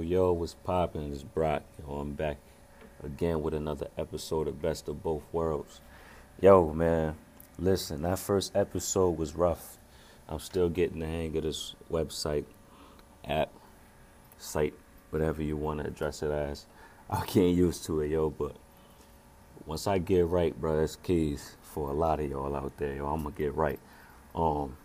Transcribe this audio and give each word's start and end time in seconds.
Yo, 0.00 0.32
what's 0.32 0.54
poppin'? 0.54 1.12
It's 1.12 1.22
Brock. 1.22 1.62
Yo, 1.78 1.94
I'm 1.94 2.14
back 2.14 2.38
again 3.02 3.42
with 3.42 3.54
another 3.54 3.88
episode 3.96 4.48
of 4.48 4.60
Best 4.60 4.88
of 4.88 5.02
Both 5.02 5.22
Worlds. 5.32 5.80
Yo, 6.40 6.72
man, 6.72 7.16
listen, 7.58 8.02
that 8.02 8.18
first 8.18 8.56
episode 8.56 9.18
was 9.18 9.34
rough. 9.34 9.78
I'm 10.28 10.38
still 10.38 10.68
getting 10.68 11.00
the 11.00 11.06
hang 11.06 11.36
of 11.36 11.42
this 11.44 11.74
website, 11.90 12.44
app, 13.24 13.52
site, 14.38 14.74
whatever 15.10 15.42
you 15.42 15.56
want 15.56 15.80
to 15.80 15.86
address 15.86 16.22
it 16.22 16.30
as. 16.30 16.66
I 17.08 17.24
can't 17.26 17.54
used 17.54 17.84
to 17.84 18.00
it, 18.00 18.08
yo, 18.08 18.30
but 18.30 18.56
once 19.66 19.86
I 19.86 19.98
get 19.98 20.26
right, 20.26 20.58
bro, 20.58 20.78
that's 20.80 20.96
keys 20.96 21.56
for 21.62 21.90
a 21.90 21.94
lot 21.94 22.20
of 22.20 22.30
y'all 22.30 22.56
out 22.56 22.76
there, 22.78 22.94
yo. 22.94 23.06
I'm 23.06 23.22
gonna 23.22 23.34
get 23.36 23.54
right. 23.54 23.78
Um, 24.34 24.76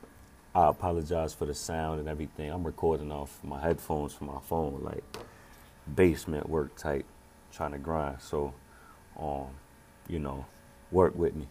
I 0.60 0.70
apologize 0.70 1.34
for 1.34 1.46
the 1.46 1.54
sound 1.54 2.02
and 2.02 2.10
everything. 2.10 2.52
I'm 2.52 2.66
recording 2.66 3.14
off 3.14 3.40
my 3.44 3.62
headphones 3.62 4.14
from 4.14 4.28
my 4.28 4.40
phone, 4.42 4.82
like 4.84 5.04
basement 5.96 6.50
work 6.50 6.76
type, 6.76 7.06
trying 7.54 7.72
to 7.72 7.78
grind. 7.78 8.22
So, 8.22 8.54
um, 9.18 9.48
you 10.10 10.20
know, 10.20 10.46
work 10.92 11.16
with 11.16 11.34
me. 11.34 11.48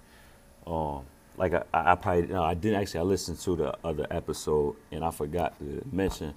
Um, 0.67 1.07
like 1.39 1.55
I, 1.55 1.63
I 1.73 1.95
probably, 1.95 2.27
no, 2.27 2.43
I 2.43 2.53
didn't 2.53 2.83
actually. 2.83 3.01
I 3.01 3.05
listened 3.05 3.39
to 3.41 3.57
the 3.57 3.75
other 3.83 4.07
episode 4.11 4.77
and 4.93 5.03
I 5.03 5.11
forgot 5.11 5.59
to 5.61 5.83
mention 5.91 6.35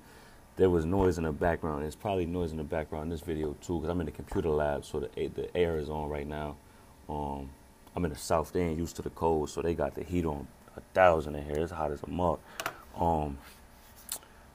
there 0.55 0.70
was 0.70 0.85
noise 0.85 1.17
in 1.17 1.26
the 1.26 1.34
background. 1.34 1.84
There's 1.84 1.95
probably 1.95 2.26
noise 2.26 2.51
in 2.51 2.57
the 2.57 2.63
background 2.63 3.03
in 3.03 3.09
this 3.09 3.21
video 3.21 3.53
too, 3.62 3.79
because 3.79 3.90
I'm 3.90 3.99
in 3.99 4.05
the 4.05 4.13
computer 4.13 4.49
lab, 4.49 4.85
so 4.85 5.01
the 5.01 5.27
the 5.27 5.57
air 5.57 5.77
is 5.77 5.90
on 5.90 6.07
right 6.07 6.27
now. 6.27 6.55
Um, 7.09 7.49
I'm 7.98 8.05
in 8.05 8.12
the 8.12 8.17
south. 8.17 8.53
They 8.53 8.62
ain't 8.62 8.77
used 8.79 8.95
to 8.95 9.01
the 9.01 9.09
cold, 9.09 9.49
so 9.49 9.62
they 9.62 9.73
got 9.73 9.95
the 9.95 10.03
heat 10.03 10.23
on 10.26 10.48
a 10.81 10.94
thousand 10.94 11.35
in 11.35 11.45
here. 11.45 11.55
It's 11.55 11.71
hot 11.71 11.91
as 11.91 12.03
a 12.03 12.09
mug. 12.09 12.40
Um, 12.95 13.38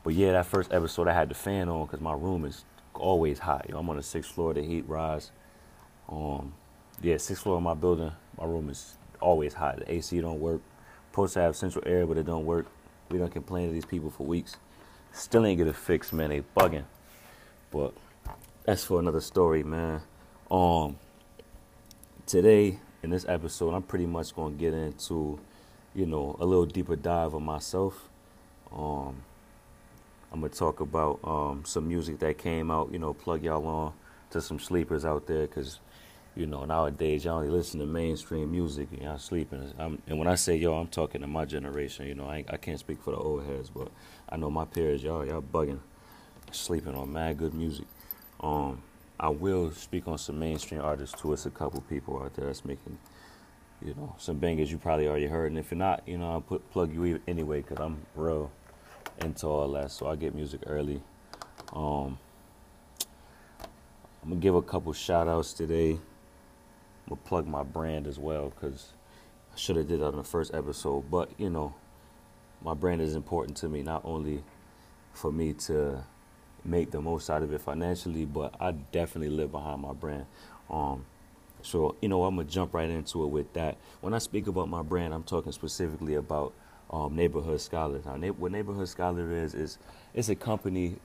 but 0.02 0.14
yeah, 0.14 0.32
that 0.32 0.46
first 0.46 0.72
episode 0.72 1.08
I 1.08 1.12
had 1.12 1.28
the 1.28 1.34
fan 1.34 1.69
on 1.69 1.86
because 1.86 2.00
my 2.00 2.14
room 2.14 2.44
is 2.44 2.64
always 2.94 3.38
hot. 3.38 3.66
You 3.69 3.74
know, 3.74 3.80
I'm 3.80 3.91
on 3.91 3.96
the 3.96 4.02
sixth 4.02 4.32
floor. 4.32 4.54
The 4.54 4.62
heat 4.62 4.88
rise. 4.88 5.30
Um, 6.08 6.54
yeah, 7.02 7.16
sixth 7.16 7.42
floor 7.42 7.56
of 7.56 7.62
my 7.62 7.74
building. 7.74 8.12
My 8.38 8.47
room 8.47 8.69
is 8.70 8.97
always 9.20 9.54
hot. 9.54 9.78
The 9.78 9.92
AC 9.92 10.20
don't 10.20 10.41
work. 10.41 10.60
Supposed 11.10 11.34
to 11.34 11.41
have 11.41 11.56
central 11.56 11.82
air, 11.86 12.06
but 12.06 12.19
it 12.19 12.27
don't 12.27 12.44
work. 12.44 12.66
We 13.08 13.19
don't 13.19 13.32
complain 13.32 13.69
to 13.69 13.74
these 13.74 13.86
people 13.86 14.10
for 14.10 14.27
weeks. 14.27 14.56
Still 15.12 15.47
ain't 15.47 15.56
get 15.56 15.66
it 15.66 15.74
fix, 15.74 16.12
man. 16.12 16.28
They 16.28 16.42
bugging. 16.54 16.84
But 17.70 17.94
that's 18.64 18.84
for 18.84 19.00
another 19.00 19.20
story, 19.20 19.62
man. 19.62 20.02
Um, 20.50 20.98
today 22.27 22.78
in 23.02 23.10
this 23.10 23.24
episode, 23.28 23.72
I'm 23.72 23.82
pretty 23.82 24.06
much 24.06 24.34
gonna 24.34 24.54
get 24.54 24.74
into, 24.74 25.38
you 25.97 26.06
know, 26.06 26.36
a 26.39 26.44
little 26.44 26.66
deeper 26.66 26.94
dive 26.94 27.34
of 27.34 27.42
myself. 27.42 28.08
Um, 28.70 29.22
I'm 30.33 30.41
gonna 30.41 30.53
talk 30.53 30.80
about 30.80 31.20
um, 31.25 31.62
some 31.64 31.88
music 31.88 32.19
that 32.19 32.38
came 32.38 32.70
out. 32.70 32.92
You 32.92 32.98
know, 32.98 33.14
plug 33.14 33.42
y'all 33.42 33.66
on 33.66 33.92
to 34.30 34.41
some 34.41 34.58
sleepers 34.58 35.05
out 35.05 35.27
there, 35.27 35.47
cause 35.47 35.80
you 36.36 36.44
know 36.44 36.66
nowadays 36.66 37.25
y'all 37.25 37.38
only 37.38 37.48
listen 37.48 37.80
to 37.80 37.86
mainstream 37.86 38.50
music 38.50 38.88
and 38.92 39.03
y'all 39.03 39.19
sleeping. 39.19 39.72
I'm, 39.78 40.03
and 40.06 40.19
when 40.19 40.28
I 40.28 40.34
say 40.34 40.56
y'all, 40.56 40.78
I'm 40.78 40.88
talking 40.88 41.22
to 41.22 41.27
my 41.27 41.47
generation. 41.47 42.06
You 42.06 42.14
know, 42.14 42.27
I, 42.27 42.44
I 42.48 42.58
can't 42.58 42.78
speak 42.78 43.03
for 43.03 43.12
the 43.12 43.16
old 43.16 43.47
heads, 43.47 43.70
but 43.70 43.88
I 44.28 44.36
know 44.36 44.50
my 44.50 44.66
peers, 44.66 45.03
y'all 45.03 45.25
y'all 45.25 45.42
bugging, 45.42 45.81
sleeping 46.53 46.94
on 46.94 47.12
mad 47.12 47.38
good 47.38 47.55
music. 47.55 47.86
Um, 48.41 48.83
I 49.19 49.31
will 49.31 49.70
speak 49.70 50.06
on 50.06 50.19
some 50.19 50.38
mainstream 50.38 50.83
artists 50.83 51.19
too. 51.19 51.33
It's 51.33 51.47
a 51.47 51.50
couple 51.50 51.81
people 51.83 52.22
out 52.22 52.34
there 52.34 52.47
that's 52.47 52.66
making, 52.66 52.98
you 53.82 53.94
know, 53.94 54.14
some 54.19 54.38
bangers 54.38 54.70
you 54.70 54.78
probably 54.78 55.06
already 55.06 55.27
heard. 55.27 55.50
And 55.50 55.58
if 55.58 55.70
you're 55.70 55.78
not, 55.78 56.02
you 56.06 56.19
know, 56.19 56.30
I'll 56.30 56.41
put 56.41 56.70
plug 56.70 56.94
you 56.94 57.20
anyway 57.27 57.62
because 57.62 57.78
I'm 57.78 57.98
real 58.14 58.50
into 59.20 59.46
all 59.46 59.70
that. 59.72 59.91
So 59.91 60.08
I 60.08 60.16
get 60.16 60.34
music 60.34 60.62
early. 60.66 61.02
Um, 61.72 62.19
I'm 64.22 64.31
gonna 64.31 64.41
give 64.41 64.54
a 64.54 64.62
couple 64.62 64.92
shout 64.92 65.28
outs 65.28 65.53
today. 65.53 65.92
I'm 65.92 66.00
gonna 67.09 67.20
plug 67.25 67.47
my 67.47 67.62
brand 67.62 68.06
as 68.06 68.19
well 68.19 68.50
because 68.50 68.92
I 69.54 69.56
should 69.56 69.76
have 69.76 69.88
did 69.88 70.00
that 70.00 70.06
on 70.06 70.16
the 70.16 70.25
first 70.25 70.54
episode. 70.54 71.10
But 71.10 71.31
you 71.38 71.50
know, 71.50 71.75
my 72.62 72.75
brand 72.75 73.00
is 73.00 73.14
important 73.14 73.56
to 73.58 73.69
me 73.69 73.82
not 73.82 74.03
only 74.04 74.43
for 75.12 75.31
me 75.31 75.53
to 75.53 76.04
make 76.64 76.91
the 76.91 77.00
most 77.00 77.31
out 77.31 77.43
of 77.43 77.53
it 77.53 77.60
financially, 77.60 78.25
but 78.25 78.54
I 78.60 78.72
definitely 78.72 79.34
live 79.34 79.53
behind 79.53 79.82
my 79.82 79.93
brand. 79.93 80.26
Um, 80.69 81.04
so 81.66 81.97
you 82.00 82.09
know, 82.09 82.25
I'm 82.25 82.37
gonna 82.37 82.49
jump 82.49 82.75
right 82.75 82.88
into 82.88 83.25
it 83.25 83.28
with 83.28 83.53
that. 83.54 83.77
When 84.00 84.15
I 84.15 84.19
speak 84.19 84.47
about 84.47 84.69
my 84.69 84.82
brand, 84.82 85.12
I'm 85.12 85.25
talking 85.25 85.53
specifically 85.53 86.15
about 86.15 86.53
um, 86.91 87.16
Neighborhood 87.16 87.60
Scholar. 87.60 88.00
Now, 88.04 88.16
na- 88.16 88.28
what 88.28 88.53
Neighborhood 88.53 88.88
Scholar 88.88 89.32
is 89.32 89.54
is 89.54 89.78
it's 90.15 90.28
a 90.28 90.37
company, 90.37 90.97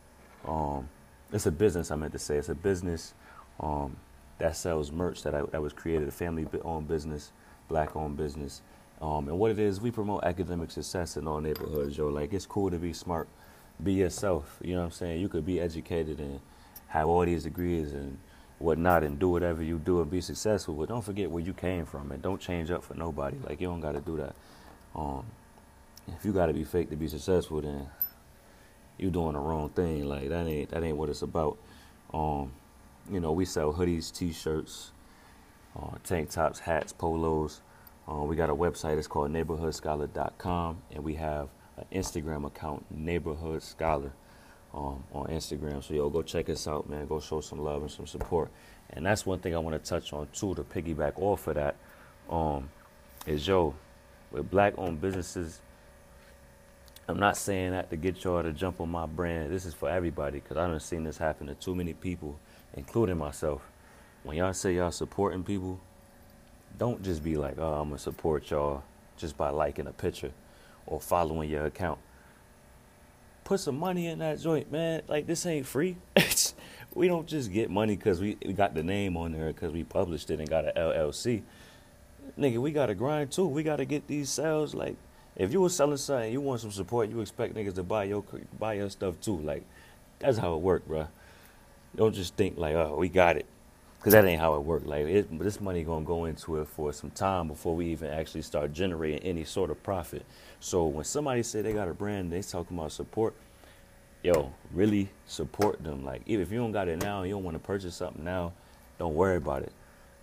um, 0.47 0.87
it's 1.33 1.45
a 1.45 1.51
business. 1.51 1.91
I 1.91 1.95
meant 1.95 2.13
to 2.13 2.19
say 2.19 2.37
it's 2.37 2.49
a 2.49 2.55
business 2.55 3.13
um, 3.59 3.97
that 4.37 4.55
sells 4.55 4.91
merch 4.91 5.23
that 5.23 5.33
I, 5.33 5.41
that 5.51 5.61
was 5.61 5.73
created, 5.73 6.07
a 6.07 6.11
family-owned 6.11 6.87
business, 6.87 7.31
black-owned 7.67 8.17
business. 8.17 8.61
Um, 9.01 9.27
and 9.27 9.39
what 9.39 9.49
it 9.49 9.57
is, 9.57 9.81
we 9.81 9.89
promote 9.89 10.23
academic 10.23 10.69
success 10.69 11.17
in 11.17 11.27
all 11.27 11.41
neighborhoods, 11.41 11.97
yo. 11.97 12.07
Like 12.07 12.33
it's 12.33 12.45
cool 12.45 12.69
to 12.69 12.77
be 12.77 12.93
smart 12.93 13.27
be 13.83 13.93
yourself. 13.93 14.59
You 14.61 14.73
know 14.73 14.81
what 14.81 14.85
I'm 14.85 14.91
saying? 14.91 15.21
You 15.21 15.29
could 15.29 15.45
be 15.45 15.59
educated 15.59 16.19
and 16.19 16.39
have 16.87 17.07
all 17.07 17.25
these 17.25 17.43
degrees 17.43 17.93
and 17.93 18.17
whatnot 18.61 19.03
and 19.03 19.19
do 19.19 19.29
whatever 19.29 19.63
you 19.63 19.79
do 19.79 20.01
and 20.01 20.09
be 20.09 20.21
successful. 20.21 20.73
But 20.75 20.89
don't 20.89 21.03
forget 21.03 21.29
where 21.29 21.43
you 21.43 21.53
came 21.53 21.85
from 21.85 22.11
and 22.11 22.21
don't 22.21 22.39
change 22.39 22.71
up 22.71 22.83
for 22.83 22.93
nobody. 22.93 23.37
Like 23.43 23.61
you 23.61 23.67
don't 23.67 23.81
got 23.81 23.93
to 23.93 24.01
do 24.01 24.17
that. 24.17 24.35
Um, 24.95 25.25
if 26.07 26.25
you 26.25 26.33
got 26.33 26.47
to 26.47 26.53
be 26.53 26.63
fake 26.63 26.89
to 26.89 26.95
be 26.95 27.07
successful, 27.07 27.61
then 27.61 27.87
you 28.97 29.09
doing 29.09 29.33
the 29.33 29.39
wrong 29.39 29.69
thing. 29.69 30.05
Like 30.05 30.29
that 30.29 30.47
ain't 30.47 30.69
that 30.71 30.83
ain't 30.83 30.97
what 30.97 31.09
it's 31.09 31.21
about. 31.21 31.57
Um, 32.13 32.51
you 33.09 33.19
know, 33.19 33.31
we 33.31 33.45
sell 33.45 33.73
hoodies, 33.73 34.13
t-shirts, 34.13 34.91
uh, 35.77 35.97
tank 36.03 36.29
tops, 36.29 36.59
hats, 36.59 36.93
polos. 36.93 37.61
Uh, 38.09 38.23
we 38.23 38.35
got 38.35 38.49
a 38.49 38.55
website. 38.55 38.97
It's 38.97 39.07
called 39.07 39.31
neighborhoodscholar.com, 39.31 40.81
and 40.91 41.03
we 41.03 41.15
have 41.15 41.49
an 41.77 41.85
Instagram 41.91 42.45
account, 42.45 42.85
Neighborhood 42.91 43.63
Scholar, 43.63 44.11
um, 44.73 45.03
on 45.13 45.27
Instagram. 45.27 45.83
So 45.83 45.93
yo, 45.93 46.09
go 46.09 46.21
check 46.21 46.49
us 46.49 46.67
out, 46.67 46.89
man. 46.89 47.07
Go 47.07 47.19
show 47.19 47.41
some 47.41 47.59
love 47.59 47.81
and 47.81 47.91
some 47.91 48.07
support. 48.07 48.49
And 48.91 49.05
that's 49.05 49.25
one 49.25 49.39
thing 49.39 49.55
I 49.55 49.59
want 49.59 49.81
to 49.81 49.89
touch 49.89 50.13
on 50.13 50.27
too, 50.33 50.53
to 50.55 50.63
piggyback 50.63 51.13
off 51.17 51.47
of 51.47 51.55
that, 51.55 51.75
um, 52.29 52.69
is 53.25 53.47
yo, 53.47 53.73
with 54.31 54.49
black-owned 54.49 55.01
businesses. 55.01 55.61
I'm 57.07 57.19
not 57.19 57.35
saying 57.35 57.71
that 57.71 57.89
to 57.89 57.97
get 57.97 58.23
y'all 58.23 58.43
to 58.43 58.53
jump 58.53 58.79
on 58.79 58.89
my 58.89 59.05
brand. 59.05 59.51
This 59.51 59.65
is 59.65 59.73
for 59.73 59.89
everybody 59.89 60.39
because 60.39 60.57
I 60.57 60.67
done 60.67 60.79
seen 60.79 61.03
this 61.03 61.17
happen 61.17 61.47
to 61.47 61.55
too 61.55 61.75
many 61.75 61.93
people, 61.93 62.39
including 62.75 63.17
myself. 63.17 63.61
When 64.23 64.37
y'all 64.37 64.53
say 64.53 64.75
y'all 64.75 64.91
supporting 64.91 65.43
people, 65.43 65.79
don't 66.77 67.03
just 67.03 67.23
be 67.23 67.35
like, 67.35 67.55
oh, 67.57 67.73
I'm 67.73 67.89
gonna 67.89 67.99
support 67.99 68.49
y'all 68.49 68.83
just 69.17 69.35
by 69.37 69.49
liking 69.49 69.87
a 69.87 69.91
picture 69.91 70.31
or 70.85 71.01
following 71.01 71.49
your 71.49 71.65
account. 71.65 71.99
Put 73.51 73.59
some 73.59 73.79
money 73.79 74.07
in 74.07 74.19
that 74.19 74.39
joint, 74.39 74.71
man. 74.71 75.01
Like 75.09 75.27
this 75.27 75.45
ain't 75.45 75.65
free. 75.65 75.97
we 76.95 77.09
don't 77.09 77.27
just 77.27 77.51
get 77.51 77.69
money 77.69 77.97
because 77.97 78.21
we, 78.21 78.37
we 78.45 78.53
got 78.53 78.73
the 78.73 78.81
name 78.81 79.17
on 79.17 79.33
there 79.33 79.47
because 79.47 79.73
we 79.73 79.83
published 79.83 80.31
it 80.31 80.39
and 80.39 80.49
got 80.49 80.63
an 80.63 80.71
LLC. 80.77 81.41
Nigga, 82.39 82.59
we 82.59 82.71
gotta 82.71 82.95
grind 82.95 83.29
too. 83.29 83.45
We 83.45 83.63
gotta 83.63 83.83
get 83.83 84.07
these 84.07 84.29
sales. 84.29 84.73
Like, 84.73 84.95
if 85.35 85.51
you 85.51 85.59
were 85.59 85.67
selling 85.67 85.97
something, 85.97 86.31
you 86.31 86.39
want 86.39 86.61
some 86.61 86.71
support, 86.71 87.09
you 87.09 87.19
expect 87.19 87.53
niggas 87.53 87.75
to 87.75 87.83
buy 87.83 88.05
your 88.05 88.23
buy 88.57 88.75
your 88.75 88.89
stuff 88.89 89.19
too. 89.19 89.41
Like, 89.41 89.65
that's 90.19 90.37
how 90.37 90.55
it 90.55 90.61
work, 90.61 90.87
bro. 90.87 91.09
Don't 91.93 92.15
just 92.15 92.37
think 92.37 92.57
like, 92.57 92.75
oh, 92.75 92.95
we 92.97 93.09
got 93.09 93.35
it, 93.35 93.47
because 94.01 94.13
that 94.13 94.25
ain't 94.25 94.41
how 94.41 94.55
it 94.55 94.63
work. 94.63 94.81
Like, 94.83 95.05
it, 95.05 95.39
this 95.39 95.61
money 95.61 95.83
gonna 95.83 96.03
go 96.03 96.25
into 96.25 96.59
it 96.59 96.67
for 96.67 96.91
some 96.91 97.11
time 97.11 97.47
before 97.47 97.75
we 97.75 97.85
even 97.89 98.09
actually 98.09 98.41
start 98.41 98.73
generating 98.73 99.19
any 99.19 99.43
sort 99.43 99.69
of 99.69 99.83
profit. 99.83 100.25
So 100.59 100.87
when 100.87 101.03
somebody 101.03 101.43
say 101.43 101.61
they 101.61 101.71
got 101.71 101.87
a 101.87 101.93
brand, 101.93 102.31
they 102.31 102.41
talking 102.41 102.75
about 102.75 102.93
support. 102.93 103.35
Yo, 104.23 104.53
really 104.73 105.09
support 105.27 105.83
them. 105.83 106.03
Like, 106.03 106.23
even 106.25 106.41
if 106.41 106.51
you 106.51 106.57
don't 106.57 106.71
got 106.71 106.87
it 106.87 106.99
now, 106.99 107.21
you 107.21 107.33
don't 107.33 107.43
want 107.43 107.53
to 107.53 107.63
purchase 107.63 107.93
something 107.93 108.23
now, 108.23 108.53
don't 108.97 109.13
worry 109.13 109.37
about 109.37 109.61
it. 109.61 109.71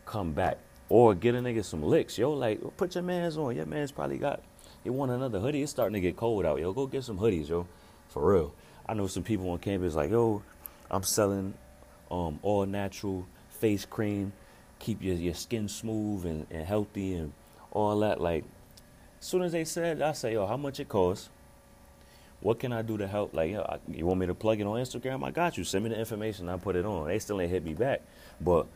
Come 0.06 0.32
back 0.32 0.58
or 0.88 1.14
get 1.14 1.36
a 1.36 1.38
nigga 1.38 1.64
some 1.64 1.82
licks. 1.82 2.18
Yo, 2.18 2.32
like 2.32 2.60
put 2.76 2.96
your 2.96 3.04
man's 3.04 3.36
on. 3.36 3.54
Your 3.54 3.66
man's 3.66 3.92
probably 3.92 4.18
got. 4.18 4.42
He 4.82 4.90
want 4.90 5.12
another 5.12 5.38
hoodie. 5.38 5.62
It's 5.62 5.70
starting 5.70 5.94
to 5.94 6.00
get 6.00 6.16
cold 6.16 6.44
out. 6.44 6.58
Yo, 6.58 6.72
go 6.72 6.86
get 6.86 7.04
some 7.04 7.18
hoodies, 7.18 7.48
yo, 7.48 7.66
for 8.08 8.32
real. 8.32 8.54
I 8.88 8.94
know 8.94 9.06
some 9.06 9.22
people 9.22 9.48
on 9.50 9.58
campus 9.58 9.94
like, 9.94 10.10
yo, 10.10 10.42
I'm 10.90 11.04
selling 11.04 11.54
um, 12.10 12.40
all 12.42 12.66
natural 12.66 13.26
face 13.60 13.84
cream, 13.84 14.32
keep 14.78 15.02
your, 15.02 15.14
your 15.14 15.34
skin 15.34 15.68
smooth 15.68 16.24
and, 16.24 16.46
and 16.50 16.66
healthy 16.66 17.14
and 17.14 17.32
all 17.70 17.98
that. 18.00 18.20
Like, 18.20 18.44
as 19.20 19.26
soon 19.26 19.42
as 19.42 19.52
they 19.52 19.64
said, 19.64 20.02
I 20.02 20.12
say, 20.12 20.34
yo, 20.34 20.46
how 20.46 20.56
much 20.56 20.80
it 20.80 20.88
costs? 20.88 21.28
What 22.40 22.60
can 22.60 22.72
I 22.72 22.82
do 22.82 22.96
to 22.98 23.06
help? 23.06 23.34
Like, 23.34 23.50
yo, 23.50 23.62
I, 23.62 23.78
you 23.92 24.06
want 24.06 24.20
me 24.20 24.26
to 24.26 24.34
plug 24.34 24.60
it 24.60 24.66
on 24.66 24.76
Instagram? 24.80 25.24
I 25.26 25.32
got 25.32 25.58
you. 25.58 25.64
Send 25.64 25.84
me 25.84 25.90
the 25.90 25.98
information. 25.98 26.48
I 26.48 26.56
put 26.56 26.76
it 26.76 26.84
on. 26.84 27.08
They 27.08 27.18
still 27.18 27.40
ain't 27.40 27.50
hit 27.50 27.64
me 27.64 27.74
back, 27.74 28.02
but 28.40 28.66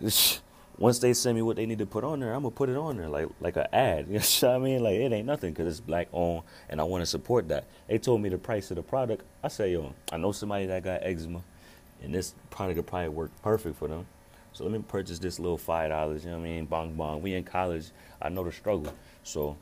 once 0.78 0.98
they 0.98 1.12
send 1.12 1.36
me 1.36 1.42
what 1.42 1.56
they 1.56 1.66
need 1.66 1.78
to 1.78 1.86
put 1.86 2.04
on 2.04 2.20
there, 2.20 2.32
I'm 2.32 2.42
gonna 2.42 2.50
put 2.50 2.68
it 2.68 2.76
on 2.76 2.96
there 2.96 3.08
like 3.08 3.28
like 3.40 3.56
an 3.56 3.66
ad. 3.72 4.06
You 4.10 4.18
know 4.18 4.20
what 4.20 4.44
I 4.44 4.58
mean? 4.58 4.82
Like 4.82 4.94
it 4.94 5.12
ain't 5.12 5.26
nothing 5.26 5.52
because 5.52 5.66
it's 5.66 5.80
black 5.80 6.08
owned, 6.12 6.42
and 6.68 6.80
I 6.80 6.84
want 6.84 7.02
to 7.02 7.06
support 7.06 7.48
that. 7.48 7.64
They 7.86 7.98
told 7.98 8.22
me 8.22 8.30
the 8.30 8.38
price 8.38 8.70
of 8.70 8.76
the 8.76 8.82
product. 8.82 9.24
I 9.42 9.48
say, 9.48 9.72
yo, 9.72 9.94
I 10.10 10.16
know 10.16 10.32
somebody 10.32 10.66
that 10.66 10.82
got 10.82 11.02
eczema 11.02 11.42
and 12.02 12.14
this 12.14 12.34
product 12.50 12.76
could 12.76 12.86
probably 12.86 13.08
work 13.08 13.30
perfect 13.42 13.78
for 13.78 13.88
them. 13.88 14.06
So 14.52 14.64
let 14.64 14.72
me 14.72 14.82
purchase 14.86 15.18
this 15.18 15.38
little 15.38 15.58
five 15.58 15.90
dollars. 15.90 16.24
You 16.24 16.30
know 16.30 16.38
what 16.38 16.46
I 16.46 16.48
mean? 16.48 16.64
Bong 16.66 16.94
bong. 16.94 17.20
We 17.22 17.34
in 17.34 17.44
college. 17.44 17.90
I 18.22 18.30
know 18.30 18.42
the 18.44 18.52
struggle. 18.52 18.92
So, 19.22 19.40
you 19.40 19.46
know 19.46 19.56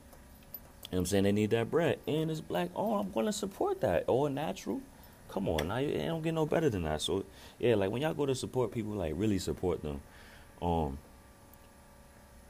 what 0.90 0.98
I'm 0.98 1.06
saying? 1.06 1.24
They 1.24 1.32
need 1.32 1.50
that 1.50 1.70
bread. 1.70 1.98
And 2.06 2.30
it's 2.30 2.40
black. 2.40 2.70
Oh, 2.76 2.94
I'm 2.94 3.10
gonna 3.10 3.32
support 3.32 3.80
that. 3.80 4.04
All 4.06 4.28
natural. 4.28 4.80
Come 5.28 5.48
on, 5.48 5.66
now 5.66 5.78
it 5.78 6.06
don't 6.06 6.22
get 6.22 6.32
no 6.32 6.46
better 6.46 6.70
than 6.70 6.84
that. 6.84 7.02
So 7.02 7.24
yeah, 7.58 7.74
like 7.74 7.90
when 7.90 8.02
y'all 8.02 8.14
go 8.14 8.24
to 8.24 8.36
support 8.36 8.70
people, 8.70 8.92
like 8.92 9.14
really 9.16 9.40
support 9.40 9.82
them. 9.82 10.00
Um 10.62 10.98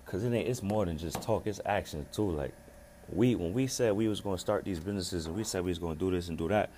cause 0.04 0.22
it 0.22 0.34
ain't 0.34 0.46
it's 0.46 0.62
more 0.62 0.84
than 0.84 0.98
just 0.98 1.22
talk, 1.22 1.46
it's 1.46 1.60
action 1.64 2.04
too. 2.12 2.30
Like 2.30 2.52
we 3.10 3.36
when 3.36 3.54
we 3.54 3.66
said 3.68 3.94
we 3.94 4.06
was 4.06 4.20
gonna 4.20 4.36
start 4.36 4.64
these 4.64 4.80
businesses 4.80 5.24
and 5.24 5.34
we 5.34 5.44
said 5.44 5.64
we 5.64 5.70
was 5.70 5.78
gonna 5.78 5.94
do 5.94 6.10
this 6.10 6.28
and 6.28 6.36
do 6.36 6.48
that 6.48 6.70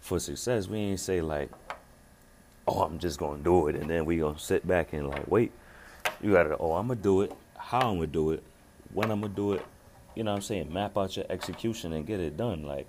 for 0.00 0.18
success, 0.18 0.66
we 0.66 0.78
ain't 0.78 1.00
say 1.00 1.20
like 1.20 1.50
oh, 2.68 2.82
I'm 2.82 2.98
just 2.98 3.18
gonna 3.18 3.42
do 3.42 3.68
it, 3.68 3.76
and 3.76 3.88
then 3.88 4.04
we 4.04 4.18
gonna 4.18 4.38
sit 4.38 4.66
back 4.66 4.92
and 4.92 5.08
like, 5.08 5.28
wait, 5.28 5.52
you 6.20 6.32
gotta, 6.32 6.56
oh, 6.58 6.72
I'm 6.72 6.88
gonna 6.88 7.00
do 7.00 7.22
it, 7.22 7.32
how 7.56 7.90
I'm 7.90 7.96
gonna 7.96 8.06
do 8.06 8.32
it, 8.32 8.42
when 8.92 9.10
I'm 9.10 9.20
gonna 9.20 9.32
do 9.34 9.52
it, 9.52 9.64
you 10.14 10.24
know 10.24 10.32
what 10.32 10.36
I'm 10.36 10.42
saying? 10.42 10.72
Map 10.72 10.96
out 10.96 11.16
your 11.16 11.26
execution 11.28 11.92
and 11.92 12.06
get 12.06 12.20
it 12.20 12.36
done. 12.36 12.62
Like 12.62 12.86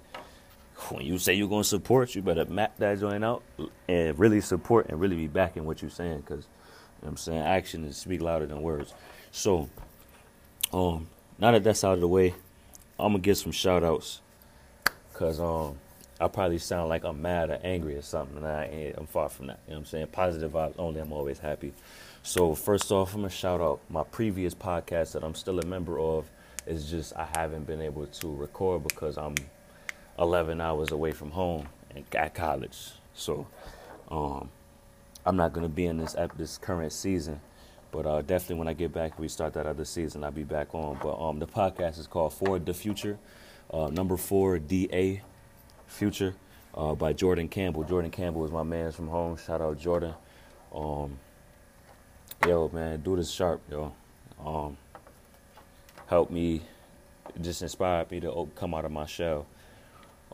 when 0.89 1.05
you 1.05 1.17
say 1.17 1.33
you're 1.33 1.49
gonna 1.49 1.63
support, 1.63 2.15
you 2.15 2.21
better 2.21 2.45
map 2.45 2.77
that 2.77 2.99
joint 2.99 3.23
out 3.23 3.43
and 3.87 4.17
really 4.17 4.41
support 4.41 4.87
and 4.89 4.99
really 4.99 5.15
be 5.15 5.27
backing 5.27 5.65
what 5.65 5.81
you're 5.81 5.91
saying, 5.91 6.19
because 6.21 6.45
you 6.45 7.03
know 7.03 7.07
what 7.07 7.09
I'm 7.09 7.17
saying 7.17 7.41
action 7.41 7.83
is 7.85 7.97
speak 7.97 8.21
louder 8.21 8.45
than 8.45 8.61
words. 8.61 8.93
So, 9.31 9.69
um, 10.71 11.07
now 11.37 11.51
that 11.51 11.63
that's 11.63 11.83
out 11.83 11.95
of 11.95 12.01
the 12.01 12.07
way, 12.07 12.33
I'm 12.97 13.11
gonna 13.11 13.19
get 13.19 13.35
some 13.35 13.51
shout 13.51 13.83
outs, 13.83 14.21
cause 15.13 15.39
um 15.39 15.77
I 16.19 16.27
probably 16.27 16.57
sound 16.57 16.89
like 16.89 17.03
I'm 17.03 17.21
mad 17.21 17.51
or 17.51 17.59
angry 17.63 17.95
or 17.95 18.01
something, 18.01 18.37
and 18.37 18.47
I 18.47 18.65
ain't, 18.65 18.97
I'm 18.97 19.05
far 19.05 19.29
from 19.29 19.47
that. 19.47 19.59
You 19.67 19.73
know 19.73 19.79
what 19.79 19.81
I'm 19.81 19.85
saying? 19.85 20.07
Positive 20.07 20.51
vibes 20.51 20.73
only. 20.79 20.99
I'm 20.99 21.13
always 21.13 21.37
happy. 21.39 21.73
So 22.23 22.55
first 22.55 22.91
off, 22.91 23.13
I'm 23.13 23.21
gonna 23.21 23.29
shout 23.29 23.61
out 23.61 23.79
my 23.89 24.03
previous 24.03 24.55
podcast 24.55 25.11
that 25.13 25.23
I'm 25.23 25.35
still 25.35 25.59
a 25.59 25.65
member 25.65 25.99
of. 25.99 26.29
It's 26.65 26.89
just 26.89 27.15
I 27.15 27.27
haven't 27.35 27.67
been 27.67 27.81
able 27.81 28.07
to 28.07 28.35
record 28.35 28.83
because 28.83 29.17
I'm 29.17 29.35
11 30.17 30.59
hours 30.59 30.91
away 30.91 31.11
from 31.11 31.31
home 31.31 31.67
and 31.95 32.03
at 32.15 32.33
college. 32.33 32.93
So 33.13 33.47
um, 34.09 34.49
I'm 35.25 35.35
not 35.35 35.53
gonna 35.53 35.69
be 35.69 35.85
in 35.85 35.97
this 35.97 36.15
this 36.35 36.57
current 36.57 36.91
season, 36.93 37.39
but 37.91 38.07
uh, 38.07 38.23
definitely 38.23 38.55
when 38.55 38.67
I 38.67 38.73
get 38.73 38.91
back, 38.91 39.19
we 39.19 39.27
start 39.27 39.53
that 39.53 39.67
other 39.67 39.85
season. 39.85 40.23
I'll 40.23 40.31
be 40.31 40.43
back 40.43 40.73
on. 40.73 40.97
But 41.01 41.21
um, 41.21 41.37
the 41.37 41.47
podcast 41.47 41.99
is 41.99 42.07
called 42.07 42.33
For 42.33 42.57
the 42.57 42.73
Future, 42.73 43.19
uh, 43.71 43.89
number 43.89 44.17
four 44.17 44.57
D 44.57 44.89
A 44.91 45.21
Future 45.87 46.35
uh, 46.75 46.93
by 46.93 47.13
Jordan 47.13 47.47
Campbell. 47.47 47.83
Jordan 47.83 48.11
Campbell 48.11 48.45
is 48.45 48.51
my 48.51 48.63
man 48.63 48.91
from 48.91 49.07
home. 49.07 49.37
Shout 49.37 49.61
out 49.61 49.79
Jordan. 49.79 50.13
Um, 50.73 51.17
yo, 52.45 52.69
man, 52.73 53.01
do 53.01 53.15
this 53.15 53.31
sharp, 53.31 53.61
yo. 53.71 53.93
Um, 54.45 54.77
help 56.05 56.29
me, 56.29 56.61
just 57.41 57.61
inspired 57.61 58.11
me 58.11 58.19
to 58.19 58.47
come 58.55 58.73
out 58.73 58.85
of 58.85 58.91
my 58.91 59.05
shell 59.05 59.47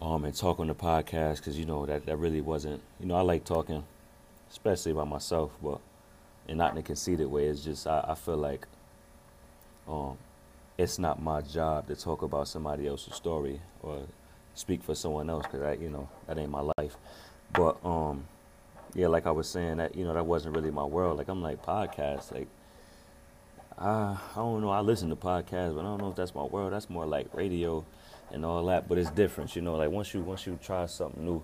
um, 0.02 0.26
and 0.26 0.36
talk 0.36 0.60
on 0.60 0.68
the 0.68 0.76
podcast 0.76 1.38
because, 1.38 1.58
you 1.58 1.66
know, 1.66 1.86
that, 1.86 2.06
that 2.06 2.18
really 2.18 2.42
wasn't, 2.42 2.82
you 3.00 3.06
know, 3.06 3.16
I 3.16 3.22
like 3.22 3.46
talking, 3.46 3.84
especially 4.52 4.92
about 4.92 5.08
myself, 5.08 5.52
but 5.62 5.80
and 6.48 6.58
not 6.58 6.74
in 6.74 6.78
a 6.78 6.82
conceited 6.82 7.28
way. 7.28 7.46
It's 7.46 7.64
just, 7.64 7.88
I, 7.88 8.04
I 8.10 8.16
feel 8.16 8.38
like 8.38 8.68
um, 9.88 10.18
it's 10.78 11.00
not 11.00 11.22
my 11.22 11.42
job 11.42 11.88
to 11.88 11.96
talk 11.96 12.22
about 12.22 12.48
somebody 12.48 12.88
else's 12.88 13.16
story 13.16 13.62
or 13.82 14.04
speak 14.56 14.84
for 14.84 14.96
someone 14.96 15.30
else 15.30 15.46
because 15.46 15.62
I, 15.62 15.74
you 15.74 15.90
know 15.90 16.10
that 16.28 16.38
ain't 16.38 16.52
my 16.52 16.72
life. 16.78 16.96
But 17.54 17.84
um, 17.86 18.26
yeah, 18.94 19.08
like 19.08 19.26
I 19.26 19.32
was 19.32 19.48
saying 19.48 19.78
that 19.78 19.96
you 19.96 20.04
know 20.04 20.14
that 20.14 20.26
wasn't 20.26 20.56
really 20.56 20.72
my 20.72 20.84
world. 20.84 21.18
Like 21.18 21.28
I'm 21.28 21.42
like 21.42 21.64
podcast, 21.64 22.32
like 22.32 22.48
I 23.78 24.18
I 24.32 24.36
don't 24.36 24.62
know. 24.62 24.70
I 24.70 24.82
listen 24.82 25.10
to 25.10 25.16
podcasts, 25.16 25.76
but 25.76 25.82
I 25.82 25.84
don't 25.84 26.02
know 26.02 26.10
if 26.10 26.16
that's 26.16 26.36
my 26.36 26.44
world. 26.44 26.74
That's 26.74 26.90
more 26.90 27.06
like 27.06 27.28
radio 27.34 27.86
and 28.32 28.46
all 28.46 28.66
that. 28.66 28.88
But 28.88 28.98
it's 28.98 29.12
different, 29.12 29.56
you 29.56 29.62
know. 29.62 29.76
Like 29.76 29.92
once 29.92 30.14
you 30.14 30.22
once 30.22 30.46
you 30.46 30.58
try 30.62 30.86
something 30.86 31.24
new, 31.24 31.44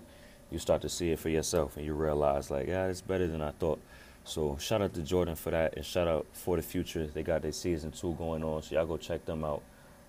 you 0.50 0.58
start 0.58 0.82
to 0.82 0.88
see 0.88 1.10
it 1.10 1.18
for 1.18 1.28
yourself 1.28 1.76
and 1.76 1.84
you 1.84 1.94
realize 1.94 2.50
like 2.50 2.68
yeah, 2.68 2.86
it's 2.86 3.00
better 3.00 3.26
than 3.26 3.42
I 3.42 3.50
thought. 3.52 3.80
So 4.24 4.56
shout 4.60 4.82
out 4.82 4.94
to 4.94 5.02
Jordan 5.02 5.34
for 5.34 5.50
that, 5.50 5.76
and 5.76 5.84
shout 5.84 6.06
out 6.06 6.26
for 6.32 6.56
the 6.56 6.62
future. 6.62 7.06
They 7.06 7.22
got 7.22 7.42
their 7.42 7.52
season 7.52 7.90
two 7.90 8.14
going 8.14 8.44
on, 8.44 8.62
so 8.62 8.74
y'all 8.74 8.86
go 8.86 8.96
check 8.96 9.24
them 9.24 9.44
out. 9.44 9.62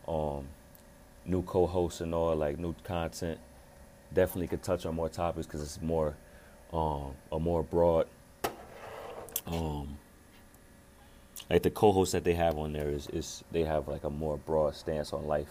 Um, 0.07 0.47
new 1.25 1.43
co-hosts 1.43 2.01
and 2.01 2.13
all, 2.13 2.35
like 2.35 2.57
new 2.57 2.75
content. 2.83 3.39
Definitely 4.13 4.47
could 4.47 4.63
touch 4.63 4.85
on 4.85 4.95
more 4.95 5.09
topics 5.09 5.47
because 5.47 5.61
it's 5.61 5.81
more, 5.81 6.15
um, 6.73 7.13
a 7.31 7.39
more 7.39 7.63
broad. 7.63 8.07
Um, 9.47 9.97
like 11.49 11.63
the 11.63 11.69
co-hosts 11.69 12.13
that 12.13 12.23
they 12.23 12.33
have 12.33 12.57
on 12.57 12.73
there 12.73 12.89
is 12.89 13.07
is 13.07 13.43
they 13.51 13.63
have 13.63 13.87
like 13.87 14.03
a 14.03 14.09
more 14.09 14.37
broad 14.37 14.75
stance 14.75 15.13
on 15.13 15.27
life. 15.27 15.49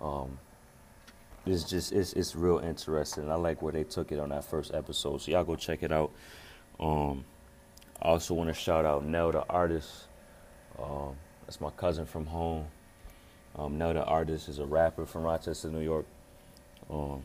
Um, 0.00 0.38
it's 1.46 1.64
just 1.64 1.92
it's 1.92 2.12
it's 2.14 2.34
real 2.34 2.58
interesting. 2.58 3.30
I 3.30 3.36
like 3.36 3.62
where 3.62 3.72
they 3.72 3.84
took 3.84 4.10
it 4.10 4.18
on 4.18 4.30
that 4.30 4.44
first 4.44 4.74
episode. 4.74 5.20
So 5.22 5.30
y'all 5.30 5.44
go 5.44 5.54
check 5.54 5.82
it 5.82 5.92
out. 5.92 6.10
Um, 6.80 7.24
I 8.02 8.08
also 8.08 8.34
want 8.34 8.48
to 8.48 8.54
shout 8.54 8.84
out 8.84 9.04
Nell 9.04 9.32
the 9.32 9.44
artist. 9.48 10.06
Um, 10.82 11.14
that's 11.46 11.60
my 11.60 11.70
cousin 11.70 12.06
from 12.06 12.26
home. 12.26 12.66
Um, 13.56 13.78
the 13.78 14.04
Artist 14.04 14.48
is 14.48 14.58
a 14.58 14.66
rapper 14.66 15.06
from 15.06 15.22
Rochester, 15.22 15.68
New 15.68 15.80
York. 15.80 16.04
Um, 16.90 17.24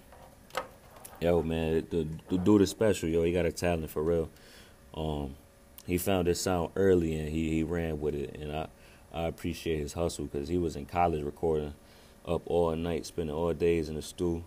yo, 1.19 1.43
man, 1.43 1.85
the, 1.89 2.07
the 2.29 2.37
dude 2.37 2.61
is 2.61 2.69
special, 2.69 3.09
yo. 3.09 3.23
He 3.23 3.33
got 3.33 3.45
a 3.45 3.51
talent 3.51 3.89
for 3.89 4.01
real. 4.01 4.29
Um, 4.93 5.35
he 5.85 5.97
found 5.97 6.27
his 6.27 6.39
sound 6.39 6.71
early 6.75 7.15
and 7.19 7.29
he, 7.29 7.49
he 7.49 7.63
ran 7.63 7.99
with 7.99 8.15
it, 8.15 8.37
and 8.39 8.51
I 8.51 8.67
I 9.13 9.23
appreciate 9.23 9.79
his 9.79 9.93
hustle 9.93 10.25
because 10.25 10.47
he 10.47 10.57
was 10.57 10.75
in 10.75 10.85
college 10.85 11.23
recording, 11.23 11.73
up 12.25 12.41
all 12.45 12.73
night, 12.75 13.05
spending 13.05 13.35
all 13.35 13.53
days 13.53 13.89
in 13.89 13.95
the 13.95 14.01
stew, 14.01 14.43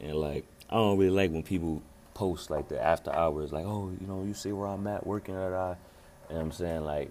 and 0.00 0.16
like 0.16 0.44
I 0.68 0.74
don't 0.74 0.98
really 0.98 1.10
like 1.10 1.30
when 1.30 1.42
people 1.42 1.82
post 2.12 2.50
like 2.50 2.68
the 2.68 2.82
after 2.82 3.10
hours, 3.10 3.52
like 3.52 3.64
oh 3.64 3.90
you 3.98 4.06
know 4.06 4.22
you 4.24 4.34
see 4.34 4.52
where 4.52 4.68
I'm 4.68 4.86
at 4.86 5.06
working 5.06 5.34
at 5.34 5.52
I, 5.52 5.76
and 6.28 6.38
I'm 6.38 6.52
saying 6.52 6.84
like, 6.84 7.10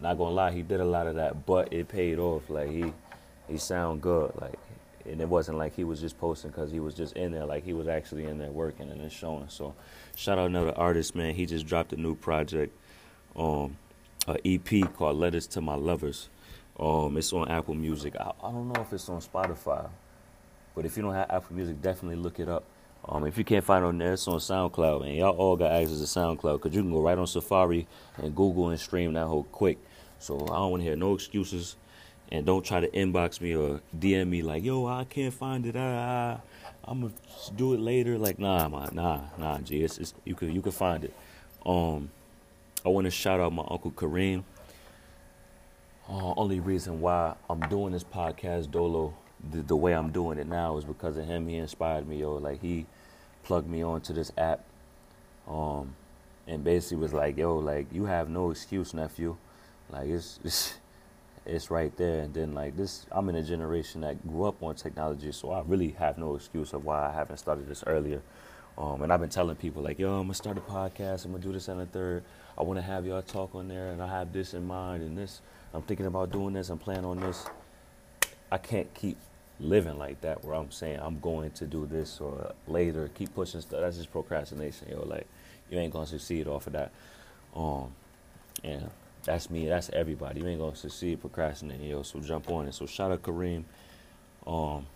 not 0.00 0.18
gonna 0.18 0.34
lie, 0.34 0.52
he 0.52 0.62
did 0.62 0.80
a 0.80 0.84
lot 0.84 1.06
of 1.06 1.14
that, 1.14 1.46
but 1.46 1.72
it 1.72 1.88
paid 1.88 2.18
off. 2.18 2.50
Like 2.50 2.68
he 2.68 2.92
he 3.48 3.58
sound 3.58 4.02
good. 4.02 4.32
Like, 4.40 4.58
and 5.06 5.20
it 5.20 5.28
wasn't 5.28 5.58
like 5.58 5.74
he 5.74 5.84
was 5.84 6.00
just 6.00 6.18
posting 6.18 6.50
because 6.50 6.70
he 6.70 6.80
was 6.80 6.94
just 6.94 7.14
in 7.14 7.32
there. 7.32 7.44
Like 7.44 7.64
he 7.64 7.72
was 7.72 7.88
actually 7.88 8.24
in 8.24 8.38
there 8.38 8.50
working 8.50 8.90
and 8.90 9.00
it's 9.00 9.14
showing. 9.14 9.48
So, 9.48 9.74
shout 10.16 10.38
out 10.38 10.46
another 10.46 10.76
artist, 10.76 11.14
man. 11.14 11.34
He 11.34 11.46
just 11.46 11.66
dropped 11.66 11.92
a 11.92 11.96
new 11.96 12.14
project, 12.14 12.74
um, 13.36 13.76
a 14.26 14.36
EP 14.44 14.92
called 14.96 15.16
"Letters 15.16 15.46
to 15.48 15.60
My 15.60 15.74
Lovers." 15.74 16.28
Um, 16.78 17.16
it's 17.16 17.32
on 17.32 17.48
Apple 17.48 17.74
Music. 17.74 18.16
I, 18.16 18.32
I 18.42 18.50
don't 18.50 18.72
know 18.72 18.80
if 18.80 18.92
it's 18.92 19.08
on 19.08 19.20
Spotify, 19.20 19.88
but 20.74 20.84
if 20.84 20.96
you 20.96 21.02
don't 21.02 21.14
have 21.14 21.30
Apple 21.30 21.54
Music, 21.54 21.80
definitely 21.80 22.16
look 22.16 22.40
it 22.40 22.48
up. 22.48 22.64
Um, 23.06 23.26
if 23.26 23.36
you 23.36 23.44
can't 23.44 23.62
find 23.62 23.84
it 23.84 23.88
on 23.88 23.98
there, 23.98 24.14
it's 24.14 24.26
on 24.26 24.38
SoundCloud, 24.38 25.04
and 25.06 25.14
y'all 25.14 25.36
all 25.36 25.56
got 25.56 25.72
access 25.72 25.98
to 25.98 26.04
SoundCloud 26.04 26.62
because 26.62 26.74
you 26.74 26.82
can 26.82 26.90
go 26.90 27.02
right 27.02 27.18
on 27.18 27.26
Safari 27.26 27.86
and 28.16 28.34
Google 28.34 28.70
and 28.70 28.80
stream 28.80 29.12
that 29.12 29.26
whole 29.26 29.44
quick. 29.44 29.78
So 30.18 30.40
I 30.40 30.56
don't 30.56 30.70
want 30.70 30.80
to 30.82 30.88
hear 30.88 30.96
no 30.96 31.14
excuses 31.14 31.76
and 32.34 32.44
don't 32.44 32.64
try 32.64 32.80
to 32.80 32.88
inbox 32.88 33.40
me 33.40 33.54
or 33.54 33.80
DM 33.96 34.28
me 34.28 34.42
like, 34.42 34.64
yo, 34.64 34.86
I 34.86 35.04
can't 35.04 35.32
find 35.32 35.64
it. 35.66 35.76
Ah, 35.76 36.40
I'm 36.82 37.02
gonna 37.02 37.12
do 37.54 37.74
it 37.74 37.80
later. 37.80 38.18
Like, 38.18 38.40
nah, 38.40 38.68
man, 38.68 38.88
nah, 38.92 39.20
nah, 39.38 39.58
G. 39.58 39.84
It's, 39.84 39.98
it's, 39.98 40.14
you 40.24 40.34
could 40.34 40.52
you 40.52 40.60
could 40.60 40.74
find 40.74 41.04
it. 41.04 41.14
Um, 41.64 42.10
I 42.84 42.88
want 42.88 43.04
to 43.04 43.12
shout 43.12 43.38
out 43.38 43.52
my 43.52 43.64
uncle 43.70 43.92
Kareem. 43.92 44.42
Uh, 46.08 46.34
only 46.36 46.58
reason 46.58 47.00
why 47.00 47.36
I'm 47.48 47.60
doing 47.60 47.92
this 47.92 48.04
podcast, 48.04 48.70
Dolo, 48.72 49.14
the, 49.52 49.62
the 49.62 49.76
way 49.76 49.92
I'm 49.94 50.10
doing 50.10 50.38
it 50.38 50.48
now 50.48 50.76
is 50.76 50.84
because 50.84 51.16
of 51.16 51.26
him. 51.26 51.46
He 51.46 51.56
inspired 51.56 52.08
me, 52.08 52.18
yo. 52.18 52.34
Like 52.34 52.60
he 52.60 52.86
plugged 53.44 53.68
me 53.68 53.84
onto 53.84 54.12
this 54.12 54.32
app, 54.36 54.64
um, 55.46 55.94
and 56.48 56.64
basically 56.64 56.96
was 56.96 57.12
like, 57.12 57.36
yo, 57.36 57.56
like 57.58 57.86
you 57.92 58.06
have 58.06 58.28
no 58.28 58.50
excuse, 58.50 58.92
nephew. 58.92 59.36
Like 59.88 60.08
it's, 60.08 60.40
it's 60.42 60.74
it's 61.46 61.70
right 61.70 61.94
there. 61.96 62.20
And 62.20 62.34
then 62.34 62.54
like 62.54 62.76
this, 62.76 63.06
I'm 63.12 63.28
in 63.28 63.36
a 63.36 63.42
generation 63.42 64.00
that 64.02 64.26
grew 64.26 64.44
up 64.44 64.62
on 64.62 64.74
technology, 64.74 65.32
so 65.32 65.50
I 65.50 65.62
really 65.66 65.90
have 65.98 66.18
no 66.18 66.34
excuse 66.36 66.72
of 66.72 66.84
why 66.84 67.08
I 67.08 67.12
haven't 67.12 67.38
started 67.38 67.68
this 67.68 67.84
earlier. 67.86 68.22
Um, 68.76 69.02
and 69.02 69.12
I've 69.12 69.20
been 69.20 69.30
telling 69.30 69.56
people 69.56 69.82
like, 69.82 69.98
yo, 69.98 70.14
I'm 70.14 70.24
gonna 70.24 70.34
start 70.34 70.58
a 70.58 70.60
podcast. 70.60 71.24
I'm 71.24 71.32
gonna 71.32 71.42
do 71.42 71.52
this 71.52 71.68
and 71.68 71.80
the 71.80 71.86
third. 71.86 72.24
I 72.58 72.62
want 72.62 72.78
to 72.78 72.82
have 72.82 73.06
y'all 73.06 73.22
talk 73.22 73.54
on 73.54 73.68
there, 73.68 73.90
and 73.90 74.02
I 74.02 74.08
have 74.08 74.32
this 74.32 74.54
in 74.54 74.66
mind, 74.66 75.02
and 75.02 75.16
this. 75.16 75.40
I'm 75.72 75.82
thinking 75.82 76.06
about 76.06 76.30
doing 76.30 76.54
this. 76.54 76.70
I'm 76.70 76.78
planning 76.78 77.04
on 77.04 77.20
this. 77.20 77.46
I 78.50 78.58
can't 78.58 78.92
keep 78.94 79.16
living 79.60 79.98
like 79.98 80.20
that 80.22 80.44
where 80.44 80.54
I'm 80.54 80.70
saying 80.70 80.98
I'm 81.00 81.20
going 81.20 81.50
to 81.52 81.66
do 81.66 81.86
this 81.86 82.20
or 82.20 82.52
later. 82.66 83.10
Keep 83.14 83.34
pushing 83.34 83.60
stuff. 83.60 83.80
That's 83.80 83.96
just 83.96 84.12
procrastination, 84.12 84.88
yo. 84.90 85.04
Like 85.04 85.26
you 85.70 85.78
ain't 85.78 85.92
gonna 85.92 86.06
succeed 86.06 86.48
off 86.48 86.66
of 86.66 86.72
that. 86.74 86.92
Um, 87.54 87.92
that's 89.24 89.50
me. 89.50 89.66
That's 89.68 89.90
everybody. 89.90 90.40
You 90.40 90.48
ain't 90.48 90.60
gonna 90.60 90.76
succeed 90.76 91.20
procrastinating, 91.20 91.88
yo. 91.88 92.02
So 92.02 92.20
jump 92.20 92.50
on 92.50 92.68
it. 92.68 92.74
So 92.74 92.86
shout 92.86 93.10
out 93.10 93.22
Kareem. 93.22 93.64
Um, 94.46 94.86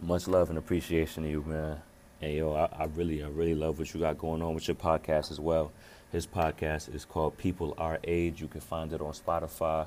much 0.00 0.28
love 0.28 0.50
and 0.50 0.58
appreciation 0.58 1.24
to 1.24 1.30
you, 1.30 1.42
man. 1.46 1.80
And 2.20 2.32
yo, 2.32 2.54
I, 2.54 2.68
I 2.78 2.84
really, 2.84 3.22
I 3.22 3.28
really 3.28 3.54
love 3.54 3.78
what 3.78 3.92
you 3.92 4.00
got 4.00 4.18
going 4.18 4.42
on 4.42 4.54
with 4.54 4.68
your 4.68 4.76
podcast 4.76 5.30
as 5.30 5.40
well. 5.40 5.72
His 6.12 6.26
podcast 6.26 6.94
is 6.94 7.04
called 7.04 7.36
People 7.36 7.74
Our 7.76 7.98
Age. 8.04 8.40
You 8.40 8.48
can 8.48 8.60
find 8.60 8.92
it 8.92 9.00
on 9.00 9.12
Spotify. 9.12 9.86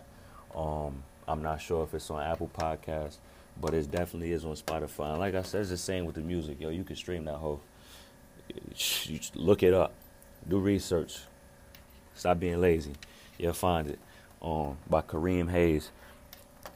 Um, 0.53 1.03
I'm 1.27 1.41
not 1.41 1.61
sure 1.61 1.83
if 1.83 1.93
it's 1.93 2.09
on 2.09 2.21
Apple 2.21 2.49
Podcasts, 2.53 3.17
but 3.59 3.73
it 3.73 3.89
definitely 3.89 4.33
is 4.33 4.43
on 4.43 4.55
Spotify. 4.55 5.11
And 5.11 5.19
like 5.19 5.35
I 5.35 5.41
said, 5.41 5.61
it's 5.61 5.69
the 5.69 5.77
same 5.77 6.05
with 6.05 6.15
the 6.15 6.21
music. 6.21 6.59
Yo, 6.59 6.69
you 6.69 6.83
can 6.83 6.95
stream 6.95 7.25
that 7.25 7.35
whole. 7.35 7.61
You 9.05 9.19
look 9.35 9.63
it 9.63 9.73
up, 9.73 9.93
do 10.47 10.59
research. 10.59 11.19
Stop 12.13 12.39
being 12.39 12.59
lazy. 12.59 12.93
You'll 13.37 13.53
find 13.53 13.87
it. 13.87 13.99
Um, 14.41 14.77
by 14.89 15.01
Kareem 15.01 15.49
Hayes. 15.49 15.91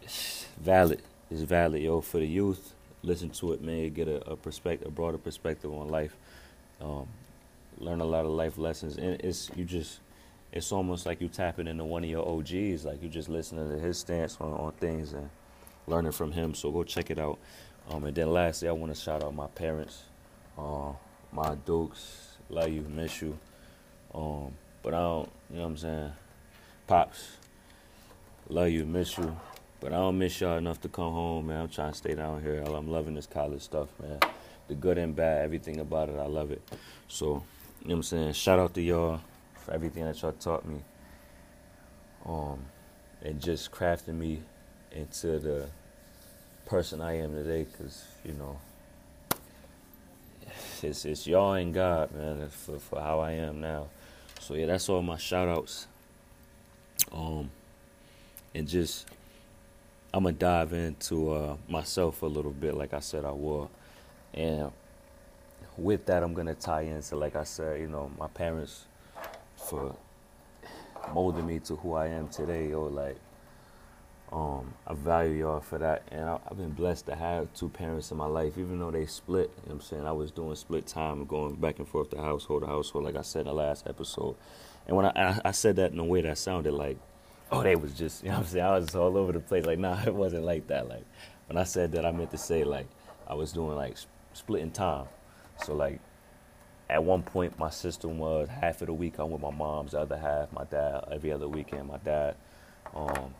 It's 0.02 0.46
valid. 0.60 1.02
It's 1.30 1.42
valid, 1.42 1.82
yo, 1.82 2.02
for 2.02 2.20
the 2.20 2.28
youth. 2.28 2.74
Listen 3.04 3.30
to 3.32 3.54
it, 3.54 3.62
man. 3.62 3.94
Get 3.94 4.08
a, 4.08 4.32
a 4.32 4.36
perspective, 4.36 4.88
a 4.88 4.92
broader 4.92 5.18
perspective 5.18 5.72
on 5.74 5.90
life. 5.90 6.16
Um, 6.80 7.08
learn 7.78 8.02
a 8.02 8.06
lot 8.06 8.26
of 8.26 8.32
life 8.32 8.58
lessons, 8.58 8.98
and 8.98 9.20
it's 9.22 9.50
you 9.56 9.66
just. 9.66 10.00
It's 10.54 10.74
almost 10.74 11.06
like 11.06 11.22
you 11.22 11.30
tapping 11.30 11.68
into 11.68 11.86
one 11.86 12.04
of 12.04 12.10
your 12.10 12.28
OGs, 12.28 12.84
like 12.84 13.02
you 13.02 13.08
just 13.08 13.30
listening 13.30 13.70
to 13.70 13.80
his 13.80 13.98
stance 13.98 14.38
on, 14.42 14.52
on 14.52 14.74
things 14.74 15.14
and 15.14 15.30
learning 15.88 16.12
from 16.12 16.34
him. 16.34 16.54
So 16.54 16.72
go 16.72 16.84
check 16.84 17.10
it 17.10 17.18
out. 17.18 17.40
Um, 17.90 18.04
and 18.04 18.14
then 18.14 18.32
lastly, 18.32 18.68
I 18.68 18.74
want 18.74 18.94
to 18.94 19.00
shout 19.00 19.24
out 19.24 19.34
my 19.34 19.48
parents, 19.48 20.04
uh, 20.58 20.92
my 21.32 21.56
Dukes. 21.56 22.38
Love 22.50 22.70
you, 22.70 22.82
miss 22.82 23.22
you. 23.22 23.40
Um, 24.14 24.54
but 24.84 24.94
I 24.94 25.00
don't, 25.00 25.32
you 25.50 25.56
know 25.56 25.62
what 25.62 25.70
I'm 25.70 25.78
saying? 25.78 26.12
Pops, 26.88 27.38
love 28.50 28.70
you, 28.70 28.86
miss 28.86 29.18
you. 29.18 29.38
But 29.80 29.94
I 29.94 29.96
don't 29.96 30.20
miss 30.20 30.40
y'all 30.42 30.58
enough 30.58 30.80
to 30.82 30.90
come 30.90 31.12
home, 31.14 31.48
man. 31.48 31.62
I'm 31.62 31.70
trying 31.70 31.92
to 31.92 31.98
stay 31.98 32.14
down 32.14 32.44
here. 32.44 32.62
I'm 32.62 32.92
loving 32.92 33.16
this 33.16 33.26
college 33.26 33.64
stuff, 33.64 33.88
man. 34.00 34.20
The 34.68 34.76
good 34.76 34.98
and 35.00 35.16
bad, 35.16 35.44
everything 35.44 35.80
about 35.80 36.10
it, 36.10 36.18
I 36.18 36.28
love 36.28 36.52
it. 36.52 36.62
So, 37.08 37.44
you 37.82 37.88
know 37.88 37.96
what 37.96 37.96
I'm 37.96 38.04
saying? 38.04 38.34
Shout 38.34 38.60
out 38.60 38.74
to 38.76 38.82
y'all 38.82 39.22
for 39.56 39.74
everything 39.74 40.06
that 40.06 40.22
y'all 40.22 40.34
taught 40.34 40.66
me. 40.66 40.82
Um, 42.26 42.60
and 43.24 43.42
just 43.42 43.72
crafting 43.72 44.16
me 44.20 44.42
into 44.92 45.40
the 45.40 45.68
person 46.66 47.02
I 47.02 47.18
am 47.18 47.34
today, 47.34 47.66
because, 47.72 48.06
you 48.24 48.34
know, 48.34 48.60
it's, 50.84 51.06
it's 51.06 51.26
y'all 51.26 51.54
and 51.54 51.74
God, 51.74 52.12
man, 52.14 52.50
for, 52.50 52.80
for 52.80 53.00
how 53.00 53.20
I 53.20 53.32
am 53.32 53.62
now. 53.62 53.88
So, 54.40 54.54
yeah, 54.54 54.68
that's 54.68 54.90
all 54.90 55.02
my 55.02 55.18
shout 55.18 55.48
outs. 55.48 55.88
Um, 57.12 57.50
and 58.54 58.68
just 58.68 59.08
I'm 60.14 60.24
gonna 60.24 60.36
dive 60.36 60.74
into 60.74 61.32
uh, 61.32 61.56
myself 61.70 62.22
a 62.22 62.26
little 62.26 62.52
bit, 62.52 62.76
like 62.76 62.94
I 62.94 63.00
said 63.00 63.24
I 63.26 63.32
will, 63.32 63.72
and 64.34 64.72
with 65.78 66.06
that, 66.08 66.24
I'm 66.24 66.34
gonna 66.34 66.56
tie 66.56 66.82
into, 66.82 67.16
like 67.16 67.36
I 67.36 67.44
said, 67.44 67.80
you 67.80 67.88
know, 67.88 68.12
my 68.20 68.28
parents 68.28 68.86
for 69.56 69.96
molding 71.14 71.48
me 71.48 71.60
to 71.60 71.76
who 71.78 71.94
I 71.94 72.08
am 72.08 72.28
today, 72.28 72.74
or 72.74 72.90
like, 72.90 73.18
um, 74.32 74.74
I 74.88 74.94
value 74.94 75.40
y'all 75.46 75.60
for 75.62 75.78
that, 75.78 76.04
and 76.12 76.30
I, 76.30 76.40
have 76.48 76.58
been 76.58 76.72
blessed 76.72 77.06
to 77.08 77.16
have 77.16 77.54
two 77.54 77.70
parents 77.70 78.12
in 78.12 78.18
my 78.18 78.28
life, 78.28 78.58
even 78.58 78.80
though 78.80 78.92
they 78.92 79.06
split. 79.06 79.52
You 79.64 79.70
know 79.70 79.76
I'm 79.76 79.82
saying? 79.82 80.06
I 80.06 80.12
was 80.12 80.32
doing 80.32 80.56
split 80.56 80.88
time, 80.88 81.26
going 81.26 81.56
back 81.56 81.80
and 81.80 81.88
forth 81.88 82.10
to 82.12 82.18
household 82.18 82.64
to 82.64 82.68
household, 82.68 83.06
like 83.06 83.16
I 83.16 83.22
said 83.22 83.42
in 83.42 83.48
the 83.48 83.54
last 83.54 83.88
episode, 83.88 84.36
and 84.88 84.96
when 84.96 85.06
I, 85.06 85.40
I 85.46 85.52
said 85.52 85.78
that 85.78 85.92
in 85.92 86.00
a 86.00 86.04
way 86.04 86.22
that 86.22 86.38
sounded 86.38 86.74
like 86.74 86.98
oh, 87.52 87.64
they 87.64 87.76
was 87.76 87.94
just, 87.94 88.24
you 88.24 88.30
know 88.30 88.38
what 88.38 88.46
I'm 88.46 88.48
saying? 88.48 88.66
I 88.66 88.78
was 88.78 88.96
all 88.96 89.18
over 89.18 89.32
the 89.32 89.40
place. 89.40 89.66
Like, 89.66 89.80
nah, 89.80 90.02
it 90.06 90.14
wasn't 90.14 90.44
like 90.44 90.68
that. 90.68 90.88
Like, 90.88 91.06
when 91.48 91.58
I 91.58 91.64
said 91.64 91.92
that, 91.94 92.06
I 92.06 92.12
meant 92.12 92.32
to 92.32 92.38
say, 92.38 92.64
like, 92.64 92.88
I 93.28 93.34
was 93.34 93.52
doing, 93.52 93.76
like, 93.76 93.98
splitting 94.34 94.72
time. 94.72 95.06
So, 95.64 95.74
like, 95.74 96.00
at 96.90 97.04
one 97.04 97.24
point, 97.24 97.58
my 97.60 97.70
system 97.70 98.18
was 98.18 98.50
half 98.50 98.82
of 98.82 98.88
the 98.88 98.94
week 98.94 99.18
I'm 99.18 99.32
with 99.32 99.42
my 99.42 99.52
mom's, 99.52 99.92
the 99.92 100.00
other 100.00 100.18
half, 100.18 100.52
my 100.52 100.66
dad, 100.66 101.06
every 101.12 101.32
other 101.32 101.48
weekend, 101.48 101.88
my 101.88 101.98
dad. 101.98 102.36
Um, 102.94 103.34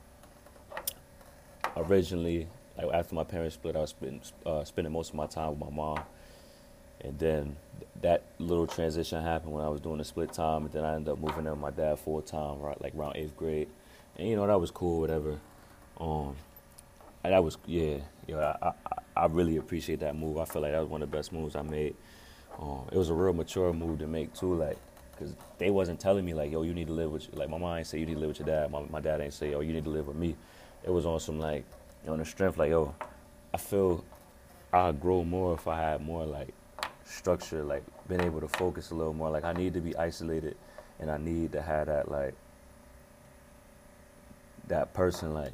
originally, 1.76 2.48
like, 2.78 2.94
after 2.94 3.16
my 3.16 3.24
parents 3.24 3.56
split, 3.56 3.76
I 3.76 3.80
was 3.80 3.90
spending, 3.90 4.22
uh, 4.46 4.64
spending 4.64 4.94
most 4.94 5.10
of 5.10 5.16
my 5.16 5.28
time 5.28 5.50
with 5.52 5.60
my 5.60 5.70
mom. 5.70 6.02
And 7.04 7.18
then 7.20 7.56
that 8.02 8.24
little 8.40 8.68
transition 8.68 9.22
happened 9.22 9.54
when 9.54 9.64
I 9.64 9.70
was 9.70 9.82
doing 9.82 9.98
the 9.98 10.06
split 10.06 10.34
time, 10.34 10.66
and 10.66 10.72
then 10.72 10.84
I 10.84 10.96
ended 10.96 11.14
up 11.14 11.20
moving 11.20 11.46
in 11.46 11.52
with 11.52 11.60
my 11.60 11.72
dad 11.72 12.00
full 12.00 12.22
time, 12.22 12.60
right, 12.60 12.82
like 12.82 12.96
around 12.96 13.18
eighth 13.18 13.36
grade 13.36 13.68
and 14.18 14.28
you 14.28 14.36
know 14.36 14.48
that 14.48 14.60
was 14.60 14.72
cool, 14.72 15.00
whatever. 15.00 15.40
Um, 16.00 16.36
that 17.24 17.44
was 17.44 17.58
yeah, 17.66 17.98
yeah. 18.28 18.56
I, 18.62 18.68
I, 18.68 18.74
I 19.24 19.26
really 19.28 19.58
appreciate 19.58 20.00
that 20.00 20.16
move. 20.16 20.38
I 20.38 20.46
feel 20.46 20.62
like 20.62 20.72
that 20.72 20.80
was 20.80 20.90
one 20.90 21.02
of 21.02 21.12
the 21.12 21.18
best 21.18 21.32
moves 21.32 21.56
I 21.56 21.62
made. 21.62 21.96
Um, 22.60 22.88
it 22.92 22.98
was 22.98 23.10
a 23.10 23.14
real 23.14 23.34
mature 23.34 23.74
move 23.74 24.00
to 24.00 24.08
make 24.08 24.34
too, 24.34 24.56
like, 24.56 24.78
cause 25.18 25.36
they 25.58 25.70
wasn't 25.70 26.00
telling 26.00 26.26
me 26.26 26.34
like, 26.34 26.52
yo, 26.52 26.64
you 26.64 26.74
need 26.74 26.88
to 26.88 26.94
live 26.94 27.12
with, 27.12 27.34
like, 27.34 27.50
my 27.50 27.58
mom 27.58 27.78
ain't 27.78 27.88
say 27.88 28.00
you 28.00 28.06
need 28.06 28.16
to 28.16 28.20
live 28.20 28.30
with 28.30 28.40
your 28.40 28.48
dad. 28.48 28.72
My 28.72 28.82
my 28.90 29.00
dad 29.00 29.22
ain't 29.22 29.34
say, 29.34 29.52
yo, 29.52 29.62
you 29.62 29.74
need 29.74 29.86
to 29.86 29.90
live 29.90 30.08
with 30.08 30.18
me. 30.18 30.36
It 30.84 30.90
was 30.90 31.06
on 31.06 31.20
some 31.20 31.40
like, 31.40 31.66
on 32.08 32.20
the 32.20 32.26
strength, 32.26 32.58
like, 32.58 32.70
yo, 32.70 32.94
I 33.54 33.58
feel 33.58 34.04
I'd 34.74 35.00
grow 35.00 35.24
more 35.24 35.54
if 35.54 35.68
I 35.68 35.80
had 35.80 36.02
more 36.02 36.26
like 36.26 36.54
structure, 37.06 37.64
like, 37.64 37.84
been 38.08 38.22
able 38.22 38.42
to 38.42 38.48
focus 38.48 38.92
a 38.92 38.96
little 38.96 39.14
more. 39.14 39.30
Like, 39.30 39.44
I 39.44 39.54
need 39.54 39.74
to 39.74 39.82
be 39.82 39.96
isolated, 39.96 40.56
and 41.02 41.10
I 41.10 41.18
need 41.18 41.52
to 41.54 41.62
have 41.62 41.88
that 41.88 42.10
like 42.10 42.36
that 44.68 44.94
person 44.94 45.34
like 45.34 45.54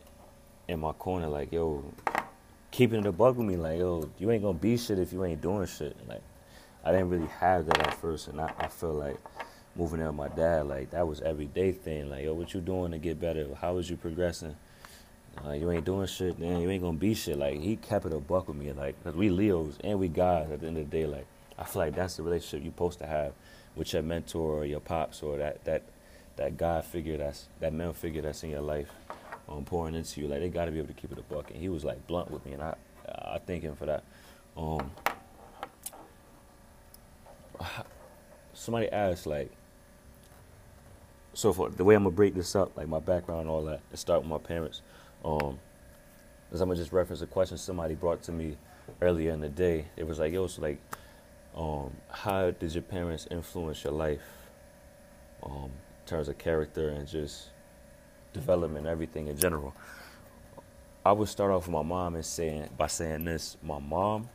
in 0.67 0.79
my 0.79 0.91
corner, 0.91 1.27
like 1.27 1.51
yo, 1.51 1.83
keeping 2.69 2.99
it 2.99 3.05
a 3.05 3.11
bug 3.11 3.37
with 3.37 3.47
me, 3.47 3.55
like 3.55 3.79
yo, 3.79 4.09
you 4.19 4.29
ain't 4.29 4.43
gonna 4.43 4.57
be 4.57 4.77
shit 4.77 4.99
if 4.99 5.13
you 5.13 5.23
ain't 5.25 5.41
doing 5.41 5.65
shit. 5.65 5.95
Like 6.07 6.21
I 6.83 6.91
didn't 6.91 7.09
really 7.09 7.27
have 7.39 7.65
that 7.65 7.79
at 7.79 7.93
first, 7.95 8.27
and 8.27 8.39
I, 8.39 8.51
I 8.59 8.67
feel 8.67 8.93
like 8.93 9.17
moving 9.75 10.01
in 10.01 10.07
with 10.07 10.15
my 10.15 10.27
dad, 10.27 10.67
like 10.67 10.91
that 10.91 11.07
was 11.07 11.21
everyday 11.21 11.71
thing. 11.71 12.09
Like 12.09 12.25
yo, 12.25 12.33
what 12.33 12.53
you 12.53 12.59
doing 12.59 12.91
to 12.91 12.97
get 12.97 13.19
better? 13.19 13.47
How 13.59 13.73
was 13.73 13.89
you 13.89 13.95
progressing? 13.95 14.55
Uh, 15.45 15.51
you 15.51 15.71
ain't 15.71 15.85
doing 15.85 16.07
shit, 16.07 16.39
then 16.39 16.59
you 16.59 16.69
ain't 16.69 16.83
gonna 16.83 16.97
be 16.97 17.13
shit. 17.13 17.37
Like 17.37 17.59
he 17.59 17.77
kept 17.77 18.05
it 18.05 18.13
a 18.13 18.19
buck 18.19 18.49
with 18.49 18.57
me, 18.57 18.73
like 18.73 19.01
cause 19.03 19.15
we 19.15 19.29
Leos 19.29 19.77
and 19.83 19.99
we 19.99 20.09
guys. 20.09 20.51
At 20.51 20.59
the 20.59 20.67
end 20.67 20.77
of 20.77 20.89
the 20.89 20.97
day, 20.97 21.05
like 21.05 21.25
I 21.57 21.63
feel 21.63 21.81
like 21.81 21.95
that's 21.95 22.17
the 22.17 22.23
relationship 22.23 22.63
you're 22.63 22.73
supposed 22.73 22.99
to 22.99 23.07
have 23.07 23.33
with 23.75 23.93
your 23.93 24.01
mentor 24.01 24.59
or 24.59 24.65
your 24.65 24.79
pops 24.79 25.21
or 25.21 25.37
that 25.37 25.63
that 25.65 25.83
that 26.35 26.57
God 26.57 26.85
figure 26.85 27.17
that's 27.17 27.47
that 27.59 27.73
male 27.73 27.93
figure 27.93 28.21
that's 28.21 28.43
in 28.43 28.51
your 28.51 28.61
life 28.61 28.89
um, 29.49 29.65
pouring 29.65 29.95
into 29.95 30.21
you. 30.21 30.27
Like 30.27 30.39
they 30.39 30.49
got 30.49 30.65
to 30.65 30.71
be 30.71 30.77
able 30.77 30.87
to 30.87 30.93
keep 30.93 31.11
it 31.11 31.17
a 31.17 31.33
buck. 31.33 31.49
And 31.51 31.59
he 31.59 31.69
was 31.69 31.83
like 31.83 32.05
blunt 32.07 32.31
with 32.31 32.45
me, 32.45 32.53
and 32.53 32.61
I 32.61 32.75
I 33.07 33.39
thank 33.45 33.63
him 33.63 33.75
for 33.75 33.85
that. 33.85 34.03
Um, 34.55 34.91
somebody 38.53 38.89
asked 38.89 39.25
like, 39.27 39.51
so 41.33 41.53
for 41.53 41.69
the 41.69 41.83
way 41.83 41.95
I'm 41.95 42.03
gonna 42.03 42.15
break 42.15 42.35
this 42.35 42.55
up, 42.55 42.75
like 42.77 42.87
my 42.87 42.99
background 42.99 43.41
and 43.41 43.49
all 43.49 43.63
that, 43.63 43.81
and 43.89 43.99
start 43.99 44.21
with 44.21 44.29
my 44.29 44.37
parents. 44.37 44.81
Um, 45.23 45.59
is 46.51 46.61
I'm 46.61 46.69
gonna 46.69 46.79
just 46.79 46.93
reference 46.93 47.21
a 47.21 47.27
question 47.27 47.57
somebody 47.57 47.95
brought 47.95 48.23
to 48.23 48.31
me 48.31 48.57
earlier 49.01 49.31
in 49.31 49.41
the 49.41 49.49
day. 49.49 49.85
It 49.95 50.07
was 50.07 50.19
like, 50.19 50.33
yo, 50.33 50.47
so 50.47 50.61
like, 50.61 50.79
um, 51.57 51.91
how 52.09 52.51
did 52.51 52.73
your 52.73 52.83
parents 52.83 53.27
influence 53.31 53.83
your 53.83 53.93
life? 53.93 54.21
Um, 55.43 55.71
in 55.73 56.07
terms 56.07 56.29
of 56.29 56.37
character 56.37 56.89
and 56.89 57.07
just 57.07 57.49
development, 58.33 58.85
everything 58.85 59.27
in 59.27 59.37
general. 59.37 59.73
I 61.05 61.13
would 61.13 61.29
start 61.29 61.51
off 61.51 61.67
with 61.67 61.73
my 61.73 61.81
mom 61.81 62.15
and 62.15 62.25
saying 62.25 62.69
by 62.77 62.87
saying 62.87 63.25
this: 63.25 63.57
my 63.63 63.79
mom 63.79 64.29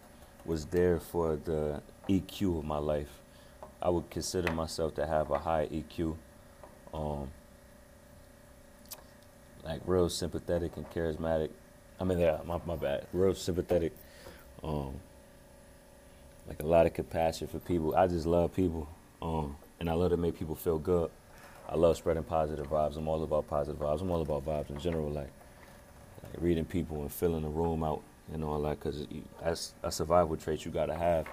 was 0.44 0.66
there 0.66 0.98
for 0.98 1.36
the 1.36 1.82
EQ 2.08 2.58
of 2.58 2.64
my 2.64 2.78
life. 2.78 3.10
I 3.80 3.90
would 3.90 4.10
consider 4.10 4.52
myself 4.52 4.94
to 4.96 5.06
have 5.06 5.30
a 5.30 5.38
high 5.38 5.66
EQ, 5.66 6.16
um, 6.94 7.30
like 9.64 9.80
real 9.86 10.08
sympathetic 10.08 10.76
and 10.76 10.90
charismatic. 10.90 11.50
I 12.00 12.04
mean, 12.04 12.18
yeah, 12.18 12.38
my 12.44 12.60
my 12.66 12.76
bad. 12.76 13.06
Real 13.12 13.34
sympathetic, 13.34 13.92
um, 14.64 14.94
like 16.46 16.62
a 16.62 16.66
lot 16.66 16.86
of 16.86 16.94
compassion 16.94 17.46
for 17.46 17.58
people. 17.58 17.94
I 17.94 18.06
just 18.06 18.26
love 18.26 18.54
people, 18.54 18.88
um, 19.20 19.56
and 19.80 19.88
I 19.88 19.94
love 19.94 20.10
to 20.10 20.16
make 20.16 20.38
people 20.38 20.54
feel 20.54 20.78
good. 20.78 21.10
I 21.68 21.76
love 21.76 21.96
spreading 21.96 22.24
positive 22.24 22.66
vibes. 22.66 22.96
I'm 22.96 23.08
all 23.08 23.22
about 23.22 23.46
positive 23.48 23.80
vibes. 23.80 24.02
I'm 24.02 24.10
all 24.10 24.22
about 24.22 24.44
vibes 24.44 24.70
in 24.70 24.78
general, 24.78 25.10
like, 25.10 25.30
like 26.22 26.34
reading 26.38 26.64
people 26.64 27.00
and 27.02 27.10
filling 27.10 27.42
the 27.42 27.48
room 27.48 27.82
out 27.82 28.02
and 28.32 28.44
all 28.44 28.60
that, 28.62 28.78
because 28.80 29.06
that's 29.42 29.72
a 29.82 29.90
survival 29.90 30.36
trait 30.36 30.64
you 30.64 30.70
gotta 30.70 30.94
have. 30.94 31.26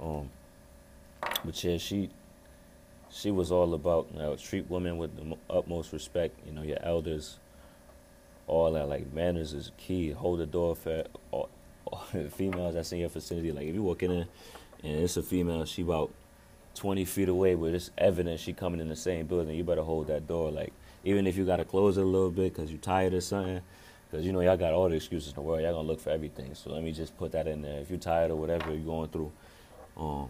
Um, 0.00 0.30
but 1.44 1.62
yeah, 1.64 1.78
she 1.78 2.10
she 3.10 3.30
was 3.30 3.52
all 3.52 3.74
about 3.74 4.08
you 4.12 4.18
know 4.18 4.36
treat 4.36 4.68
women 4.70 4.98
with 4.98 5.16
the 5.16 5.36
utmost 5.50 5.92
respect. 5.92 6.38
You 6.46 6.52
know 6.52 6.62
your 6.62 6.82
elders, 6.82 7.38
all 8.46 8.72
that 8.72 8.88
like 8.88 9.12
manners 9.12 9.52
is 9.52 9.70
key. 9.76 10.10
Hold 10.10 10.40
the 10.40 10.46
door 10.46 10.74
for 10.74 11.04
all, 11.30 11.48
females 12.30 12.74
that's 12.74 12.92
in 12.92 12.98
your 13.00 13.08
vicinity. 13.08 13.52
Like 13.52 13.66
if 13.66 13.74
you 13.74 13.82
walking 13.82 14.10
in 14.10 14.28
and 14.84 15.00
it's 15.02 15.16
a 15.16 15.22
female, 15.22 15.64
she 15.64 15.82
about 15.82 16.12
20 16.74 17.04
feet 17.04 17.28
away, 17.28 17.54
but 17.54 17.74
it's 17.74 17.90
evident 17.98 18.40
she 18.40 18.52
coming 18.52 18.80
in 18.80 18.88
the 18.88 18.96
same 18.96 19.26
building. 19.26 19.54
You 19.56 19.64
better 19.64 19.82
hold 19.82 20.08
that 20.08 20.26
door. 20.26 20.50
Like, 20.50 20.72
even 21.04 21.26
if 21.26 21.36
you 21.36 21.44
got 21.44 21.56
to 21.56 21.64
close 21.64 21.98
it 21.98 22.02
a 22.02 22.06
little 22.06 22.30
bit 22.30 22.54
because 22.54 22.70
you're 22.70 22.80
tired 22.80 23.14
or 23.14 23.20
something, 23.20 23.60
because, 24.10 24.26
you 24.26 24.32
know, 24.32 24.40
y'all 24.40 24.56
got 24.56 24.72
all 24.72 24.88
the 24.88 24.96
excuses 24.96 25.30
in 25.30 25.34
the 25.36 25.40
world. 25.42 25.62
Y'all 25.62 25.74
to 25.74 25.80
look 25.80 26.00
for 26.00 26.10
everything. 26.10 26.54
So 26.54 26.70
let 26.72 26.82
me 26.82 26.92
just 26.92 27.16
put 27.16 27.32
that 27.32 27.46
in 27.46 27.62
there. 27.62 27.80
If 27.80 27.90
you're 27.90 27.98
tired 27.98 28.30
or 28.30 28.36
whatever 28.36 28.72
you're 28.72 28.84
going 28.84 29.08
through, 29.08 29.32
Um, 29.96 30.28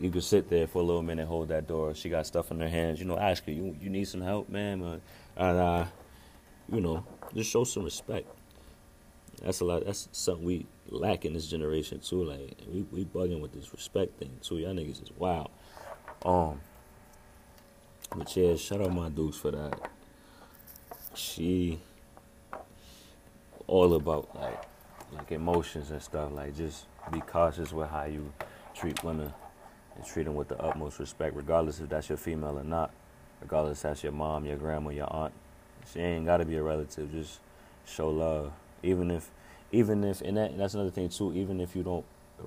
you 0.00 0.10
could 0.10 0.24
sit 0.24 0.48
there 0.48 0.66
for 0.66 0.80
a 0.80 0.84
little 0.84 1.02
minute, 1.02 1.26
hold 1.26 1.48
that 1.48 1.66
door. 1.66 1.94
She 1.94 2.08
got 2.08 2.26
stuff 2.26 2.50
in 2.50 2.60
her 2.60 2.68
hands, 2.68 2.98
you 2.98 3.04
know. 3.04 3.18
Ask 3.18 3.44
her, 3.46 3.52
you 3.52 3.76
you 3.80 3.90
need 3.90 4.08
some 4.08 4.22
help, 4.22 4.48
man, 4.48 4.82
and 4.82 5.58
uh, 5.58 5.84
you 6.70 6.80
know, 6.80 7.04
just 7.34 7.50
show 7.50 7.64
some 7.64 7.84
respect. 7.84 8.26
That's 9.40 9.60
a 9.60 9.64
lot. 9.64 9.84
That's 9.84 10.08
something 10.12 10.44
we 10.44 10.66
lack 10.88 11.24
in 11.24 11.32
this 11.32 11.48
generation 11.48 12.00
too. 12.00 12.24
Like 12.24 12.56
we 12.70 12.82
we 12.92 13.04
bugging 13.04 13.40
with 13.40 13.52
this 13.52 13.72
respect 13.72 14.18
thing 14.18 14.36
too. 14.42 14.58
Y'all 14.58 14.74
niggas 14.74 15.02
is 15.02 15.10
wild. 15.16 15.50
Um, 16.24 16.60
but 18.14 18.36
yeah, 18.36 18.56
shout 18.56 18.80
out 18.80 18.92
my 18.92 19.08
dudes 19.08 19.38
for 19.38 19.50
that. 19.50 19.90
She 21.14 21.80
all 23.66 23.94
about 23.94 24.34
like 24.34 24.62
like 25.12 25.32
emotions 25.32 25.90
and 25.90 26.02
stuff. 26.02 26.32
Like 26.32 26.56
just 26.56 26.86
be 27.10 27.20
cautious 27.20 27.72
with 27.72 27.88
how 27.88 28.04
you 28.04 28.32
treat 28.74 29.02
women 29.02 29.32
and 29.96 30.06
treat 30.06 30.24
them 30.24 30.34
with 30.34 30.48
the 30.48 30.58
utmost 30.60 30.98
respect, 30.98 31.36
regardless 31.36 31.80
if 31.80 31.88
that's 31.88 32.08
your 32.08 32.18
female 32.18 32.58
or 32.58 32.64
not. 32.64 32.90
Regardless 33.40 33.78
if 33.78 33.82
that's 33.82 34.02
your 34.02 34.12
mom, 34.12 34.44
your 34.44 34.56
grandma, 34.56 34.90
your 34.90 35.12
aunt. 35.12 35.32
She 35.92 36.00
ain't 36.00 36.26
got 36.26 36.38
to 36.38 36.44
be 36.44 36.56
a 36.56 36.62
relative. 36.62 37.10
Just 37.10 37.40
show 37.84 38.08
love, 38.08 38.52
even 38.82 39.10
if, 39.10 39.30
even 39.70 40.04
if, 40.04 40.20
and, 40.20 40.36
that, 40.36 40.56
that's 40.56 40.74
another 40.74 40.90
thing 40.90 41.08
too. 41.08 41.32
Even 41.34 41.60
if 41.60 41.74
you 41.76 41.82
don't 41.82 42.04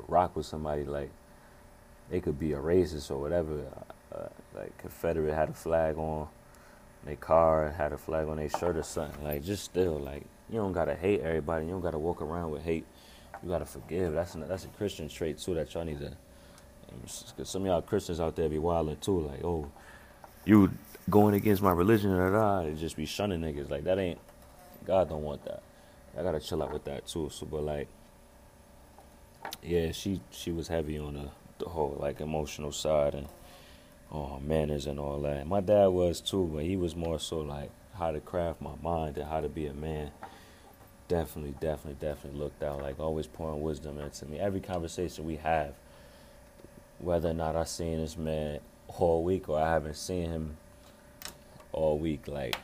rock 0.08 0.36
with 0.36 0.46
somebody, 0.46 0.84
like 0.84 1.10
they 2.10 2.20
could 2.20 2.40
be 2.40 2.54
a 2.54 2.58
racist 2.58 3.12
or 3.12 3.18
whatever. 3.18 3.66
Uh, 4.14 4.28
like 4.56 4.78
Confederate 4.78 5.34
had 5.34 5.50
a 5.50 5.54
flag 5.54 5.98
on 5.98 6.28
their 7.06 7.16
car, 7.16 7.74
had 7.78 7.94
a 7.94 7.98
flag 7.98 8.28
on 8.28 8.38
their 8.38 8.50
shirt 8.50 8.78
or 8.78 8.84
something. 8.84 9.24
Like 9.24 9.44
just 9.44 9.64
still, 9.64 10.00
like 10.00 10.24
you 10.50 10.58
don't 10.58 10.74
gotta 10.74 10.96
hate 10.96 11.22
everybody. 11.22 11.66
You 11.66 11.72
don't 11.72 11.82
gotta 11.82 12.00
walk 12.00 12.22
around 12.22 12.52
with 12.52 12.64
hate. 12.64 12.86
You 13.44 13.50
gotta 13.50 13.66
forgive. 13.66 14.14
That's 14.14 14.36
a, 14.36 14.40
that's 14.40 14.66
a 14.66 14.70
Christian 14.70 15.10
trait 15.10 15.40
too 15.40 15.56
that 15.56 15.74
y'all 15.74 15.86
need 15.86 16.00
to. 16.00 16.12
Cause 17.36 17.50
some 17.50 17.64
of 17.64 17.68
y'all 17.68 17.82
Christians 17.82 18.22
out 18.22 18.36
there 18.36 18.48
be 18.48 18.60
wilding 18.60 18.98
too. 18.98 19.22
Like 19.22 19.44
oh, 19.44 19.70
you 20.46 20.72
going 21.10 21.36
against 21.36 21.62
my 21.62 21.72
religion 21.72 22.12
or 22.12 22.32
that, 22.32 22.78
just 22.78 22.96
be 22.96 23.06
shunning 23.06 23.42
niggas. 23.42 23.70
Like 23.70 23.84
that 23.84 24.00
ain't 24.00 24.20
God 24.86 25.10
don't 25.10 25.24
want 25.24 25.44
that. 25.46 25.62
I 26.18 26.24
gotta 26.24 26.40
chill 26.40 26.64
out 26.64 26.72
with 26.72 26.86
that 26.86 27.08
too. 27.08 27.30
So, 27.32 27.46
but 27.46 27.64
like, 27.64 27.88
yeah, 29.62 29.92
she 29.92 30.22
she 30.32 30.52
was 30.52 30.68
heavy 30.68 30.98
on 30.98 31.16
the 31.16 31.30
the 31.60 31.70
whole 31.70 31.98
like 32.00 32.22
emotional 32.22 32.72
side 32.72 33.16
and 33.16 33.28
oh 34.12 34.40
manners 34.40 34.88
and 34.88 35.00
all 35.00 35.20
that. 35.22 35.48
My 35.48 35.62
dad 35.62 35.88
was 35.88 36.22
too, 36.22 36.50
but 36.54 36.64
he 36.64 36.78
was 36.78 36.96
more 36.96 37.20
so 37.20 37.40
like 37.40 37.70
how 37.98 38.12
to 38.12 38.20
craft 38.20 38.62
my 38.62 38.76
mind 38.82 39.18
and 39.18 39.28
how 39.28 39.42
to 39.42 39.50
be 39.50 39.68
a 39.68 39.74
man. 39.74 40.12
Definitely, 41.08 41.56
definitely, 41.60 41.98
definitely 42.00 42.40
looked 42.40 42.64
out 42.64 42.82
like 42.82 43.00
always 43.00 43.28
pouring 43.28 43.62
wisdom 43.62 44.00
into 44.00 44.26
me. 44.26 44.40
Every 44.40 44.60
conversation 44.60 45.26
we 45.26 45.36
have, 45.38 45.76
whether 47.00 47.30
or 47.30 47.34
not 47.34 47.56
I 47.56 47.64
seen 47.66 47.98
this 47.98 48.18
man 48.18 48.60
all 48.88 49.24
week 49.24 49.50
or 49.50 49.60
I 49.60 49.70
haven't 49.70 49.98
seen 49.98 50.30
him 50.30 50.58
all 51.72 52.00
week. 52.00 52.28
Like 52.28 52.56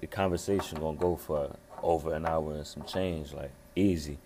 the 0.00 0.06
conversation 0.06 0.80
gonna 0.80 0.96
go 0.96 1.16
for 1.16 1.56
over 1.82 2.14
an 2.14 2.26
hour 2.26 2.54
and 2.54 2.66
some 2.66 2.84
change, 2.84 3.32
like 3.32 3.50
easy, 3.74 4.18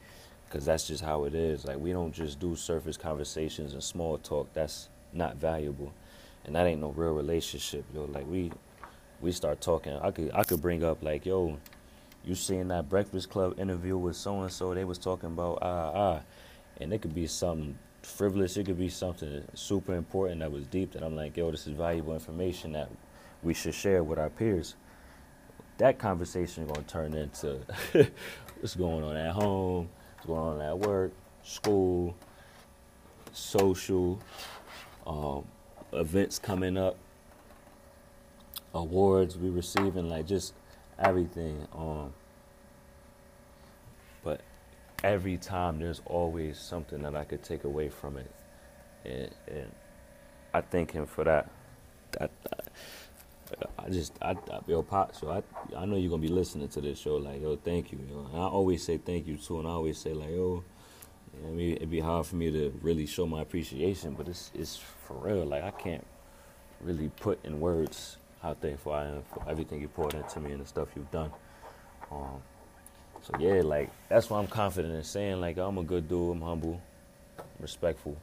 because 0.48 0.64
that's 0.64 0.86
just 0.86 1.02
how 1.02 1.24
it 1.24 1.34
is. 1.34 1.64
Like 1.64 1.78
we 1.78 1.92
don't 1.92 2.12
just 2.12 2.40
do 2.40 2.56
surface 2.56 2.96
conversations 2.96 3.72
and 3.72 3.82
small 3.82 4.18
talk. 4.18 4.48
That's 4.54 4.88
not 5.12 5.36
valuable, 5.36 5.92
and 6.44 6.54
that 6.54 6.66
ain't 6.66 6.80
no 6.80 6.90
real 6.90 7.12
relationship, 7.12 7.84
yo. 7.94 8.04
Like 8.04 8.26
we 8.28 8.50
we 9.20 9.32
start 9.32 9.60
talking. 9.60 9.94
I 9.94 10.10
could 10.10 10.30
I 10.34 10.44
could 10.44 10.62
bring 10.62 10.84
up 10.84 11.02
like, 11.02 11.26
yo, 11.26 11.58
you 12.24 12.34
seen 12.34 12.68
that 12.68 12.88
Breakfast 12.88 13.30
Club 13.30 13.58
interview 13.58 13.96
with 13.96 14.16
so 14.16 14.42
and 14.42 14.52
so? 14.52 14.74
They 14.74 14.84
was 14.84 14.98
talking 14.98 15.30
about 15.30 15.58
ah 15.62 15.92
ah, 15.94 16.20
and 16.80 16.92
it 16.92 17.02
could 17.02 17.14
be 17.14 17.26
something 17.26 17.78
frivolous. 18.02 18.56
It 18.56 18.66
could 18.66 18.78
be 18.78 18.88
something 18.88 19.44
super 19.54 19.94
important 19.94 20.40
that 20.40 20.50
was 20.50 20.66
deep. 20.66 20.92
That 20.92 21.02
I'm 21.02 21.16
like, 21.16 21.36
yo, 21.36 21.50
this 21.50 21.66
is 21.66 21.74
valuable 21.74 22.14
information 22.14 22.72
that 22.72 22.90
we 23.42 23.54
should 23.54 23.74
share 23.74 24.02
with 24.02 24.18
our 24.18 24.30
peers. 24.30 24.74
That 25.80 25.98
conversation 25.98 26.64
is 26.64 26.70
gonna 26.70 26.86
turn 26.86 27.14
into 27.14 27.58
what's 28.60 28.74
going 28.74 29.02
on 29.02 29.16
at 29.16 29.32
home, 29.32 29.88
what's 30.16 30.26
going 30.26 30.60
on 30.60 30.60
at 30.60 30.78
work, 30.78 31.10
school, 31.42 32.14
social, 33.32 34.20
um, 35.06 35.46
events 35.94 36.38
coming 36.38 36.76
up, 36.76 36.98
awards 38.74 39.38
we 39.38 39.48
receiving, 39.48 40.10
like 40.10 40.26
just 40.26 40.52
everything. 40.98 41.66
Um, 41.74 42.12
but 44.22 44.42
every 45.02 45.38
time 45.38 45.78
there's 45.78 46.02
always 46.04 46.58
something 46.58 47.00
that 47.04 47.16
I 47.16 47.24
could 47.24 47.42
take 47.42 47.64
away 47.64 47.88
from 47.88 48.18
it, 48.18 48.30
and, 49.06 49.30
and 49.48 49.72
I 50.52 50.60
thank 50.60 50.92
him 50.92 51.06
for 51.06 51.24
that. 51.24 51.50
That, 52.18 52.30
that 52.42 52.68
I 53.78 53.88
just, 53.90 54.12
I, 54.22 54.30
I 54.30 54.60
yo, 54.66 54.82
Pop, 54.82 55.14
so 55.14 55.30
I, 55.30 55.42
I 55.76 55.84
know 55.84 55.96
you're 55.96 56.10
gonna 56.10 56.22
be 56.22 56.28
listening 56.28 56.68
to 56.68 56.80
this 56.80 56.98
show. 56.98 57.16
Like, 57.16 57.40
yo, 57.42 57.56
thank 57.56 57.92
you. 57.92 57.98
Yo. 58.10 58.26
And 58.32 58.36
I 58.36 58.46
always 58.46 58.82
say 58.82 58.98
thank 58.98 59.26
you 59.26 59.36
too, 59.36 59.58
and 59.58 59.68
I 59.68 59.72
always 59.72 59.98
say 59.98 60.12
like, 60.12 60.30
yo, 60.30 60.64
I 61.46 61.50
mean, 61.50 61.76
it'd 61.76 61.90
be 61.90 62.00
hard 62.00 62.26
for 62.26 62.36
me 62.36 62.50
to 62.50 62.72
really 62.82 63.06
show 63.06 63.26
my 63.26 63.42
appreciation, 63.42 64.14
but 64.14 64.28
it's, 64.28 64.50
it's 64.54 64.76
for 64.76 65.14
real. 65.14 65.44
Like, 65.46 65.64
I 65.64 65.70
can't 65.70 66.06
really 66.80 67.10
put 67.20 67.44
in 67.44 67.60
words 67.60 68.16
how 68.42 68.54
thankful 68.54 68.92
I 68.92 69.06
am 69.06 69.22
for 69.32 69.44
everything 69.48 69.80
you 69.80 69.88
poured 69.88 70.14
into 70.14 70.40
me 70.40 70.52
and 70.52 70.60
the 70.60 70.66
stuff 70.66 70.88
you've 70.96 71.10
done. 71.10 71.30
Um, 72.10 72.42
so 73.22 73.34
yeah, 73.38 73.60
like 73.62 73.90
that's 74.08 74.30
why 74.30 74.38
I'm 74.38 74.46
confident 74.46 74.94
in 74.94 75.04
saying 75.04 75.40
like 75.40 75.58
I'm 75.58 75.78
a 75.78 75.82
good 75.82 76.08
dude. 76.08 76.36
I'm 76.36 76.40
humble, 76.42 76.80
respectful, 77.58 78.16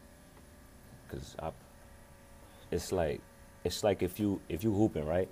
cause 1.09 1.35
I, 1.39 1.51
it's 2.71 2.91
like 2.91 3.21
it's 3.67 3.83
like 3.83 4.01
if 4.01 4.19
you 4.19 4.41
if 4.49 4.63
you 4.63 4.73
hooping 4.73 5.05
right, 5.05 5.29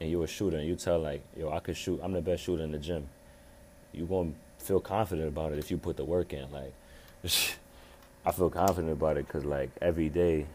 and 0.00 0.10
you're 0.10 0.24
a 0.24 0.26
shooter 0.26 0.56
and 0.56 0.66
you 0.66 0.74
tell 0.74 0.98
like 0.98 1.22
yo 1.36 1.52
I 1.52 1.60
could 1.60 1.76
shoot 1.76 2.00
I'm 2.02 2.12
the 2.12 2.20
best 2.20 2.42
shooter 2.42 2.64
in 2.64 2.72
the 2.72 2.78
gym, 2.78 3.06
you 3.92 4.06
gonna 4.06 4.32
feel 4.58 4.80
confident 4.80 5.28
about 5.28 5.52
it 5.52 5.58
if 5.58 5.70
you 5.70 5.76
put 5.76 5.96
the 5.96 6.04
work 6.04 6.32
in. 6.32 6.50
Like 6.50 6.72
I 8.26 8.32
feel 8.32 8.50
confident 8.50 8.92
about 8.92 9.16
it 9.18 9.26
because 9.26 9.44
like 9.44 9.70
every 9.80 10.08
day, 10.08 10.46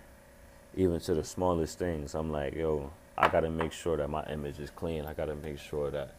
even 0.76 1.00
to 1.02 1.14
the 1.14 1.24
smallest 1.24 1.80
things, 1.80 2.16
I'm 2.16 2.32
like 2.32 2.56
yo 2.56 2.92
I 3.18 3.28
gotta 3.28 3.50
make 3.50 3.72
sure 3.72 3.98
that 3.98 4.10
my 4.10 4.26
image 4.26 4.60
is 4.60 4.70
clean. 4.70 5.06
I 5.06 5.14
gotta 5.14 5.36
make 5.36 5.60
sure 5.60 5.92
that 5.92 6.16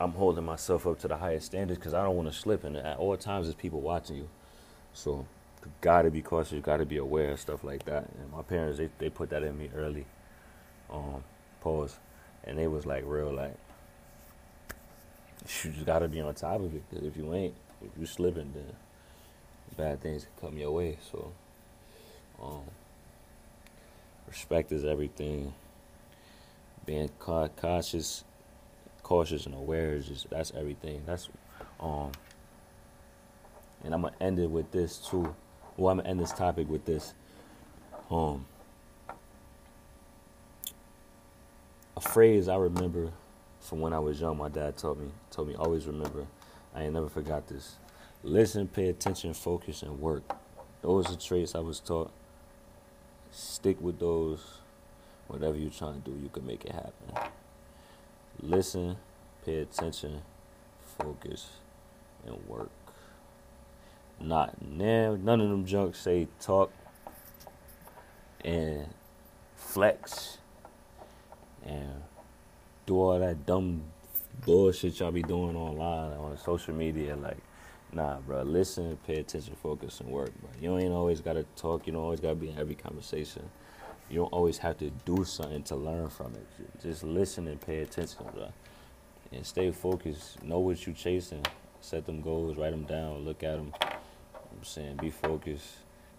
I'm 0.00 0.12
holding 0.12 0.44
myself 0.44 0.86
up 0.86 0.98
to 1.00 1.08
the 1.08 1.16
highest 1.16 1.46
standards 1.46 1.78
because 1.78 1.94
I 1.94 2.02
don't 2.02 2.16
want 2.16 2.30
to 2.30 2.36
slip. 2.36 2.64
And 2.64 2.76
at 2.76 2.98
all 2.98 3.16
times, 3.16 3.46
there's 3.46 3.54
people 3.54 3.80
watching 3.80 4.16
you, 4.16 4.28
so 4.92 5.24
gotta 5.80 6.10
be 6.10 6.22
cautious, 6.22 6.60
gotta 6.62 6.86
be 6.86 6.96
aware 6.96 7.32
of 7.32 7.40
stuff 7.40 7.64
like 7.64 7.84
that. 7.84 8.08
And 8.18 8.32
my 8.32 8.42
parents, 8.42 8.78
they 8.78 8.88
they 8.98 9.10
put 9.10 9.30
that 9.30 9.42
in 9.42 9.58
me 9.58 9.70
early. 9.74 10.06
Um, 10.90 11.24
pause, 11.60 11.98
and 12.44 12.58
they 12.58 12.66
was 12.66 12.86
like 12.86 13.04
real 13.06 13.32
like, 13.32 13.56
you 15.62 15.70
just 15.70 15.86
gotta 15.86 16.08
be 16.08 16.20
on 16.20 16.34
top 16.34 16.60
of 16.60 16.74
it 16.74 16.82
because 16.90 17.06
if 17.06 17.16
you 17.16 17.32
ain't, 17.34 17.54
if 17.82 17.90
you 17.98 18.06
slipping, 18.06 18.52
then 18.54 18.64
bad 19.76 20.00
things 20.00 20.24
can 20.24 20.48
come 20.48 20.58
your 20.58 20.70
way. 20.70 20.98
So, 21.10 21.32
um, 22.42 22.62
respect 24.26 24.72
is 24.72 24.84
everything. 24.84 25.54
Being 26.86 27.08
cautious, 27.18 28.24
cautious 29.02 29.46
and 29.46 29.54
aware 29.54 29.94
is 29.94 30.06
just 30.06 30.28
that's 30.28 30.52
everything. 30.54 31.02
That's 31.06 31.28
um, 31.80 32.12
and 33.82 33.94
I'm 33.94 34.02
gonna 34.02 34.14
end 34.20 34.38
it 34.38 34.50
with 34.50 34.70
this 34.70 34.98
too 34.98 35.34
well, 35.76 35.92
I'm 35.92 35.98
gonna 35.98 36.08
end 36.08 36.20
this 36.20 36.32
topic 36.32 36.68
with 36.68 36.84
this. 36.84 37.14
Um, 38.10 38.46
a 41.96 42.00
phrase 42.00 42.48
I 42.48 42.56
remember 42.56 43.10
from 43.60 43.80
when 43.80 43.92
I 43.92 43.98
was 43.98 44.20
young. 44.20 44.36
My 44.36 44.48
dad 44.48 44.76
told 44.76 45.00
me, 45.00 45.08
told 45.30 45.48
me 45.48 45.54
always 45.54 45.86
remember. 45.86 46.26
I 46.74 46.84
ain't 46.84 46.94
never 46.94 47.08
forgot 47.08 47.46
this. 47.48 47.76
Listen, 48.22 48.68
pay 48.68 48.88
attention, 48.88 49.34
focus, 49.34 49.82
and 49.82 50.00
work. 50.00 50.22
Those 50.82 51.12
are 51.12 51.16
traits 51.16 51.54
I 51.54 51.60
was 51.60 51.80
taught. 51.80 52.10
Stick 53.30 53.80
with 53.80 53.98
those. 53.98 54.58
Whatever 55.28 55.56
you're 55.56 55.70
trying 55.70 56.02
to 56.02 56.10
do, 56.10 56.16
you 56.22 56.28
can 56.28 56.46
make 56.46 56.64
it 56.64 56.72
happen. 56.72 57.32
Listen, 58.40 58.96
pay 59.44 59.60
attention, 59.60 60.20
focus, 60.98 61.48
and 62.26 62.36
work. 62.46 62.70
Not 64.20 64.54
now. 64.62 65.16
None 65.20 65.40
of 65.40 65.48
them 65.50 65.66
junk 65.66 65.94
say 65.94 66.28
talk 66.40 66.72
and 68.44 68.86
flex 69.56 70.38
and 71.64 72.02
do 72.86 72.96
all 72.96 73.18
that 73.18 73.46
dumb 73.46 73.82
bullshit 74.44 75.00
y'all 75.00 75.10
be 75.10 75.22
doing 75.22 75.56
online 75.56 76.16
on 76.18 76.36
social 76.38 76.74
media. 76.74 77.16
Like, 77.16 77.38
nah, 77.92 78.18
bro. 78.18 78.42
Listen, 78.42 78.98
pay 79.06 79.16
attention, 79.16 79.56
focus, 79.62 80.00
and 80.00 80.10
work, 80.10 80.30
bro. 80.40 80.50
You 80.60 80.78
ain't 80.78 80.92
always 80.92 81.20
gotta 81.20 81.44
talk. 81.56 81.86
You 81.86 81.94
don't 81.94 82.02
always 82.02 82.20
gotta 82.20 82.34
be 82.34 82.50
in 82.50 82.58
every 82.58 82.74
conversation. 82.74 83.48
You 84.10 84.20
don't 84.20 84.32
always 84.32 84.58
have 84.58 84.78
to 84.78 84.90
do 85.04 85.24
something 85.24 85.62
to 85.64 85.76
learn 85.76 86.10
from 86.10 86.34
it. 86.34 86.46
Just 86.82 87.04
listen 87.04 87.48
and 87.48 87.60
pay 87.60 87.80
attention, 87.80 88.26
bro. 88.34 88.52
And 89.32 89.46
stay 89.46 89.70
focused. 89.70 90.42
Know 90.42 90.58
what 90.58 90.86
you're 90.86 90.94
chasing. 90.94 91.44
Set 91.80 92.06
them 92.06 92.20
goals. 92.20 92.56
Write 92.56 92.70
them 92.70 92.84
down. 92.84 93.24
Look 93.24 93.42
at 93.42 93.56
them. 93.56 93.72
I'm 94.56 94.64
saying 94.64 94.96
be 94.96 95.10
focused 95.10 95.66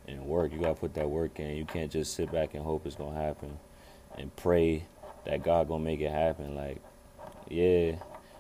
and 0.08 0.26
work. 0.26 0.52
You 0.52 0.60
gotta 0.60 0.76
put 0.76 0.93
that 0.95 1.10
work 1.10 1.39
in. 1.39 1.56
You 1.56 1.65
can't 1.65 1.91
just 1.91 2.13
sit 2.13 2.32
back 2.32 2.54
and 2.54 2.63
hope 2.63 2.86
it's 2.86 2.95
gonna 2.95 3.19
happen 3.19 3.58
and 4.17 4.36
pray 4.36 4.86
that 5.26 5.43
God 5.43 5.67
gonna 5.67 5.84
make 5.84 6.02
it 6.02 6.12
happen. 6.12 6.56
Like, 6.56 6.82
yeah, 7.50 7.65
you 7.65 7.91
know 7.91 7.98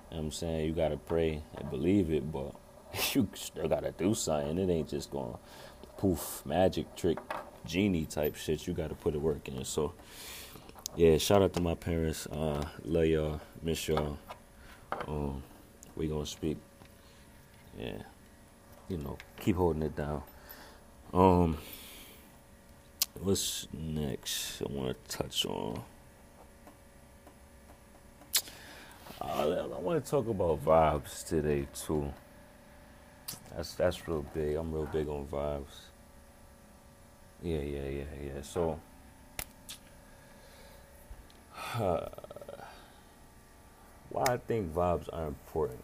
what 0.09 0.19
I'm 0.19 0.31
saying 0.31 0.65
you 0.65 0.73
gotta 0.73 0.97
pray 0.97 1.43
and 1.57 1.69
believe 1.69 2.11
it, 2.11 2.31
but 2.31 2.53
you 3.13 3.27
still 3.33 3.67
gotta 3.67 3.91
do 3.91 4.13
something. 4.13 4.57
It 4.57 4.71
ain't 4.71 4.89
just 4.89 5.11
gonna 5.11 5.37
poof 5.97 6.43
magic 6.45 6.95
trick 6.95 7.19
genie 7.65 8.05
type 8.05 8.35
shit. 8.35 8.67
You 8.67 8.73
gotta 8.73 8.95
put 8.95 9.13
the 9.13 9.19
work 9.19 9.47
in. 9.47 9.63
So 9.65 9.93
yeah, 10.95 11.17
shout 11.17 11.41
out 11.41 11.53
to 11.53 11.61
my 11.61 11.75
parents. 11.75 12.27
Uh, 12.27 12.63
love 12.83 13.05
y'all, 13.05 13.41
miss 13.61 13.87
y'all. 13.87 14.17
Um, 15.07 15.43
we 15.95 16.07
gonna 16.07 16.25
speak. 16.25 16.57
Yeah, 17.77 18.03
you 18.89 18.97
know, 18.97 19.17
keep 19.39 19.55
holding 19.55 19.83
it 19.83 19.95
down. 19.95 20.21
Um, 21.13 21.57
what's 23.21 23.67
next? 23.73 24.61
I 24.61 24.71
want 24.71 24.97
to 25.07 25.17
touch 25.17 25.45
on. 25.45 25.81
Uh, 29.21 29.67
I 29.75 29.79
want 29.79 30.03
to 30.03 30.11
talk 30.11 30.27
about 30.27 30.63
vibes 30.63 31.25
today 31.25 31.67
too. 31.73 32.13
That's 33.55 33.73
that's 33.75 34.07
real 34.07 34.25
big. 34.33 34.55
I'm 34.55 34.71
real 34.71 34.89
big 34.91 35.07
on 35.07 35.25
vibes. 35.25 35.85
Yeah, 37.41 37.59
yeah, 37.59 37.87
yeah, 37.87 38.03
yeah. 38.23 38.41
So, 38.41 38.79
uh, 41.75 42.07
why 44.09 44.23
I 44.27 44.37
think 44.37 44.73
vibes 44.73 45.07
are 45.13 45.27
important. 45.27 45.83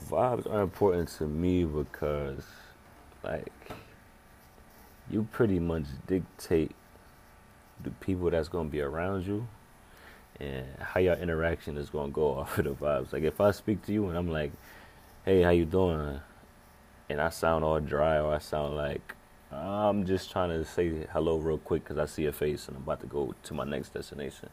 Vibes 0.00 0.50
are 0.50 0.62
important 0.62 1.08
to 1.08 1.24
me 1.24 1.64
because, 1.64 2.44
like, 3.24 3.52
you 5.10 5.26
pretty 5.32 5.58
much 5.58 5.84
dictate 6.06 6.72
the 7.82 7.90
people 7.90 8.30
that's 8.30 8.48
gonna 8.48 8.68
be 8.68 8.80
around 8.80 9.26
you 9.26 9.46
and 10.40 10.66
how 10.80 11.00
your 11.00 11.14
interaction 11.14 11.76
is 11.76 11.90
gonna 11.90 12.12
go 12.12 12.34
off 12.38 12.58
of 12.58 12.64
the 12.64 12.74
vibes. 12.74 13.12
Like 13.12 13.22
if 13.22 13.40
I 13.40 13.50
speak 13.50 13.84
to 13.86 13.92
you 13.92 14.08
and 14.08 14.18
I'm 14.18 14.28
like, 14.28 14.52
"Hey, 15.24 15.42
how 15.42 15.50
you 15.50 15.64
doing?" 15.64 16.20
and 17.08 17.20
I 17.20 17.28
sound 17.30 17.64
all 17.64 17.80
dry 17.80 18.18
or 18.18 18.34
I 18.34 18.38
sound 18.38 18.76
like 18.76 19.14
I'm 19.52 20.04
just 20.06 20.30
trying 20.30 20.50
to 20.50 20.64
say 20.64 21.06
hello 21.12 21.36
real 21.38 21.58
quick 21.58 21.84
because 21.84 21.98
I 21.98 22.06
see 22.06 22.22
your 22.24 22.32
face 22.32 22.66
and 22.68 22.76
I'm 22.76 22.82
about 22.82 23.00
to 23.00 23.06
go 23.06 23.34
to 23.44 23.54
my 23.54 23.64
next 23.64 23.94
destination. 23.94 24.50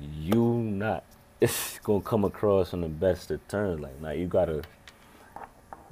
You 0.00 0.40
not 0.40 1.04
it's 1.40 1.78
gonna 1.80 2.02
come 2.02 2.24
across 2.24 2.74
on 2.74 2.82
the 2.82 2.88
best 2.88 3.30
of 3.30 3.46
terms. 3.48 3.80
Like 3.80 4.00
now 4.00 4.10
you 4.10 4.26
gotta 4.26 4.62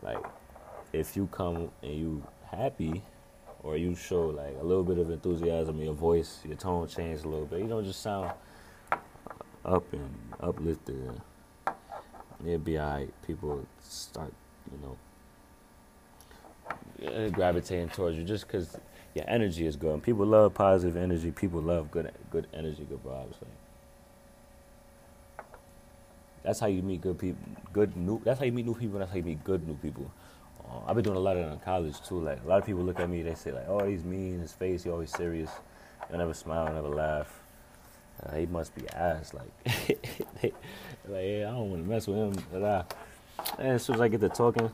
like 0.03 0.25
if 0.93 1.17
you 1.17 1.27
come 1.33 1.71
and 1.83 1.95
you 1.95 2.27
happy 2.51 3.03
or 3.63 3.77
you 3.77 3.95
show 3.95 4.27
like 4.27 4.57
a 4.61 4.65
little 4.65 4.85
bit 4.85 4.99
of 4.99 5.11
enthusiasm, 5.11 5.79
in 5.79 5.87
your 5.87 5.95
voice, 5.95 6.41
your 6.45 6.57
tone 6.57 6.87
change 6.87 7.23
a 7.23 7.29
little 7.29 7.47
bit. 7.47 7.61
You 7.61 7.69
don't 7.69 7.85
just 7.85 8.03
sound 8.03 8.33
up 9.65 9.93
and 9.93 10.11
uplifted. 10.41 11.21
It'll 12.45 12.59
be 12.59 12.79
alright. 12.79 13.13
People 13.27 13.67
start, 13.81 14.33
you 14.71 14.79
know, 17.03 17.31
gravitating 17.31 17.89
towards 17.89 18.17
you 18.17 18.25
just 18.25 18.47
because 18.47 18.77
your 19.15 19.25
energy 19.29 19.67
is 19.67 19.77
good. 19.77 20.03
People 20.03 20.27
love 20.27 20.55
positive 20.55 20.97
energy. 20.97 21.31
People 21.33 21.61
love 21.61 21.91
good, 21.91 22.13
good 22.31 22.47
energy, 22.55 22.87
good 22.89 23.03
vibes. 23.05 23.35
Like 23.41 23.68
that's 26.49 26.61
how 26.61 26.67
you 26.67 26.81
meet 26.81 27.03
good 27.03 27.19
people. 27.19 27.43
Good 27.75 27.95
new. 27.95 28.23
That's 28.25 28.39
how 28.39 28.47
you 28.47 28.53
meet 28.53 28.65
new 28.65 28.75
people. 28.75 28.99
That's 28.99 29.11
how 29.11 29.19
you 29.19 29.23
meet 29.23 29.45
good 29.45 29.69
new 29.69 29.75
people. 29.75 30.11
Uh, 30.65 30.79
I've 30.87 30.95
been 30.95 31.05
doing 31.05 31.19
a 31.19 31.21
lot 31.21 31.37
of 31.37 31.45
that 31.45 31.53
in 31.53 31.59
college 31.59 32.01
too. 32.01 32.21
Like 32.21 32.43
a 32.43 32.49
lot 32.49 32.59
of 32.59 32.65
people 32.65 32.81
look 32.81 32.99
at 32.99 33.11
me, 33.11 33.23
they 33.23 33.35
say 33.35 33.53
like, 33.53 33.69
"Oh, 33.69 33.87
he's 33.87 34.03
mean. 34.03 34.41
His 34.41 34.53
face, 34.53 34.85
he 34.85 34.89
always 34.89 35.11
serious. 35.11 35.51
He'll 36.09 36.17
never 36.17 36.33
smile, 36.33 36.73
never 36.73 36.89
laugh. 36.89 37.43
Uh, 38.23 38.35
he 38.37 38.47
must 38.47 38.75
be 38.75 38.89
ass." 38.89 39.35
Like, 39.35 39.51
like, 40.43 40.55
yeah, 41.07 41.49
I 41.49 41.53
don't 41.53 41.71
want 41.71 41.85
to 41.85 41.89
mess 41.91 42.07
with 42.07 42.17
him. 42.17 42.45
But, 42.51 42.63
uh, 42.63 42.83
and 43.59 43.69
as 43.73 43.83
soon 43.83 43.97
as 43.97 44.01
I 44.01 44.09
get 44.09 44.23
to 44.23 44.31
talking, 44.31 44.71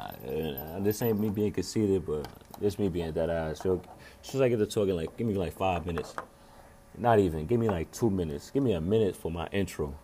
uh, 0.00 0.78
this 0.78 1.02
ain't 1.02 1.20
me 1.20 1.28
being 1.28 1.52
conceited, 1.52 2.06
but 2.06 2.26
this 2.58 2.78
me 2.78 2.88
being 2.88 3.12
that 3.12 3.28
ass. 3.28 3.60
So 3.60 3.82
as 4.22 4.30
soon 4.30 4.40
as 4.40 4.46
I 4.46 4.48
get 4.48 4.60
to 4.60 4.66
talking, 4.66 4.96
like, 4.96 5.14
give 5.18 5.26
me 5.26 5.34
like 5.34 5.52
five 5.52 5.84
minutes. 5.84 6.14
Not 6.96 7.18
even. 7.18 7.44
Give 7.46 7.60
me 7.60 7.68
like 7.68 7.92
two 7.92 8.08
minutes. 8.08 8.48
Give 8.48 8.62
me 8.62 8.72
a 8.72 8.80
minute 8.80 9.14
for 9.14 9.30
my 9.30 9.46
intro. 9.48 9.94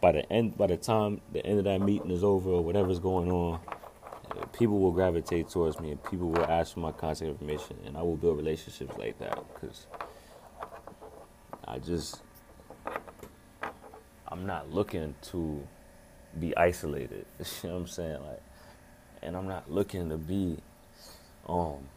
By 0.00 0.12
the 0.12 0.32
end, 0.32 0.56
by 0.56 0.66
the 0.66 0.76
time 0.76 1.20
the 1.32 1.44
end 1.44 1.58
of 1.58 1.64
that 1.64 1.80
meeting 1.80 2.10
is 2.10 2.24
over 2.24 2.50
or 2.50 2.64
whatever's 2.64 2.98
going 2.98 3.30
on, 3.30 3.60
people 4.52 4.78
will 4.78 4.92
gravitate 4.92 5.48
towards 5.50 5.78
me 5.78 5.90
and 5.90 6.02
people 6.04 6.30
will 6.30 6.44
ask 6.44 6.74
for 6.74 6.80
my 6.80 6.92
contact 6.92 7.22
information, 7.22 7.76
and 7.84 7.96
I 7.96 8.02
will 8.02 8.16
build 8.16 8.38
relationships 8.38 8.96
like 8.98 9.18
that 9.18 9.38
because 9.54 9.86
I 11.66 11.78
just 11.78 12.22
I'm 14.28 14.46
not 14.46 14.70
looking 14.70 15.14
to 15.32 15.66
be 16.38 16.56
isolated. 16.56 17.26
you 17.38 17.68
know 17.68 17.74
what 17.74 17.80
I'm 17.80 17.86
saying? 17.88 18.22
Like 18.22 18.42
and 19.22 19.36
I'm 19.36 19.46
not 19.46 19.70
looking 19.70 20.08
to 20.08 20.16
be 20.16 20.58
um 21.48 21.88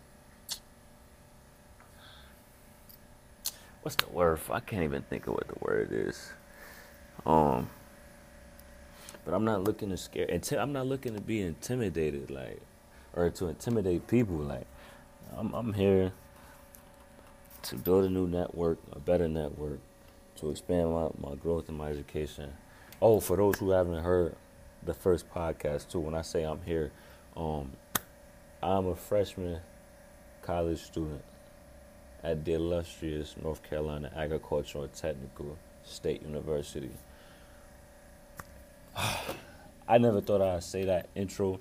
what's 3.82 3.96
the 3.96 4.10
word? 4.10 4.40
I 4.50 4.60
can't 4.60 4.84
even 4.84 5.04
think 5.04 5.28
of 5.28 5.34
what 5.34 5.48
the 5.48 5.56
word 5.62 5.90
is. 5.92 6.32
Um 7.26 7.70
but 9.26 9.34
I'm 9.34 9.46
not 9.46 9.64
looking 9.64 9.90
to 9.90 9.98
scare 9.98 10.28
I'm 10.60 10.74
not 10.74 10.88
looking 10.88 11.16
to 11.16 11.22
be 11.22 11.42
intimidated 11.42 12.30
like 12.30 12.62
or 13.16 13.30
to 13.30 13.48
intimidate 13.48 14.08
people 14.08 14.36
like 14.36 14.68
I'm 15.38 15.54
I'm 15.54 15.74
here 15.74 16.14
to 17.64 17.76
build 17.78 18.04
a 18.04 18.10
new 18.10 18.28
network, 18.28 18.78
a 18.92 19.00
better 19.00 19.28
network, 19.28 19.80
to 20.36 20.50
expand 20.50 20.92
my, 20.92 21.08
my 21.18 21.36
growth 21.36 21.70
and 21.70 21.78
my 21.78 21.88
education. 21.90 22.54
Oh, 23.02 23.20
for 23.20 23.38
those 23.38 23.58
who 23.58 23.72
haven't 23.72 24.04
heard 24.04 24.36
the 24.84 24.94
first 24.94 25.34
podcast 25.34 25.90
too, 25.90 26.00
when 26.00 26.14
I 26.14 26.22
say 26.22 26.44
I'm 26.44 26.62
here, 26.66 26.92
um, 27.38 27.72
I'm 28.62 28.88
a 28.88 28.96
freshman 28.96 29.60
college 30.42 30.82
student 30.82 31.24
at 32.22 32.44
the 32.44 32.54
illustrious 32.54 33.36
North 33.42 33.64
Carolina 33.64 34.12
Agricultural 34.16 34.86
and 34.86 34.94
Technical 34.94 35.58
State 35.84 36.22
University. 36.22 36.92
I 38.96 39.98
never 39.98 40.22
thought 40.22 40.42
I'd 40.42 40.64
say 40.64 40.86
that 40.86 41.10
intro, 41.16 41.60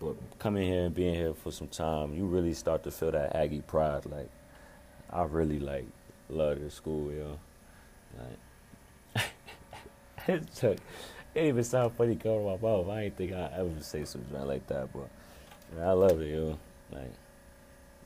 but 0.00 0.16
coming 0.38 0.66
here 0.66 0.84
and 0.84 0.94
being 0.94 1.14
here 1.14 1.34
for 1.34 1.50
some 1.50 1.68
time, 1.68 2.14
you 2.14 2.26
really 2.26 2.54
start 2.54 2.82
to 2.84 2.90
feel 2.90 3.10
that 3.12 3.34
Aggie 3.34 3.62
pride. 3.62 4.06
Like, 4.06 4.28
I 5.10 5.22
really 5.24 5.58
like 5.58 5.86
love 6.28 6.60
this 6.60 6.74
school, 6.74 7.10
yo. 7.12 7.38
Like, 9.14 9.24
it 10.28 10.54
took 10.54 10.78
it 11.34 11.44
even 11.44 11.64
sound 11.64 11.92
funny 11.96 12.16
coming 12.16 12.44
my 12.44 12.56
mouth. 12.56 12.88
I 12.88 13.04
ain't 13.04 13.16
think 13.16 13.32
I 13.32 13.50
ever 13.56 13.70
say 13.80 14.04
something 14.04 14.46
like 14.46 14.66
that, 14.68 14.92
but 14.92 15.08
man, 15.74 15.88
I 15.88 15.92
love 15.92 16.20
it, 16.20 16.34
yo. 16.34 16.58
Like 16.90 17.12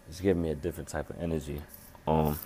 it's 0.09 0.21
giving 0.21 0.43
me 0.43 0.51
a 0.51 0.55
different 0.55 0.89
type 0.89 1.09
of 1.11 1.21
energy. 1.21 1.63
Um, 2.07 2.39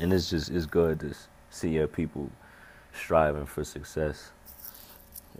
and 0.00 0.12
it's 0.12 0.30
just 0.30 0.50
it's 0.50 0.66
good 0.66 1.00
to 1.00 1.14
see 1.50 1.70
your 1.70 1.86
people 1.86 2.30
striving 2.98 3.46
for 3.46 3.64
success. 3.64 4.30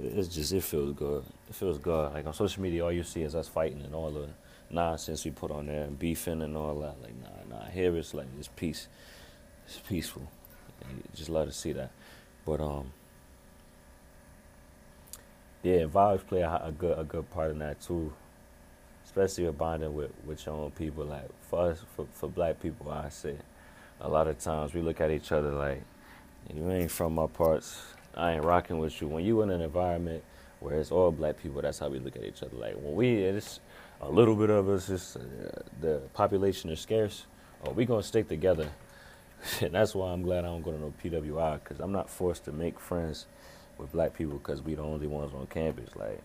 It's 0.00 0.28
just 0.28 0.52
it 0.52 0.62
feels 0.62 0.94
good. 0.94 1.24
It 1.48 1.54
feels 1.54 1.78
good. 1.78 2.12
Like 2.12 2.26
on 2.26 2.32
social 2.32 2.62
media, 2.62 2.84
all 2.84 2.92
you 2.92 3.02
see 3.02 3.22
is 3.22 3.34
us 3.34 3.48
fighting 3.48 3.82
and 3.82 3.94
all 3.94 4.10
the 4.10 4.28
nonsense 4.70 5.24
we 5.24 5.30
put 5.30 5.50
on 5.50 5.66
there 5.66 5.84
and 5.84 5.98
beefing 5.98 6.42
and 6.42 6.56
all 6.56 6.74
that. 6.80 7.00
Like 7.02 7.14
nah, 7.20 7.56
nah. 7.56 7.64
Here 7.66 7.96
it's 7.96 8.14
like 8.14 8.26
it's 8.38 8.48
peace. 8.48 8.88
It's 9.66 9.78
peaceful. 9.78 10.30
And 10.88 11.02
just 11.14 11.28
love 11.28 11.48
to 11.48 11.52
see 11.52 11.72
that. 11.72 11.90
But 12.44 12.60
um, 12.60 12.92
yeah, 15.62 15.84
vibes 15.84 16.26
play 16.26 16.40
a, 16.40 16.62
a, 16.64 16.72
good 16.72 16.98
a 16.98 17.04
good 17.04 17.28
part 17.30 17.50
in 17.50 17.58
that 17.58 17.80
too. 17.80 18.12
Especially 19.04 19.44
with 19.46 19.58
bonding 19.58 19.94
with, 19.94 20.12
with 20.24 20.44
your 20.46 20.54
own 20.54 20.70
people. 20.70 21.04
Like 21.04 21.28
for 21.50 21.70
us, 21.70 21.82
for, 21.96 22.06
for 22.12 22.28
black 22.28 22.60
people, 22.60 22.90
I 22.90 23.08
say, 23.08 23.36
a 24.00 24.08
lot 24.08 24.28
of 24.28 24.38
times 24.38 24.74
we 24.74 24.80
look 24.80 25.00
at 25.00 25.10
each 25.10 25.32
other 25.32 25.50
like, 25.50 25.82
you 26.54 26.70
ain't 26.70 26.90
from 26.90 27.14
my 27.14 27.26
parts. 27.26 27.82
I 28.14 28.32
ain't 28.32 28.44
rocking 28.44 28.78
with 28.78 29.00
you. 29.00 29.08
When 29.08 29.24
you 29.24 29.42
in 29.42 29.50
an 29.50 29.60
environment 29.60 30.24
where 30.60 30.76
it's 30.78 30.90
all 30.90 31.10
black 31.10 31.40
people, 31.40 31.62
that's 31.62 31.78
how 31.78 31.88
we 31.88 31.98
look 31.98 32.16
at 32.16 32.24
each 32.24 32.42
other. 32.42 32.56
Like 32.56 32.74
when 32.74 32.94
we, 32.94 33.22
it's 33.22 33.60
a 34.00 34.10
little 34.10 34.34
bit 34.34 34.50
of 34.50 34.68
us, 34.68 34.88
just 34.88 35.16
uh, 35.16 35.20
the 35.80 36.00
population 36.14 36.70
is 36.70 36.80
scarce. 36.80 37.26
Oh, 37.64 37.72
we 37.72 37.84
gonna 37.84 38.02
stick 38.02 38.28
together. 38.28 38.68
and 39.60 39.72
that's 39.72 39.94
why 39.94 40.10
I'm 40.10 40.22
glad 40.22 40.44
I 40.44 40.48
don't 40.48 40.62
go 40.62 40.72
to 40.72 40.78
no 40.78 40.92
PWI 41.02 41.60
because 41.62 41.80
I'm 41.80 41.92
not 41.92 42.10
forced 42.10 42.44
to 42.46 42.52
make 42.52 42.80
friends 42.80 43.26
with 43.76 43.92
black 43.92 44.14
people 44.14 44.38
because 44.38 44.62
we 44.62 44.74
the 44.74 44.82
only 44.82 45.06
ones 45.06 45.32
on 45.34 45.46
campus. 45.46 45.90
Like, 45.94 46.20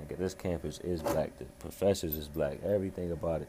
nigga, 0.00 0.18
this 0.18 0.34
campus 0.34 0.80
is 0.80 1.02
black. 1.02 1.38
The 1.38 1.44
professors 1.60 2.16
is 2.16 2.28
black. 2.28 2.58
Everything 2.64 3.12
about 3.12 3.42
it, 3.42 3.48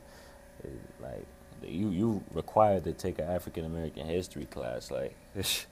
is 0.64 0.80
like, 1.02 1.26
you 1.64 1.90
you 1.90 2.24
required 2.34 2.84
to 2.84 2.94
take 2.94 3.20
an 3.20 3.28
African 3.28 3.66
American 3.66 4.08
history 4.08 4.46
class. 4.46 4.92
Like, 4.92 5.16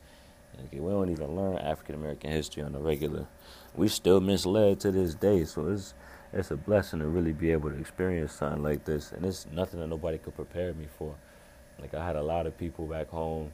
Like, 0.57 0.71
we 0.71 0.79
don't 0.79 1.09
even 1.09 1.35
learn 1.35 1.57
African 1.57 1.95
American 1.95 2.31
history 2.31 2.63
on 2.63 2.73
the 2.73 2.79
regular. 2.79 3.27
We 3.75 3.87
still 3.87 4.21
misled 4.21 4.79
to 4.81 4.91
this 4.91 5.15
day. 5.15 5.45
So 5.45 5.67
it's 5.67 5.93
it's 6.35 6.51
a 6.51 6.57
blessing 6.57 6.99
to 6.99 7.07
really 7.07 7.31
be 7.31 7.51
able 7.51 7.69
to 7.69 7.77
experience 7.77 8.33
something 8.33 8.61
like 8.61 8.83
this, 8.83 9.13
and 9.13 9.25
it's 9.25 9.45
nothing 9.53 9.79
that 9.79 9.87
nobody 9.87 10.17
could 10.17 10.35
prepare 10.35 10.73
me 10.73 10.87
for. 10.97 11.15
Like 11.79 11.93
I 11.93 12.05
had 12.05 12.17
a 12.17 12.21
lot 12.21 12.45
of 12.45 12.57
people 12.57 12.85
back 12.85 13.09
home, 13.09 13.51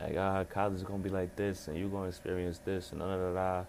like 0.00 0.16
ah, 0.16 0.44
college 0.44 0.76
is 0.76 0.82
gonna 0.84 1.02
be 1.02 1.10
like 1.10 1.34
this, 1.34 1.66
and 1.66 1.76
you're 1.76 1.88
gonna 1.88 2.08
experience 2.08 2.58
this, 2.64 2.92
and 2.92 3.00
da 3.00 3.16
da 3.16 3.32
da. 3.32 3.64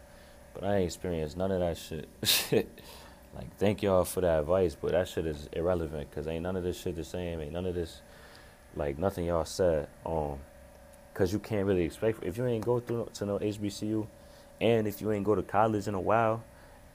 But 0.53 0.63
I 0.63 0.75
ain't 0.77 0.85
experienced 0.85 1.37
none 1.37 1.51
of 1.51 1.59
that 1.59 1.77
shit. 2.23 2.69
like 3.35 3.57
thank 3.57 3.81
y'all 3.81 4.05
for 4.05 4.21
that 4.21 4.41
advice, 4.41 4.75
but 4.79 4.91
that 4.91 5.07
shit 5.07 5.25
is 5.25 5.49
irrelevant 5.53 6.09
because 6.09 6.27
ain't 6.27 6.43
none 6.43 6.55
of 6.55 6.63
this 6.63 6.79
shit 6.79 6.95
the 6.95 7.03
same. 7.03 7.41
Ain't 7.41 7.53
none 7.53 7.65
of 7.65 7.73
this, 7.73 8.01
like 8.75 8.99
nothing 8.99 9.25
y'all 9.25 9.45
said. 9.45 9.87
Um, 10.05 10.39
cause 11.13 11.33
you 11.33 11.39
can't 11.39 11.65
really 11.65 11.83
expect 11.83 12.23
if 12.23 12.37
you 12.37 12.45
ain't 12.45 12.65
go 12.65 12.79
through 12.79 13.09
to 13.15 13.25
no 13.25 13.39
HBCU, 13.39 14.07
and 14.59 14.87
if 14.87 15.01
you 15.01 15.11
ain't 15.11 15.25
go 15.25 15.35
to 15.35 15.43
college 15.43 15.87
in 15.87 15.95
a 15.95 15.99
while 16.01 16.43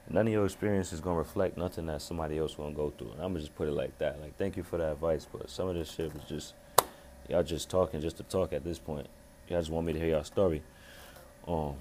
none 0.09 0.27
of 0.27 0.33
your 0.33 0.45
experience 0.45 0.93
is 0.93 0.99
gonna 0.99 1.17
reflect 1.17 1.57
nothing 1.57 1.85
that 1.87 2.01
somebody 2.01 2.37
else 2.37 2.55
gonna 2.55 2.73
go 2.73 2.91
through. 2.97 3.11
And 3.11 3.21
I'm 3.21 3.29
gonna 3.29 3.39
just 3.39 3.55
put 3.55 3.67
it 3.67 3.73
like 3.73 3.97
that. 3.99 4.19
Like, 4.21 4.37
thank 4.37 4.57
you 4.57 4.63
for 4.63 4.77
that 4.77 4.93
advice, 4.93 5.27
but 5.31 5.49
some 5.49 5.67
of 5.69 5.75
this 5.75 5.91
shit 5.91 6.13
was 6.13 6.23
just 6.23 6.53
y'all 7.27 7.43
just 7.43 7.69
talking 7.69 8.01
just 8.01 8.17
to 8.17 8.23
talk 8.23 8.53
at 8.53 8.63
this 8.63 8.79
point. 8.79 9.07
Y'all 9.47 9.59
just 9.59 9.71
want 9.71 9.85
me 9.85 9.93
to 9.93 9.99
hear 9.99 10.09
y'all 10.09 10.23
story. 10.23 10.61
Um, 11.47 11.75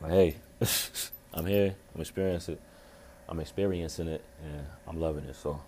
but 0.00 0.10
hey, 0.10 0.36
I'm 1.34 1.46
here. 1.46 1.74
I'm 1.94 2.00
experiencing 2.00 2.54
it. 2.54 2.60
I'm 3.28 3.40
experiencing 3.40 4.08
it, 4.08 4.22
and 4.44 4.66
I'm 4.86 5.00
loving 5.00 5.24
it. 5.24 5.34
So, 5.34 5.60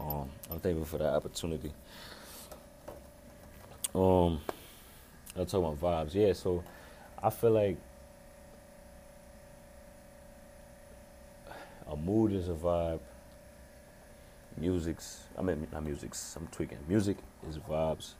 um, 0.00 0.28
I'm 0.50 0.58
thankful 0.58 0.84
for 0.84 0.98
that 0.98 1.14
opportunity. 1.14 1.72
Um, 3.94 4.40
I'll 5.36 5.46
talk 5.46 5.76
about 5.76 5.80
vibes. 5.80 6.14
Yeah, 6.14 6.32
so 6.32 6.64
I 7.22 7.30
feel 7.30 7.52
like 7.52 7.76
a 11.88 11.96
mood 11.96 12.32
is 12.32 12.48
a 12.48 12.52
vibe. 12.52 13.00
Music's, 14.56 15.24
I 15.38 15.42
mean, 15.42 15.66
not 15.72 15.84
music's, 15.84 16.36
I'm 16.36 16.46
tweaking. 16.48 16.78
Music 16.88 17.16
is 17.48 17.58
vibes. 17.58 18.12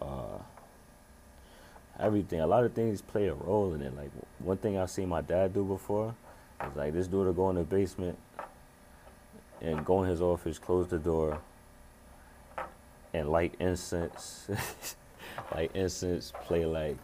Uh, 0.00 0.38
everything, 1.98 2.40
a 2.40 2.46
lot 2.46 2.64
of 2.64 2.72
things 2.72 3.02
play 3.02 3.28
a 3.28 3.34
role 3.34 3.74
in 3.74 3.82
it. 3.82 3.94
Like, 3.94 4.10
one 4.38 4.56
thing 4.56 4.78
I've 4.78 4.90
seen 4.90 5.08
my 5.08 5.20
dad 5.20 5.52
do 5.52 5.64
before 5.64 6.14
is 6.66 6.76
like 6.76 6.94
this 6.94 7.06
dude 7.06 7.26
will 7.26 7.32
go 7.32 7.50
in 7.50 7.56
the 7.56 7.62
basement 7.62 8.18
and 9.60 9.84
go 9.84 10.02
in 10.02 10.08
his 10.08 10.22
office, 10.22 10.58
close 10.58 10.88
the 10.88 10.98
door, 10.98 11.40
and 13.12 13.28
light 13.30 13.54
incense. 13.58 14.48
light 15.54 15.70
incense, 15.74 16.32
play 16.44 16.64
like 16.64 16.96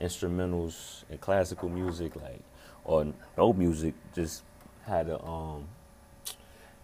instrumentals 0.00 1.04
and 1.10 1.20
classical 1.20 1.68
music, 1.68 2.16
like, 2.16 2.40
or 2.84 3.06
no 3.36 3.52
music, 3.52 3.94
just 4.14 4.42
had 4.86 5.08
a 5.08 5.22
um 5.24 5.66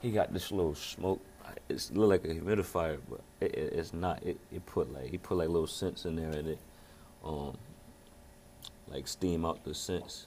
he 0.01 0.11
got 0.11 0.33
this 0.33 0.51
little 0.51 0.75
smoke 0.75 1.21
it's 1.69 1.91
look 1.93 2.09
like 2.09 2.25
a 2.25 2.35
humidifier 2.35 2.99
but 3.09 3.21
it, 3.41 3.55
it, 3.55 3.73
it's 3.75 3.93
not 3.93 4.23
it, 4.23 4.39
it 4.53 4.65
put 4.67 4.93
like 4.93 5.11
he 5.11 5.19
put 5.19 5.37
like 5.37 5.49
little 5.49 5.67
scents 5.67 6.05
in 6.05 6.17
there 6.17 6.31
and 6.31 6.49
it 6.49 6.59
um 7.25 7.57
like 8.91 9.07
steam 9.07 9.45
out 9.45 9.65
the 9.65 9.75
scents. 9.75 10.27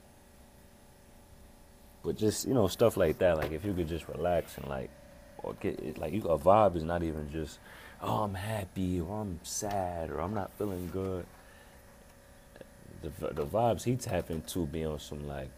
But 2.03 2.17
just 2.17 2.47
you 2.47 2.53
know 2.53 2.67
stuff 2.67 2.97
like 2.97 3.17
that 3.19 3.37
like 3.37 3.51
if 3.51 3.63
you 3.63 3.73
could 3.73 3.87
just 3.87 4.07
relax 4.07 4.57
and 4.57 4.67
like 4.67 4.89
or 5.37 5.53
get 5.55 5.79
it 5.79 5.97
like 5.97 6.13
you 6.13 6.21
a 6.23 6.37
vibe 6.37 6.75
is 6.75 6.83
not 6.83 7.03
even 7.03 7.29
just 7.31 7.59
oh 8.03 8.23
i'm 8.23 8.35
happy 8.35 8.99
or 8.99 9.21
i'm 9.21 9.39
sad 9.43 10.11
or 10.11 10.19
i'm 10.19 10.33
not 10.33 10.51
feeling 10.57 10.89
good 10.91 11.25
the, 13.01 13.33
the 13.33 13.45
vibes 13.45 13.83
he 13.83 13.95
tap 13.95 14.29
into 14.29 14.65
be 14.65 14.83
on 14.85 14.99
some 14.99 15.27
like 15.27 15.49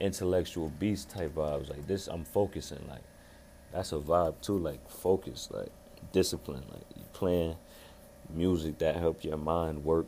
intellectual 0.00 0.70
beast 0.78 1.10
type 1.10 1.34
vibes. 1.34 1.68
Like 1.70 1.86
this, 1.86 2.06
I'm 2.06 2.24
focusing. 2.24 2.84
Like 2.88 3.02
that's 3.72 3.92
a 3.92 3.96
vibe 3.96 4.40
too. 4.40 4.58
Like 4.58 4.88
focus, 4.88 5.48
like 5.50 5.70
discipline. 6.12 6.64
Like 6.70 6.84
you 6.96 7.04
playing 7.12 7.56
music 8.30 8.78
that 8.78 8.96
help 8.96 9.24
your 9.24 9.38
mind 9.38 9.84
work 9.84 10.06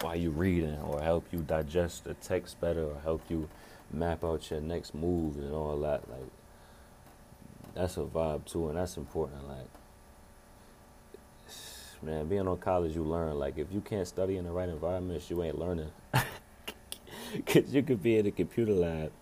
while 0.00 0.16
you 0.16 0.30
reading, 0.30 0.78
or 0.80 1.00
help 1.00 1.26
you 1.32 1.40
digest 1.40 2.04
the 2.04 2.14
text 2.14 2.60
better, 2.60 2.84
or 2.84 3.00
help 3.02 3.22
you 3.28 3.48
map 3.92 4.24
out 4.24 4.50
your 4.50 4.60
next 4.60 4.94
move 4.94 5.36
and 5.36 5.52
all 5.52 5.78
that. 5.80 6.08
Like 6.08 6.30
that's 7.74 7.96
a 7.96 8.00
vibe 8.00 8.44
too, 8.44 8.68
and 8.68 8.76
that's 8.76 8.96
important. 8.96 9.48
Like 9.48 9.68
man, 12.02 12.26
being 12.28 12.46
on 12.46 12.58
college, 12.58 12.94
you 12.94 13.02
learn. 13.02 13.38
Like 13.38 13.58
if 13.58 13.72
you 13.72 13.80
can't 13.80 14.06
study 14.06 14.36
in 14.36 14.44
the 14.44 14.50
right 14.50 14.68
environments, 14.68 15.30
you 15.30 15.42
ain't 15.42 15.58
learning. 15.58 15.90
Cause 17.46 17.64
you 17.74 17.82
could 17.82 18.02
be 18.02 18.18
in 18.18 18.26
a 18.26 18.30
computer 18.30 18.72
lab, 18.72 19.12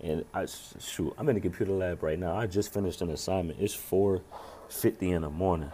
and 0.00 0.24
I 0.32 0.46
shoot, 0.46 1.14
I'm 1.18 1.28
in 1.28 1.36
a 1.36 1.40
computer 1.40 1.72
lab 1.72 2.02
right 2.02 2.18
now. 2.18 2.36
I 2.36 2.46
just 2.46 2.72
finished 2.72 3.00
an 3.00 3.10
assignment. 3.10 3.60
It's 3.60 3.74
four 3.74 4.22
fifty 4.68 5.10
in 5.10 5.22
the 5.22 5.30
morning. 5.30 5.72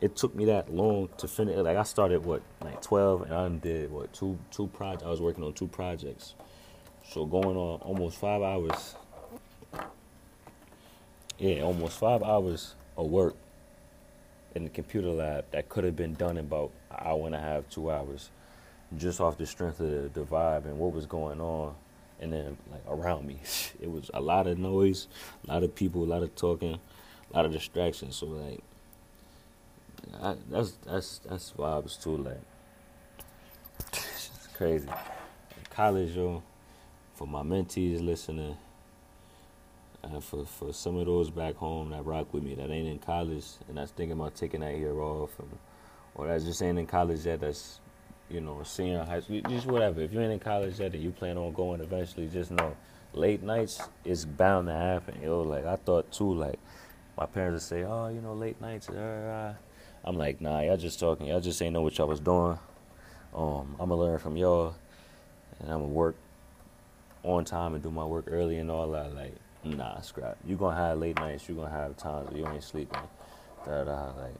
It 0.00 0.16
took 0.16 0.34
me 0.34 0.46
that 0.46 0.72
long 0.72 1.10
to 1.18 1.28
finish. 1.28 1.56
Like 1.56 1.76
I 1.76 1.82
started 1.82 2.24
what 2.24 2.42
like 2.60 2.80
twelve, 2.82 3.22
and 3.22 3.34
I 3.34 3.48
did 3.48 3.90
what 3.90 4.12
two 4.12 4.38
two 4.50 4.68
projects. 4.68 5.04
I 5.04 5.10
was 5.10 5.20
working 5.20 5.44
on 5.44 5.52
two 5.52 5.68
projects, 5.68 6.34
so 7.08 7.26
going 7.26 7.56
on 7.56 7.80
almost 7.80 8.18
five 8.18 8.42
hours. 8.42 8.96
Yeah, 11.38 11.62
almost 11.62 11.98
five 11.98 12.22
hours 12.22 12.74
of 12.96 13.06
work 13.06 13.34
in 14.54 14.64
the 14.64 14.70
computer 14.70 15.08
lab 15.08 15.44
that 15.50 15.68
could 15.68 15.84
have 15.84 15.96
been 15.96 16.14
done 16.14 16.36
in 16.36 16.44
about 16.44 16.70
an 16.90 16.98
hour 17.00 17.26
and 17.26 17.34
a 17.34 17.40
half, 17.40 17.68
two 17.68 17.90
hours 17.90 18.30
just 18.96 19.20
off 19.20 19.36
the 19.38 19.46
strength 19.46 19.80
of 19.80 19.90
the, 19.90 20.20
the 20.20 20.26
vibe 20.26 20.66
and 20.66 20.78
what 20.78 20.92
was 20.92 21.06
going 21.06 21.40
on. 21.40 21.74
And 22.20 22.32
then 22.32 22.56
like 22.70 22.82
around 22.88 23.26
me 23.26 23.38
it 23.80 23.90
was 23.90 24.10
a 24.14 24.20
lot 24.20 24.46
of 24.46 24.56
noise 24.56 25.08
a 25.46 25.52
lot 25.52 25.62
of 25.62 25.74
people 25.74 26.04
a 26.04 26.06
lot 26.06 26.22
of 26.22 26.34
talking 26.36 26.78
a 27.32 27.36
lot 27.36 27.44
of 27.44 27.52
distractions 27.52 28.16
so 28.16 28.26
like 28.26 28.60
I, 30.22 30.36
that's 30.48 30.72
that's 30.86 31.18
that's 31.18 31.52
vibes 31.52 32.00
too 32.00 32.16
like 32.16 32.40
it's 33.92 34.48
crazy. 34.54 34.88
College 35.70 36.16
yo 36.16 36.42
for 37.14 37.26
my 37.26 37.42
mentees 37.42 38.04
listening 38.04 38.56
and 40.12 40.22
for 40.22 40.44
for 40.44 40.72
some 40.72 40.96
of 40.96 41.06
those 41.06 41.30
back 41.30 41.54
home 41.56 41.90
that 41.90 42.04
rock 42.04 42.32
with 42.32 42.42
me 42.42 42.54
that 42.54 42.70
ain't 42.70 42.88
in 42.88 42.98
college 42.98 43.44
and 43.68 43.76
that's 43.76 43.92
thinking 43.92 44.18
about 44.18 44.34
taking 44.34 44.60
that 44.60 44.76
year 44.76 44.98
off 45.00 45.38
and, 45.38 45.58
or 46.14 46.26
that 46.26 46.42
just 46.42 46.62
ain't 46.62 46.78
in 46.78 46.86
college 46.86 47.24
yet 47.26 47.40
that's 47.40 47.80
you 48.30 48.40
know, 48.40 48.62
senior 48.64 49.04
high 49.04 49.20
school, 49.20 49.40
just 49.48 49.66
whatever. 49.66 50.00
If 50.00 50.12
you 50.12 50.20
ain't 50.20 50.32
in 50.32 50.40
college 50.40 50.80
yet 50.80 50.94
and 50.94 51.02
you 51.02 51.10
plan 51.10 51.36
on 51.36 51.52
going 51.52 51.80
eventually, 51.80 52.26
just 52.28 52.50
know 52.50 52.76
late 53.12 53.42
nights 53.42 53.80
is 54.04 54.24
bound 54.24 54.68
to 54.68 54.74
happen. 54.74 55.20
Yo, 55.22 55.42
like 55.42 55.64
I 55.64 55.76
thought 55.76 56.10
too. 56.10 56.34
Like 56.34 56.58
my 57.16 57.26
parents 57.26 57.54
would 57.54 57.78
say, 57.78 57.84
"Oh, 57.84 58.08
you 58.08 58.20
know, 58.20 58.34
late 58.34 58.60
nights." 58.60 58.88
Uh, 58.88 59.54
I'm 60.04 60.16
like, 60.16 60.40
"Nah, 60.40 60.60
y'all 60.60 60.76
just 60.76 60.98
talking. 60.98 61.26
Y'all 61.26 61.40
just 61.40 61.60
ain't 61.62 61.72
know 61.72 61.82
what 61.82 61.96
y'all 61.98 62.08
was 62.08 62.20
doing." 62.20 62.58
Um, 63.34 63.76
I'm 63.78 63.88
gonna 63.88 63.96
learn 63.96 64.18
from 64.18 64.36
y'all, 64.36 64.74
and 65.60 65.70
I'm 65.70 65.80
gonna 65.80 65.92
work 65.92 66.16
on 67.22 67.44
time 67.44 67.74
and 67.74 67.82
do 67.82 67.90
my 67.90 68.04
work 68.04 68.26
early 68.28 68.58
and 68.58 68.70
all 68.70 68.90
that. 68.92 69.14
Like, 69.14 69.34
nah, 69.64 70.00
scrap. 70.00 70.36
You 70.46 70.56
gonna 70.56 70.76
have 70.76 70.98
late 70.98 71.16
nights. 71.16 71.48
You 71.48 71.54
gonna 71.54 71.70
have 71.70 71.96
times 71.96 72.30
where 72.30 72.38
you 72.38 72.48
ain't 72.48 72.62
sleeping. 72.62 73.00
Da 73.66 73.84
da. 73.84 74.12
Like 74.12 74.34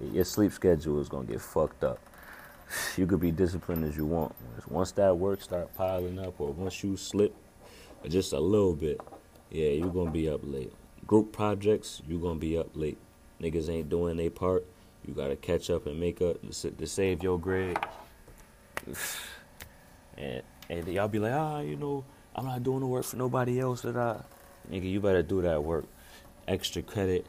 your 0.12 0.24
sleep 0.24 0.52
schedule 0.52 1.00
is 1.00 1.08
gonna 1.08 1.26
get 1.26 1.40
fucked 1.40 1.84
up. 1.84 1.98
You 2.96 3.06
could 3.06 3.20
be 3.20 3.30
disciplined 3.30 3.84
as 3.84 3.96
you 3.96 4.06
want. 4.06 4.34
Once 4.68 4.92
that 4.92 5.16
work 5.16 5.40
start 5.40 5.74
piling 5.76 6.18
up, 6.18 6.40
or 6.40 6.52
once 6.52 6.82
you 6.82 6.96
slip 6.96 7.34
just 8.08 8.32
a 8.32 8.40
little 8.40 8.74
bit, 8.74 9.00
yeah, 9.50 9.68
you're 9.68 9.90
gonna 9.90 10.10
be 10.10 10.28
up 10.28 10.40
late. 10.42 10.72
Group 11.06 11.32
projects, 11.32 12.02
you're 12.08 12.20
gonna 12.20 12.38
be 12.38 12.58
up 12.58 12.70
late. 12.74 12.98
Niggas 13.40 13.68
ain't 13.68 13.88
doing 13.88 14.16
their 14.16 14.30
part. 14.30 14.66
You 15.06 15.14
gotta 15.14 15.36
catch 15.36 15.70
up 15.70 15.86
and 15.86 16.00
make 16.00 16.20
up 16.20 16.38
to 16.50 16.86
save 16.86 17.22
your 17.22 17.38
grade. 17.38 17.78
And 20.18 20.42
and 20.68 20.86
y'all 20.88 21.08
be 21.08 21.18
like, 21.18 21.32
ah, 21.32 21.60
you 21.60 21.76
know, 21.76 22.04
I'm 22.34 22.46
not 22.46 22.62
doing 22.62 22.80
the 22.80 22.86
work 22.86 23.04
for 23.04 23.16
nobody 23.16 23.60
else. 23.60 23.82
That 23.82 23.96
I, 23.96 24.20
nigga, 24.70 24.90
you 24.90 25.00
better 25.00 25.22
do 25.22 25.42
that 25.42 25.62
work. 25.62 25.84
Extra 26.48 26.82
credit 26.82 27.26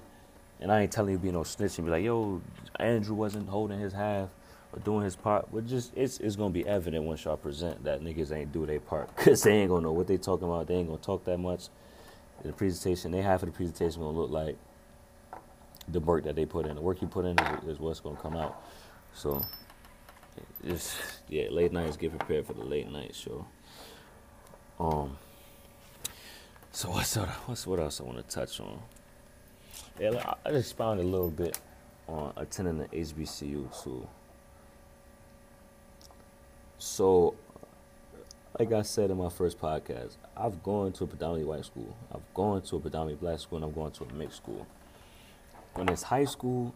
and 0.59 0.71
I 0.71 0.81
ain't 0.81 0.91
telling 0.91 1.11
you 1.11 1.19
be 1.19 1.31
no 1.31 1.43
snitch 1.43 1.77
and 1.77 1.85
be 1.85 1.91
like, 1.91 2.03
yo, 2.03 2.41
Andrew 2.79 3.15
wasn't 3.15 3.47
holding 3.49 3.79
his 3.79 3.93
half 3.93 4.29
or 4.73 4.79
doing 4.79 5.03
his 5.03 5.15
part. 5.15 5.47
But 5.51 5.67
just 5.67 5.95
it's 5.95 6.19
it's 6.19 6.35
gonna 6.35 6.49
be 6.49 6.67
evident 6.67 7.03
once 7.03 7.23
y'all 7.25 7.37
present 7.37 7.83
that 7.83 8.01
niggas 8.01 8.31
ain't 8.31 8.51
do 8.51 8.65
their 8.65 8.79
part. 8.79 9.15
Cause 9.17 9.43
they 9.43 9.51
ain't 9.51 9.69
gonna 9.69 9.83
know 9.83 9.91
what 9.91 10.07
they 10.07 10.17
talking 10.17 10.47
about. 10.47 10.67
They 10.67 10.75
ain't 10.75 10.87
gonna 10.87 10.99
talk 10.99 11.25
that 11.25 11.37
much. 11.37 11.67
The 12.43 12.53
presentation, 12.53 13.11
they 13.11 13.21
half 13.21 13.43
of 13.43 13.49
the 13.49 13.55
presentation 13.55 14.01
gonna 14.01 14.17
look 14.17 14.31
like 14.31 14.57
the 15.87 15.99
work 15.99 16.23
that 16.25 16.35
they 16.35 16.45
put 16.45 16.65
in. 16.65 16.75
The 16.75 16.81
work 16.81 17.01
you 17.01 17.07
put 17.07 17.25
in 17.25 17.37
is, 17.39 17.75
is 17.75 17.79
what's 17.79 17.99
gonna 17.99 18.17
come 18.17 18.35
out. 18.35 18.61
So 19.13 19.41
it's 20.63 20.97
yeah, 21.27 21.49
late 21.49 21.71
nights 21.71 21.97
get 21.97 22.17
prepared 22.17 22.45
for 22.45 22.53
the 22.53 22.63
late 22.63 22.91
night 22.91 23.15
show. 23.15 23.45
Um 24.79 25.17
so 26.71 26.89
what's 26.89 27.15
what's 27.15 27.65
what 27.65 27.79
else 27.79 27.99
I 28.01 28.03
wanna 28.03 28.23
touch 28.23 28.59
on? 28.59 28.79
Yeah, 29.99 30.33
I 30.45 30.51
just 30.51 30.77
found 30.77 30.99
a 30.99 31.03
little 31.03 31.31
bit 31.31 31.59
on 32.07 32.33
attending 32.37 32.77
the 32.77 32.85
HBCU 32.85 33.83
too. 33.83 34.07
So, 36.79 37.33
like 38.59 38.71
I 38.71 38.83
said 38.83 39.09
in 39.09 39.17
my 39.17 39.29
first 39.29 39.59
podcast, 39.59 40.17
I've 40.35 40.61
gone 40.61 40.91
to 40.93 41.03
a 41.03 41.07
predominantly 41.07 41.51
white 41.51 41.65
school. 41.65 41.95
I've 42.13 42.33
gone 42.33 42.61
to 42.61 42.75
a 42.75 42.79
predominantly 42.79 43.27
black 43.27 43.39
school, 43.39 43.57
and 43.57 43.65
I'm 43.65 43.73
going 43.73 43.91
to 43.93 44.03
a 44.03 44.13
mixed 44.13 44.37
school. 44.37 44.67
When 45.73 45.89
it's 45.89 46.03
high 46.03 46.25
school, 46.25 46.73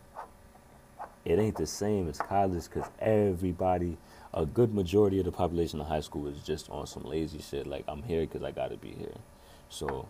it 1.26 1.40
ain't 1.40 1.58
the 1.58 1.68
same 1.68 2.08
as 2.10 2.18
college 2.18 2.64
because 2.66 2.90
everybody, 3.00 3.98
a 4.34 4.46
good 4.46 4.74
majority 4.74 5.20
of 5.20 5.26
the 5.26 5.32
population 5.32 5.80
of 5.80 5.88
high 5.88 6.02
school 6.02 6.28
is 6.28 6.40
just 6.40 6.70
on 6.70 6.88
some 6.88 7.04
lazy 7.04 7.42
shit. 7.42 7.68
Like, 7.68 7.84
I'm 7.88 8.04
here 8.04 8.22
because 8.22 8.44
I 8.44 8.52
got 8.52 8.72
to 8.72 8.78
be 8.78 8.90
here. 8.90 9.16
So, 9.70 10.08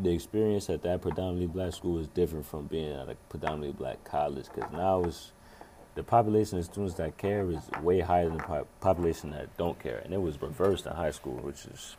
the 0.00 0.10
experience 0.12 0.70
at 0.70 0.82
that 0.82 1.02
predominantly 1.02 1.46
black 1.46 1.72
school 1.72 1.98
is 1.98 2.06
different 2.08 2.46
from 2.46 2.66
being 2.66 2.92
at 2.92 3.08
a 3.08 3.16
predominantly 3.28 3.72
black 3.72 4.04
college 4.04 4.46
because 4.54 4.70
now 4.72 5.02
it's 5.02 5.32
the 5.94 6.02
population 6.02 6.58
of 6.58 6.64
students 6.64 6.94
that 6.94 7.18
care 7.18 7.50
is 7.50 7.58
way 7.82 8.00
higher 8.00 8.28
than 8.28 8.38
the 8.38 8.66
population 8.80 9.30
that 9.32 9.54
don't 9.56 9.78
care, 9.78 9.98
and 9.98 10.14
it 10.14 10.22
was 10.22 10.40
reversed 10.40 10.86
in 10.86 10.92
high 10.92 11.10
school, 11.10 11.34
which 11.42 11.64
is 11.66 11.96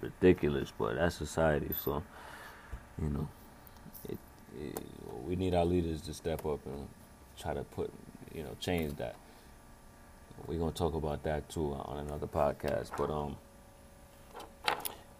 ridiculous. 0.00 0.72
But 0.78 0.96
that's 0.96 1.16
society, 1.16 1.74
so 1.82 2.02
you 3.00 3.08
know, 3.08 3.28
it, 4.08 4.18
it, 4.60 4.78
we 5.26 5.36
need 5.36 5.54
our 5.54 5.64
leaders 5.64 6.00
to 6.02 6.14
step 6.14 6.46
up 6.46 6.64
and 6.66 6.88
try 7.38 7.54
to 7.54 7.62
put, 7.62 7.92
you 8.34 8.42
know, 8.42 8.56
change 8.60 8.96
that. 8.96 9.16
We're 10.46 10.58
gonna 10.58 10.72
talk 10.72 10.94
about 10.94 11.22
that 11.24 11.48
too 11.48 11.72
on 11.72 11.98
another 12.06 12.26
podcast, 12.26 12.90
but 12.96 13.10
um, 13.10 13.36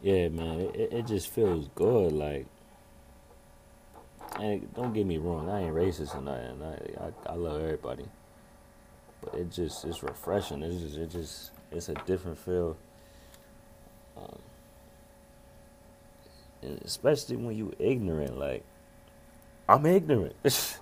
yeah, 0.00 0.28
man, 0.28 0.60
it, 0.74 0.92
it 0.92 1.06
just 1.06 1.28
feels 1.28 1.68
good, 1.74 2.12
like 2.12 2.46
and 4.38 4.72
don't 4.74 4.92
get 4.92 5.06
me 5.06 5.18
wrong, 5.18 5.48
I 5.48 5.62
ain't 5.62 5.74
racist 5.74 6.14
or 6.14 6.20
nothing. 6.20 6.62
I, 6.62 7.04
I, 7.04 7.32
I 7.32 7.34
love 7.34 7.60
everybody, 7.60 8.04
but 9.22 9.34
it 9.34 9.50
just 9.50 9.84
it's 9.84 10.02
refreshing. 10.02 10.62
It's 10.62 10.80
just 10.80 10.96
it 10.96 11.10
just 11.10 11.50
it's 11.72 11.88
a 11.88 11.94
different 12.06 12.38
feel, 12.38 12.76
um, 14.16 14.38
and 16.62 16.80
especially 16.84 17.36
when 17.36 17.56
you 17.56 17.72
ignorant. 17.78 18.38
Like 18.38 18.64
I'm 19.68 19.84
ignorant. 19.86 20.36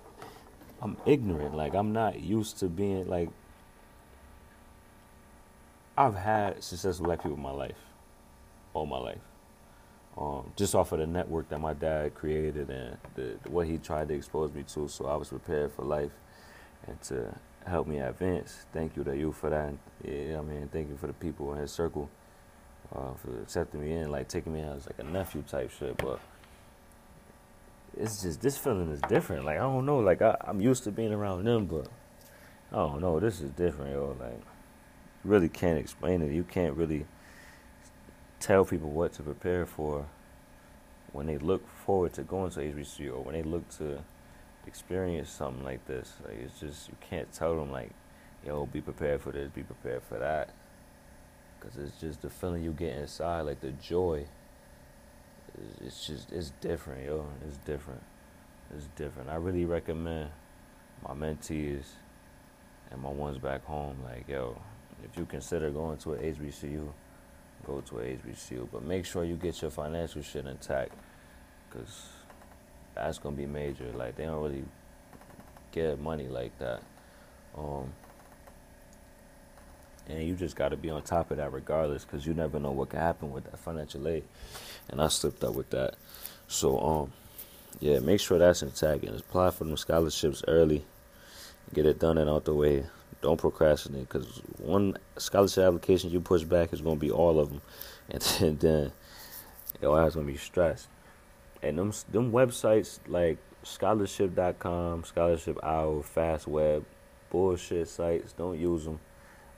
I'm 0.83 0.97
ignorant. 1.07 1.55
Like 1.57 1.75
I'm 1.75 1.93
not 1.93 2.21
used 2.21 2.59
to 2.59 2.67
being 2.67 3.09
like. 3.09 3.31
I've 5.99 6.15
had 6.15 6.63
successful 6.63 7.07
black 7.07 7.23
people 7.23 7.39
in 7.39 7.43
my 7.43 7.53
life, 7.53 7.79
all 8.75 8.85
my 8.85 8.99
life 8.99 9.21
um, 10.19 10.51
just 10.57 10.75
off 10.75 10.93
of 10.93 10.99
the 10.99 11.07
network 11.07 11.49
that 11.51 11.61
my 11.61 11.75
dad 11.75 12.15
created 12.15 12.71
and 12.71 12.97
the, 13.15 13.37
what 13.49 13.67
he 13.67 13.79
tried 13.79 14.09
to 14.09 14.15
expose 14.15 14.53
me 14.53 14.63
to. 14.63 14.89
So 14.89 15.07
I 15.07 15.17
was 15.17 15.29
prepared 15.29 15.73
for 15.73 15.85
life 15.85 16.13
and 16.87 17.01
to 17.03 17.35
help 17.67 17.87
me 17.87 17.99
advance. 17.99 18.65
Thank 18.73 18.97
you 18.97 19.05
to 19.05 19.17
you 19.17 19.33
for 19.33 19.51
that. 19.51 19.75
Yeah, 20.05 20.39
I 20.39 20.43
mean, 20.43 20.69
thank 20.73 20.89
you 20.89 20.97
for 20.97 21.07
the 21.07 21.13
people 21.13 21.53
in 21.53 21.59
his 21.59 21.71
circle 21.71 22.09
uh, 22.95 23.13
for 23.15 23.43
accepting 23.43 23.83
me 23.83 23.93
in, 23.93 24.11
like 24.11 24.29
taking 24.29 24.55
me 24.55 24.63
as 24.63 24.87
like 24.87 24.99
a 24.99 25.05
nephew 25.05 25.43
type 25.43 25.71
shit. 25.79 25.97
But 25.99 26.21
it's 27.97 28.23
just 28.23 28.41
this 28.41 28.59
feeling 28.59 28.91
is 28.91 29.01
different. 29.03 29.45
Like 29.45 29.57
I 29.57 29.61
don't 29.61 29.87
know. 29.87 29.99
Like 29.99 30.23
I, 30.23 30.37
I'm 30.43 30.61
used 30.61 30.85
to 30.85 30.93
being 30.93 31.13
around 31.13 31.45
them, 31.45 31.67
but 31.67 31.89
I 32.73 32.77
don't 32.77 33.01
know. 33.01 33.21
This 33.21 33.41
is 33.41 33.51
different, 33.53 33.93
yo. 33.93 34.17
Like 34.21 34.41
really 35.25 35.49
can't 35.49 35.79
explain 35.79 36.23
it. 36.23 36.33
You 36.33 36.45
can't 36.45 36.77
really 36.77 37.07
tell 38.41 38.65
people 38.65 38.91
what 38.91 39.13
to 39.15 39.23
prepare 39.23 39.67
for 39.67 40.07
when 41.13 41.27
they 41.27 41.39
look 41.39 41.67
forward 41.69 42.13
to 42.15 42.23
going 42.23 42.51
to 42.51 42.61
HBCU 42.61 43.15
or 43.15 43.23
when 43.23 43.35
they 43.35 43.43
look 43.43 43.69
to 43.79 44.03
experience 44.67 45.31
something 45.31 45.65
like 45.65 45.87
this. 45.87 46.15
Like 46.25 46.39
it's 46.45 46.61
just 46.61 46.89
you 46.89 46.97
can't 47.01 47.33
tell 47.33 47.57
them 47.57 47.73
like, 47.73 47.91
yo, 48.45 48.67
be 48.67 48.81
prepared 48.81 49.23
for 49.23 49.33
this, 49.33 49.51
be 49.51 49.63
prepared 49.63 50.03
for 50.03 50.19
that, 50.19 50.51
because 51.59 51.79
it's 51.79 51.99
just 51.99 52.23
the 52.23 52.31
feeling 52.31 52.63
you 52.63 52.73
get 52.73 52.97
inside, 52.97 53.43
like 53.43 53.61
the 53.61 53.71
joy. 53.73 54.27
It's 55.85 56.07
just 56.07 56.33
it's 56.33 56.53
different, 56.61 57.07
yo. 57.07 57.27
It's 57.47 57.57
different. 57.59 58.03
It's 58.75 58.89
different. 58.97 59.29
I 59.29 59.37
really 59.37 59.65
recommend 59.65 60.31
my 61.07 61.15
mentees 61.15 61.85
and 62.91 63.01
my 63.01 63.11
ones 63.11 63.39
back 63.39 63.65
home, 63.65 63.97
like 64.05 64.29
yo, 64.29 64.61
if 65.05 65.17
you 65.19 65.25
consider 65.25 65.71
going 65.71 65.99
to 65.99 66.15
an 66.15 66.35
HBCU 66.35 66.89
go 67.67 67.81
to 67.81 67.99
a 67.99 68.03
HBCU. 68.03 68.69
But 68.73 68.85
make 68.85 69.05
sure 69.05 69.25
you 69.25 69.37
get 69.37 69.61
your 69.61 69.71
financial 69.71 70.23
shit 70.23 70.47
intact, 70.47 70.93
cause 71.71 72.09
that's 72.95 73.19
gonna 73.19 73.37
be 73.37 73.47
major. 73.47 73.93
Like 73.95 74.17
they 74.17 74.25
don't 74.25 74.43
really 74.43 74.65
get 75.73 76.01
money 76.01 76.29
like 76.29 76.57
that. 76.59 76.83
Um, 77.57 77.93
and 80.09 80.23
you 80.23 80.35
just 80.35 80.57
got 80.57 80.69
to 80.69 80.77
be 80.77 80.91
on 80.91 81.03
top 81.03 81.31
of 81.31 81.39
that 81.39 81.53
regardless, 81.53 82.05
cause 82.05 82.27
you 82.27 82.35
never 82.35 82.59
know 82.59 82.71
what 82.71 82.91
can 82.91 83.01
happen 83.01 83.33
with 83.33 83.45
that 83.45 83.59
financial 83.59 84.07
aid. 84.09 84.25
And 84.89 85.01
I 85.01 85.09
slipped 85.09 85.43
up 85.43 85.55
with 85.55 85.71
that. 85.71 85.95
So 86.49 86.79
um, 86.79 87.13
yeah, 87.81 87.99
make 87.99 88.21
sure 88.21 88.39
that's 88.39 88.63
intact 88.63 89.05
and 89.05 89.19
apply 89.19 89.51
for 89.51 89.65
them 89.65 89.77
scholarships 89.77 90.43
early. 90.49 90.85
Get 91.75 91.87
it 91.87 91.99
done 91.99 92.19
and 92.19 92.31
out 92.31 92.45
the 92.45 92.55
way. 92.55 92.87
Don't 93.23 93.41
procrastinate 93.41 94.09
because 94.09 94.41
one 94.59 94.97
scholarship 95.17 95.65
application 95.65 96.11
you 96.11 96.21
push 96.21 96.45
back 96.45 96.73
is 96.73 96.81
going 96.81 96.97
to 96.97 97.01
be 97.01 97.11
all 97.11 97.41
of 97.41 97.49
them, 97.49 97.61
and 98.41 98.61
then 98.61 98.93
your 99.83 100.01
ass 100.01 100.15
going 100.15 100.27
to 100.27 100.33
be 100.33 100.39
stressed. 100.39 100.89
And 101.63 101.79
them 101.79 101.93
them 102.13 102.31
websites 102.31 103.01
like 103.09 103.39
scholarship.com, 103.63 105.03
ScholarshipOwl, 105.03 106.05
FastWeb, 106.15 106.85
bullshit 107.31 107.89
sites. 107.89 108.33
Don't 108.33 108.59
use 108.59 108.85
them. 108.85 109.01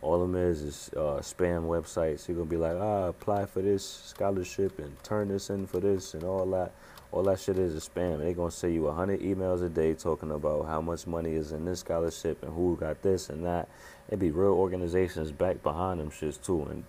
All 0.01 0.23
of 0.23 0.31
them 0.31 0.37
is 0.37 0.63
is 0.63 0.91
uh, 0.97 1.21
spam 1.21 1.67
websites. 1.67 2.29
You're 2.29 2.37
gonna 2.37 2.51
be 2.51 2.57
like, 2.57 2.77
ah, 2.77 3.09
apply 3.09 3.47
for 3.47 3.63
this 3.63 3.85
scholarship 3.85 4.79
and 4.79 5.03
turn 5.03 5.29
this 5.29 5.51
in 5.51 5.67
for 5.67 5.81
this 5.81 6.15
and 6.15 6.25
all 6.25 6.47
that 6.47 6.73
all 7.11 7.23
that 7.23 7.41
shit 7.41 7.59
is 7.59 7.75
a 7.75 7.91
spam. 7.91 8.19
They're 8.19 8.35
gonna 8.35 8.51
send 8.51 8.75
you 8.75 8.87
a 8.87 8.93
hundred 8.93 9.21
emails 9.21 9.65
a 9.65 9.69
day 9.69 9.95
talking 9.95 10.31
about 10.31 10.67
how 10.67 10.81
much 10.81 11.07
money 11.07 11.33
is 11.33 11.53
in 11.53 11.65
this 11.65 11.81
scholarship 11.81 12.43
and 12.43 12.53
who 12.53 12.77
got 12.77 13.03
this 13.03 13.31
and 13.31 13.45
that. 13.47 13.69
It'd 14.09 14.21
be 14.21 14.31
real 14.31 14.53
organizations 14.53 15.33
back 15.33 15.63
behind 15.63 16.01
them 16.01 16.11
shits 16.11 16.43
too, 16.43 16.63
and 16.71 16.85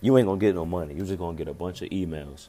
you 0.00 0.16
ain't 0.18 0.26
gonna 0.26 0.38
get 0.38 0.54
no 0.54 0.66
money. 0.66 0.94
You 0.94 1.04
just 1.04 1.18
gonna 1.18 1.36
get 1.36 1.48
a 1.48 1.54
bunch 1.54 1.80
of 1.82 1.88
emails, 1.88 2.48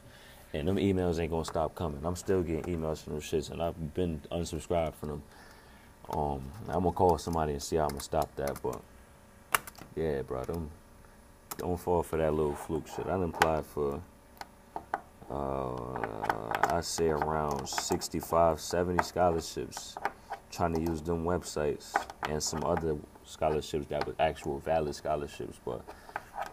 and 0.52 0.68
them 0.68 0.76
emails 0.76 1.18
ain't 1.18 1.30
gonna 1.30 1.44
stop 1.44 1.74
coming. 1.74 2.04
I'm 2.04 2.16
still 2.16 2.42
getting 2.42 2.76
emails 2.76 3.02
from 3.02 3.14
them 3.14 3.22
shits, 3.22 3.50
and 3.50 3.62
I've 3.62 3.94
been 3.94 4.20
unsubscribed 4.30 4.94
from 4.94 5.08
them. 5.08 5.22
Um, 6.10 6.52
I'm 6.68 6.82
gonna 6.82 6.92
call 6.92 7.16
somebody 7.16 7.52
and 7.52 7.62
see 7.62 7.76
how 7.76 7.84
I'm 7.84 7.90
gonna 7.90 8.00
stop 8.00 8.34
that, 8.36 8.60
but 8.62 8.82
yeah, 9.96 10.22
bro, 10.22 10.44
them 10.44 10.70
don't 11.58 11.78
fall 11.78 12.02
for 12.02 12.16
that 12.16 12.32
little 12.32 12.54
fluke 12.54 12.86
shit. 12.86 13.06
I 13.06 13.10
done 13.10 13.24
applied 13.24 13.64
for 13.64 14.02
uh, 15.30 16.74
I 16.74 16.80
say 16.82 17.08
around 17.08 17.68
65, 17.68 18.60
70 18.60 19.02
scholarships, 19.04 19.96
trying 20.50 20.74
to 20.74 20.80
use 20.80 21.00
them 21.00 21.24
websites 21.24 21.94
and 22.28 22.42
some 22.42 22.64
other 22.64 22.96
scholarships 23.24 23.86
that 23.86 24.06
were 24.06 24.14
actual 24.18 24.58
valid 24.58 24.94
scholarships, 24.94 25.58
but 25.64 25.82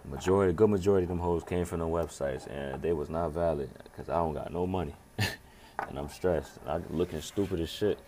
majority, 0.06 0.54
good 0.54 0.70
majority 0.70 1.04
of 1.04 1.10
them 1.10 1.20
hoes 1.20 1.44
came 1.44 1.66
from 1.66 1.80
the 1.80 1.86
websites 1.86 2.48
and 2.50 2.82
they 2.82 2.94
was 2.94 3.10
not 3.10 3.32
valid 3.32 3.70
because 3.84 4.10
I 4.10 4.16
don't 4.16 4.34
got 4.34 4.54
no 4.54 4.66
money 4.66 4.96
and 5.18 5.98
I'm 5.98 6.10
stressed. 6.10 6.52
I'm 6.66 6.86
looking 6.92 7.22
stupid 7.22 7.60
as 7.60 7.70
shit. 7.70 8.00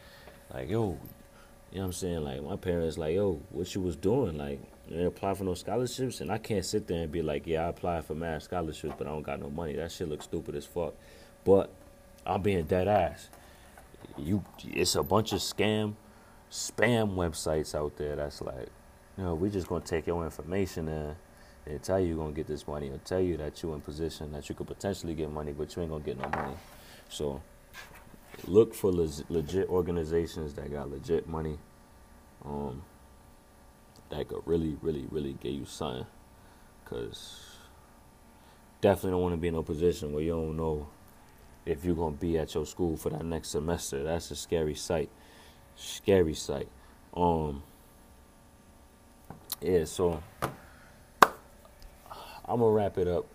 Like 0.54 0.69
yo, 0.69 0.97
you 1.71 1.80
know 1.80 1.82
what 1.82 1.84
I'm 1.86 1.93
saying? 1.93 2.23
Like 2.23 2.43
my 2.43 2.56
parents, 2.56 2.97
like 2.97 3.15
yo, 3.15 3.41
what 3.49 3.73
you 3.76 3.82
was 3.82 3.95
doing? 3.95 4.38
Like 4.38 4.62
and 4.89 5.08
apply 5.08 5.34
for 5.34 5.43
no 5.43 5.54
scholarships, 5.54 6.22
and 6.22 6.32
I 6.32 6.38
can't 6.38 6.65
sit 6.65 6.88
there 6.88 7.04
and 7.04 7.12
be 7.12 7.22
like, 7.22 7.48
yeah, 7.48 7.65
I 7.65 7.69
applied 7.69 8.06
for 8.06 8.15
math 8.15 8.43
scholarships, 8.43 8.93
but 8.98 9.08
I 9.08 9.12
don't 9.12 9.24
got 9.24 9.39
no 9.39 9.50
money. 9.50 9.73
That 9.73 9.92
shit 9.92 10.10
looks 10.10 10.25
stupid 10.25 10.56
as 10.56 10.65
fuck. 10.65 10.94
But 11.46 11.71
I'm 12.25 12.42
being 12.42 12.65
dead 12.65 12.88
ass. 12.88 13.29
You, 14.17 14.44
it's 14.65 14.96
a 14.96 15.04
bunch 15.04 15.31
of 15.31 15.40
scam, 15.40 15.96
spam 16.52 17.15
websites 17.15 17.73
out 17.73 17.96
there 17.98 18.15
that's 18.15 18.42
like, 18.42 18.67
you 19.17 19.23
know, 19.23 19.36
we 19.36 19.50
just 19.50 19.67
gonna 19.67 19.84
take 19.84 20.08
your 20.08 20.23
information 20.23 20.88
and, 20.88 21.15
and 21.65 21.81
tell 21.81 22.00
you 22.00 22.08
you're 22.08 22.17
gonna 22.17 22.34
get 22.34 22.48
this 22.48 22.67
money, 22.67 22.90
or 22.90 22.98
tell 23.00 23.21
you 23.21 23.38
that 23.38 23.63
you're 23.63 23.73
in 23.73 23.81
position 23.81 24.31
that 24.34 24.50
you 24.50 24.56
could 24.56 24.67
potentially 24.67 25.13
get 25.13 25.31
money, 25.31 25.54
but 25.54 25.75
you 25.75 25.81
ain't 25.81 25.92
gonna 25.92 26.04
get 26.04 26.19
no 26.19 26.27
money. 26.29 26.56
So 27.10 27.42
look 28.48 28.73
for 28.73 28.92
legit 28.92 29.69
organizations 29.69 30.54
that 30.56 30.71
got 30.71 30.92
legit 30.92 31.27
money. 31.27 31.58
Um, 32.44 32.84
that 34.13 34.27
could 34.27 34.41
really, 34.45 34.77
really, 34.81 35.05
really 35.09 35.33
get 35.33 35.51
you 35.51 35.65
something. 35.65 36.05
Cause 36.85 37.39
definitely 38.81 39.11
don't 39.11 39.21
want 39.21 39.33
to 39.33 39.37
be 39.37 39.47
in 39.47 39.55
a 39.55 39.63
position 39.63 40.13
where 40.13 40.23
you 40.23 40.31
don't 40.31 40.57
know 40.57 40.87
if 41.65 41.85
you're 41.85 41.95
gonna 41.95 42.15
be 42.15 42.37
at 42.37 42.53
your 42.53 42.65
school 42.65 42.97
for 42.97 43.09
that 43.09 43.25
next 43.25 43.49
semester. 43.49 44.03
That's 44.03 44.29
a 44.31 44.35
scary 44.35 44.75
sight. 44.75 45.09
Scary 45.75 46.33
sight. 46.33 46.67
Um. 47.15 47.63
Yeah. 49.61 49.85
So 49.85 50.21
I'm 51.21 52.59
gonna 52.59 52.69
wrap 52.69 52.97
it 52.97 53.07
up 53.07 53.25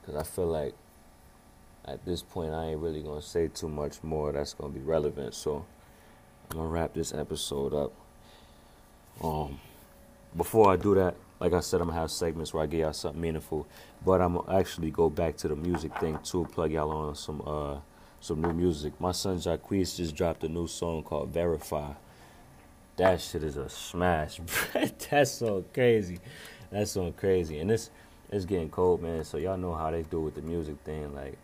because 0.00 0.16
I 0.16 0.24
feel 0.24 0.46
like 0.46 0.74
at 1.84 2.04
this 2.06 2.22
point 2.22 2.52
I 2.52 2.70
ain't 2.70 2.80
really 2.80 3.02
gonna 3.02 3.22
say 3.22 3.48
too 3.48 3.68
much 3.68 4.02
more 4.02 4.32
that's 4.32 4.54
gonna 4.54 4.72
be 4.72 4.80
relevant. 4.80 5.34
So 5.34 5.66
I'm 6.50 6.56
gonna 6.56 6.68
wrap 6.68 6.94
this 6.94 7.12
episode 7.12 7.74
up. 7.74 7.92
Um, 9.22 9.60
before 10.36 10.72
I 10.72 10.76
do 10.76 10.94
that, 10.94 11.14
like 11.40 11.52
I 11.52 11.60
said, 11.60 11.80
I'm 11.80 11.88
gonna 11.88 12.00
have 12.00 12.10
segments 12.10 12.54
where 12.54 12.62
I 12.62 12.66
give 12.66 12.80
y'all 12.80 12.92
something 12.92 13.20
meaningful. 13.20 13.66
But 14.04 14.20
I'm 14.20 14.36
gonna 14.36 14.58
actually 14.58 14.90
go 14.90 15.10
back 15.10 15.36
to 15.38 15.48
the 15.48 15.56
music 15.56 15.96
thing 15.98 16.18
too. 16.22 16.46
Plug 16.52 16.72
y'all 16.72 16.90
on 16.90 17.14
some 17.14 17.42
uh 17.46 17.76
some 18.20 18.40
new 18.40 18.52
music. 18.52 18.98
My 19.00 19.12
son 19.12 19.38
Jacquees 19.38 19.96
just 19.96 20.14
dropped 20.14 20.44
a 20.44 20.48
new 20.48 20.66
song 20.66 21.02
called 21.02 21.30
Verify. 21.30 21.92
That 22.96 23.20
shit 23.20 23.42
is 23.42 23.56
a 23.56 23.68
smash. 23.68 24.40
That's 25.10 25.32
so 25.32 25.64
crazy. 25.74 26.20
That's 26.70 26.92
so 26.92 27.12
crazy. 27.12 27.58
And 27.58 27.70
it's 27.70 27.90
it's 28.30 28.44
getting 28.44 28.70
cold, 28.70 29.02
man. 29.02 29.24
So 29.24 29.36
y'all 29.36 29.56
know 29.56 29.74
how 29.74 29.90
they 29.90 30.02
do 30.02 30.20
with 30.20 30.34
the 30.34 30.42
music 30.42 30.76
thing. 30.84 31.14
Like 31.14 31.36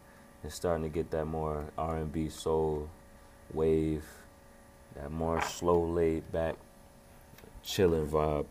it's 0.42 0.54
starting 0.54 0.84
to 0.84 0.88
get 0.88 1.10
that 1.10 1.26
more 1.26 1.66
R&B 1.76 2.30
soul 2.30 2.88
wave, 3.52 4.04
that 4.94 5.10
more 5.10 5.42
slow 5.42 5.84
laid 5.84 6.30
back, 6.32 6.56
chilling 7.62 8.06
vibe. 8.06 8.46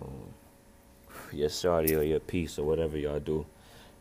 Um, 0.00 0.34
your 1.32 1.48
shawty 1.48 1.96
or 1.98 2.02
your 2.02 2.20
piece 2.20 2.58
or 2.58 2.64
whatever 2.64 2.96
y'all 2.96 3.20
do. 3.20 3.44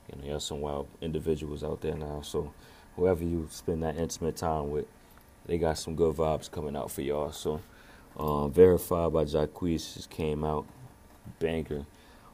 You 0.10 0.22
know, 0.22 0.28
y'all 0.30 0.40
some 0.40 0.62
wild 0.62 0.88
individuals 1.02 1.64
out 1.64 1.82
there 1.82 1.96
now. 1.96 2.22
So 2.22 2.54
whoever 2.96 3.24
you 3.24 3.48
spend 3.52 3.84
that 3.84 3.98
intimate 3.98 4.38
time 4.38 4.70
with, 4.70 4.86
they 5.46 5.58
got 5.58 5.78
some 5.78 5.96
good 5.96 6.16
vibes 6.16 6.50
coming 6.50 6.76
out 6.76 6.92
for 6.92 7.02
y'all. 7.02 7.32
So 7.32 7.62
um, 8.18 8.52
Verified 8.52 9.14
by 9.14 9.26
Jacquees 9.26 9.94
just 9.94 10.10
came 10.10 10.44
out. 10.44 10.66
Banger. 11.40 11.86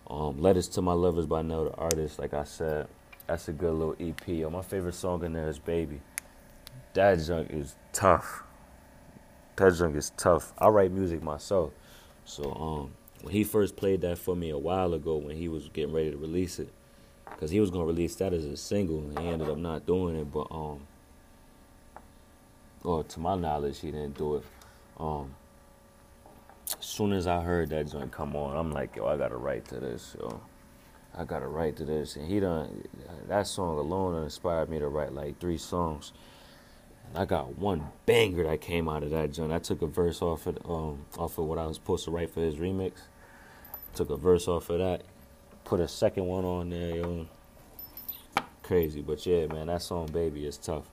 Um, 0.07 0.41
Letters 0.41 0.67
to 0.69 0.81
My 0.81 0.93
Lovers 0.93 1.25
by 1.25 1.39
another 1.39 1.71
artist. 1.77 2.19
Like 2.19 2.33
I 2.33 2.43
said, 2.43 2.87
that's 3.27 3.47
a 3.47 3.53
good 3.53 3.73
little 3.73 3.95
EP. 3.99 4.51
My 4.51 4.61
favorite 4.61 4.95
song 4.95 5.23
in 5.23 5.33
there 5.33 5.49
is 5.49 5.59
Baby. 5.59 6.01
That 6.93 7.15
junk 7.15 7.49
is 7.51 7.75
tough. 7.91 8.43
That 9.55 9.73
junk 9.75 9.95
is 9.95 10.11
tough. 10.17 10.53
I 10.57 10.67
write 10.67 10.91
music 10.91 11.23
myself. 11.23 11.73
So 12.25 12.51
um, 12.53 12.93
when 13.23 13.33
he 13.33 13.45
first 13.45 13.77
played 13.77 14.01
that 14.01 14.17
for 14.17 14.35
me 14.35 14.49
a 14.49 14.57
while 14.57 14.93
ago 14.93 15.15
when 15.15 15.37
he 15.37 15.47
was 15.47 15.69
getting 15.69 15.93
ready 15.93 16.11
to 16.11 16.17
release 16.17 16.59
it, 16.59 16.67
because 17.31 17.51
he 17.51 17.61
was 17.61 17.71
gonna 17.71 17.85
release 17.85 18.15
that 18.15 18.33
as 18.33 18.43
a 18.43 18.57
single 18.57 18.99
and 18.99 19.17
he 19.17 19.27
ended 19.29 19.49
up 19.49 19.57
not 19.57 19.85
doing 19.87 20.17
it. 20.17 20.31
But 20.31 20.47
um, 20.51 20.81
or 22.83 23.05
to 23.05 23.19
my 23.21 23.35
knowledge, 23.35 23.79
he 23.79 23.91
didn't 23.91 24.17
do 24.17 24.35
it. 24.35 24.43
Um, 24.99 25.33
as 26.77 26.85
soon 26.85 27.13
as 27.13 27.25
I 27.25 27.39
heard 27.41 27.69
that 27.69 27.89
joint 27.89 28.11
come 28.11 28.35
on, 28.35 28.57
I'm 28.57 28.71
like, 28.71 28.97
yo, 28.97 29.07
I 29.07 29.15
gotta 29.15 29.37
write 29.37 29.65
to 29.69 29.79
this, 29.79 30.17
yo. 30.19 30.41
I 31.17 31.23
gotta 31.23 31.47
write 31.47 31.77
to 31.77 31.85
this, 31.85 32.17
and 32.17 32.27
he 32.27 32.41
done 32.41 32.83
that 33.29 33.47
song 33.47 33.77
alone 33.77 34.21
inspired 34.21 34.69
me 34.69 34.79
to 34.79 34.89
write 34.89 35.13
like 35.13 35.39
three 35.39 35.57
songs. 35.57 36.11
And 37.07 37.17
I 37.17 37.23
got 37.23 37.57
one 37.57 37.85
banger 38.05 38.43
that 38.43 38.59
came 38.59 38.89
out 38.89 39.03
of 39.03 39.11
that 39.11 39.31
joint. 39.31 39.53
I 39.53 39.59
took 39.59 39.81
a 39.81 39.87
verse 39.87 40.21
off 40.21 40.45
of 40.45 40.57
um 40.69 41.05
off 41.17 41.37
of 41.37 41.45
what 41.45 41.57
I 41.57 41.67
was 41.67 41.77
supposed 41.77 42.03
to 42.03 42.11
write 42.11 42.31
for 42.31 42.41
his 42.41 42.55
remix. 42.55 42.91
Took 43.95 44.09
a 44.09 44.17
verse 44.17 44.47
off 44.47 44.71
of 44.71 44.79
that, 44.79 45.03
put 45.65 45.79
a 45.79 45.87
second 45.87 46.25
one 46.25 46.45
on 46.45 46.69
there, 46.71 46.95
yo. 46.95 47.27
Crazy, 48.63 49.01
but 49.01 49.23
yeah, 49.25 49.45
man, 49.45 49.67
that 49.67 49.83
song 49.83 50.07
"Baby" 50.07 50.47
is 50.47 50.57
tough. 50.57 50.89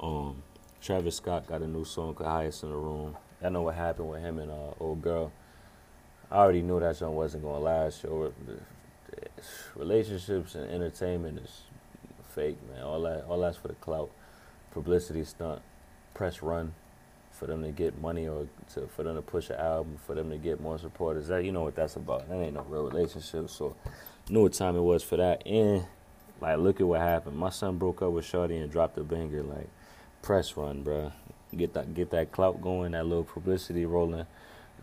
Um, 0.00 0.42
Travis 0.80 1.16
Scott 1.16 1.46
got 1.46 1.62
a 1.62 1.66
new 1.66 1.84
song 1.84 2.14
called 2.14 2.28
"Highest 2.28 2.64
in 2.64 2.70
the 2.70 2.76
Room." 2.76 3.16
I 3.42 3.50
know 3.50 3.62
what 3.62 3.76
happened 3.76 4.10
with 4.10 4.20
him 4.20 4.38
and 4.38 4.50
uh, 4.50 4.72
old 4.80 5.00
girl. 5.00 5.32
I 6.30 6.38
already 6.38 6.62
knew 6.62 6.80
that 6.80 6.96
song 6.96 7.14
wasn't 7.14 7.44
gonna 7.44 7.60
last. 7.60 8.02
Yo, 8.02 8.32
relationships 9.76 10.54
and 10.54 10.70
entertainment 10.70 11.38
is 11.38 11.62
fake, 12.34 12.58
man. 12.68 12.82
All 12.82 13.00
that, 13.02 13.24
all 13.26 13.40
that's 13.40 13.56
for 13.58 13.68
the 13.68 13.74
clout, 13.74 14.10
publicity 14.72 15.24
stunt, 15.24 15.62
press 16.14 16.42
run, 16.42 16.74
for 17.40 17.46
them 17.46 17.62
to 17.62 17.70
get 17.70 17.98
money 17.98 18.28
or 18.28 18.46
to 18.74 18.86
for 18.94 19.02
them 19.02 19.16
to 19.16 19.22
push 19.22 19.48
an 19.48 19.56
album, 19.56 19.96
for 20.06 20.14
them 20.14 20.28
to 20.28 20.36
get 20.36 20.60
more 20.60 20.78
supporters. 20.78 21.28
That 21.28 21.42
you 21.42 21.52
know 21.52 21.62
what 21.62 21.74
that's 21.74 21.96
about. 21.96 22.28
That 22.28 22.34
ain't 22.34 22.52
no 22.52 22.66
real 22.68 22.84
relationship. 22.84 23.48
So, 23.48 23.74
knew 24.28 24.42
what 24.42 24.52
time 24.52 24.76
it 24.76 24.82
was 24.82 25.02
for 25.02 25.16
that. 25.16 25.46
And 25.46 25.86
like, 26.38 26.58
look 26.58 26.80
at 26.80 26.86
what 26.86 27.00
happened. 27.00 27.38
My 27.38 27.48
son 27.48 27.78
broke 27.78 28.02
up 28.02 28.12
with 28.12 28.26
Shorty 28.26 28.58
and 28.58 28.70
dropped 28.70 28.98
a 28.98 29.04
banger. 29.04 29.42
Like, 29.42 29.68
press 30.20 30.54
run, 30.54 30.84
bruh. 30.84 31.12
Get 31.56 31.72
that 31.72 31.94
get 31.94 32.10
that 32.10 32.30
clout 32.30 32.60
going, 32.60 32.92
that 32.92 33.06
little 33.06 33.24
publicity 33.24 33.86
rolling, 33.86 34.26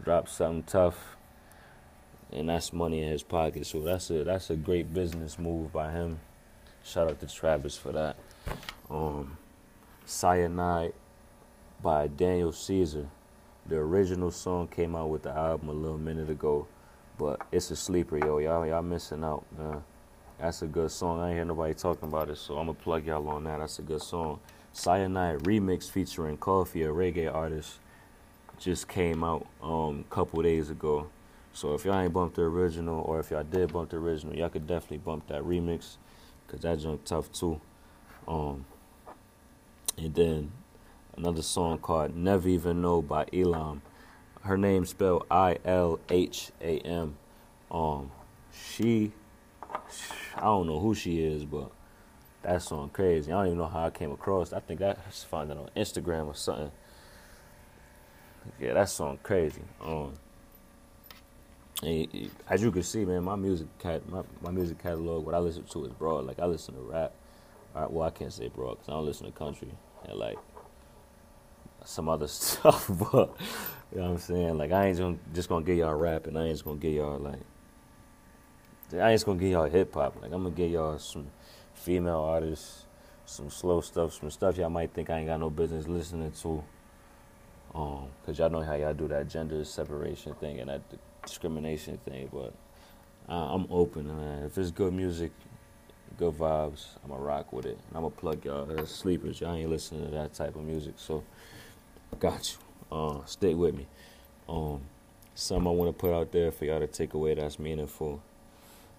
drop 0.04 0.28
something 0.28 0.64
tough, 0.64 1.16
and 2.32 2.50
that's 2.50 2.74
money 2.74 3.04
in 3.04 3.12
his 3.12 3.22
pocket. 3.22 3.68
So 3.68 3.82
that's 3.82 4.10
a 4.10 4.24
that's 4.24 4.50
a 4.50 4.56
great 4.56 4.96
business 4.96 5.38
move 5.38 5.72
by 5.72 5.92
him. 5.92 6.20
Shout 6.84 7.08
out 7.08 7.20
to 7.20 7.28
Travis 7.28 7.78
for 7.78 7.92
that. 7.92 8.16
Um, 8.90 9.38
Cyanide 10.06 10.94
by 11.82 12.08
Daniel 12.08 12.52
Caesar. 12.52 13.08
The 13.66 13.76
original 13.76 14.32
song 14.32 14.68
came 14.68 14.96
out 14.96 15.10
with 15.10 15.24
the 15.24 15.32
album 15.32 15.70
a 15.70 15.74
little 15.74 15.98
minute 15.98 16.30
ago, 16.30 16.68
but 17.18 17.42
it's 17.52 17.70
a 17.72 17.76
sleeper, 17.76 18.18
yo. 18.18 18.38
Y'all 18.38 18.66
y'all 18.66 18.82
missing 18.82 19.24
out, 19.24 19.46
man. 19.58 19.84
That's 20.40 20.62
a 20.62 20.68
good 20.68 20.92
song. 20.92 21.20
I 21.20 21.30
ain't 21.30 21.36
hear 21.36 21.46
nobody 21.46 21.74
talking 21.74 22.08
about 22.08 22.30
it, 22.30 22.38
so 22.38 22.58
I'm 22.58 22.68
gonna 22.68 22.74
plug 22.76 23.06
y'all 23.06 23.28
on 23.28 23.44
that. 23.44 23.60
That's 23.60 23.80
a 23.80 23.82
good 23.82 24.02
song. 24.02 24.40
Cyanide 24.72 25.40
remix 25.40 25.90
featuring 25.90 26.38
Koffee, 26.38 26.86
a 26.86 26.94
reggae 26.94 27.34
artist, 27.34 27.80
just 28.60 28.88
came 28.88 29.24
out 29.24 29.48
um 29.62 30.06
couple 30.10 30.42
days 30.42 30.70
ago. 30.70 31.10
So 31.54 31.74
if 31.74 31.86
y'all 31.86 32.00
ain't 32.00 32.14
bumped 32.14 32.36
the 32.36 32.44
original, 32.44 33.02
or 33.02 33.20
if 33.20 33.32
y'all 33.32 33.44
did 33.44 33.74
bump 33.74 33.90
the 33.90 33.98
original, 33.98 34.36
y'all 34.36 34.50
could 34.50 34.68
definitely 34.68 35.00
bump 35.00 35.28
that 35.28 35.42
remix, 35.42 35.98
cause 36.48 36.62
that 36.62 36.80
junk 36.80 37.04
tough 37.04 37.32
too. 37.32 37.60
Um, 38.28 38.66
and 39.98 40.14
then 40.14 40.52
another 41.18 41.42
song 41.42 41.80
called 41.80 42.16
Never 42.16 42.48
Even 42.48 42.82
Know 42.82 43.02
by 43.02 43.26
Ilham. 43.26 43.82
Her 44.42 44.58
name 44.58 44.86
spelled 44.86 45.26
I 45.30 45.58
L 45.66 46.00
H 46.10 46.52
A 46.62 46.80
M. 46.80 47.18
Um, 47.70 48.12
she, 48.54 49.12
I 50.36 50.42
don't 50.42 50.68
know 50.68 50.80
who 50.80 50.96
she 50.96 51.22
is, 51.22 51.44
but 51.44 51.72
that 52.44 52.62
song 52.62 52.90
crazy. 52.94 53.32
I 53.32 53.36
don't 53.36 53.48
even 53.48 53.58
know 53.58 53.68
how 53.68 53.86
I 53.86 53.90
came 53.90 54.12
across. 54.12 54.54
I 54.54 54.60
think 54.60 54.82
I 54.82 54.96
just 55.10 55.26
found 55.26 55.52
it 55.52 55.58
on 55.58 55.70
Instagram 55.76 56.28
or 56.28 56.36
something. 56.36 56.72
Yeah, 58.60 58.74
that 58.76 58.90
song 58.90 59.20
crazy. 59.22 59.64
Um, 59.84 60.14
and 61.84 62.32
as 62.50 62.64
you 62.64 62.72
can 62.72 62.84
see, 62.84 63.04
man, 63.04 63.24
my 63.24 63.36
music 63.36 63.68
cat, 63.80 64.08
my, 64.10 64.22
my 64.42 64.52
music 64.52 64.82
catalog, 64.82 65.26
what 65.26 65.36
I 65.36 65.40
listen 65.40 65.64
to 65.64 65.86
is 65.86 65.92
broad. 65.92 66.26
Like 66.26 66.40
I 66.40 66.46
listen 66.46 66.76
to 66.76 66.82
rap. 66.82 67.12
All 67.76 67.82
right, 67.82 67.92
well, 67.92 68.08
I 68.08 68.12
can't 68.12 68.32
say 68.32 68.48
broad 68.48 68.76
because 68.76 68.90
I 68.90 68.94
don't 68.94 69.06
listen 69.06 69.26
to 69.26 69.32
country 69.32 69.70
and 70.06 70.18
like 70.18 70.38
some 71.88 72.10
other 72.10 72.28
stuff. 72.28 72.88
but 72.88 73.36
you 73.92 74.00
know 74.00 74.04
what 74.04 74.12
I'm 74.12 74.18
saying? 74.18 74.58
Like 74.58 74.72
I 74.72 74.88
ain't 74.88 74.98
gonna, 74.98 75.18
just 75.34 75.50
gonna 75.50 75.66
get 75.66 75.78
y'all 75.78 75.96
rap, 75.96 76.28
and 76.28 76.38
I 76.38 76.44
ain't 76.44 76.54
just 76.54 76.66
gonna 76.66 76.78
get 76.78 76.94
y'all 76.94 77.18
like. 77.18 77.40
I 78.94 79.10
ain't 79.10 79.16
just 79.16 79.26
gonna 79.26 79.40
get 79.40 79.52
y'all 79.52 79.70
hip 79.70 79.94
hop. 79.94 80.16
Like 80.22 80.32
I'm 80.32 80.44
gonna 80.44 80.56
get 80.56 80.70
y'all 80.70 81.00
some 81.00 81.28
female 81.74 82.20
artists, 82.20 82.86
some 83.26 83.50
slow 83.50 83.82
stuff, 83.82 84.14
some 84.14 84.32
stuff 84.32 84.58
y'all 84.58 84.70
might 84.70 84.94
think 84.94 85.10
I 85.10 85.20
ain't 85.20 85.28
got 85.28 85.40
no 85.40 85.50
business 85.50 85.88
listening 85.88 86.32
to. 86.44 86.64
Um, 87.76 88.08
cause 88.26 88.40
y'all 88.40 88.50
know 88.50 88.62
how 88.62 88.76
y'all 88.76 88.94
do 88.94 89.08
that 89.10 89.28
gender 89.28 89.64
separation 89.64 90.34
thing 90.36 90.60
and 90.60 90.70
that 90.70 90.82
discrimination 91.24 92.00
thing, 92.06 92.30
but 92.32 92.54
uh, 93.30 93.54
I'm 93.54 93.68
open, 93.70 94.08
man. 94.08 94.44
If 94.46 94.58
it's 94.58 94.72
good 94.72 94.94
music, 94.94 95.32
good 96.18 96.38
vibes, 96.38 96.88
I'ma 97.04 97.18
rock 97.18 97.52
with 97.52 97.66
it. 97.66 97.78
And 97.90 97.98
I'ma 97.98 98.10
plug 98.10 98.46
y'all 98.46 98.72
as 98.80 98.90
sleepers. 98.90 99.42
Y'all 99.42 99.54
ain't 99.54 99.70
listening 99.70 100.06
to 100.06 100.12
that 100.12 100.34
type 100.34 100.56
of 100.56 100.64
music, 100.64 100.94
so 100.98 101.24
got 102.16 102.52
you. 102.52 102.58
Uh, 102.96 103.26
stay 103.26 103.54
with 103.54 103.76
me. 103.76 103.88
Um, 104.48 104.82
something 105.36 105.68
I 105.68 105.72
want 105.72 105.90
to 105.90 105.94
put 105.94 106.14
out 106.14 106.32
there 106.32 106.52
for 106.52 106.66
y'all 106.66 106.80
to 106.80 106.88
take 106.88 107.14
away 107.14 107.34
that's 107.36 107.60
meaningful 107.60 108.22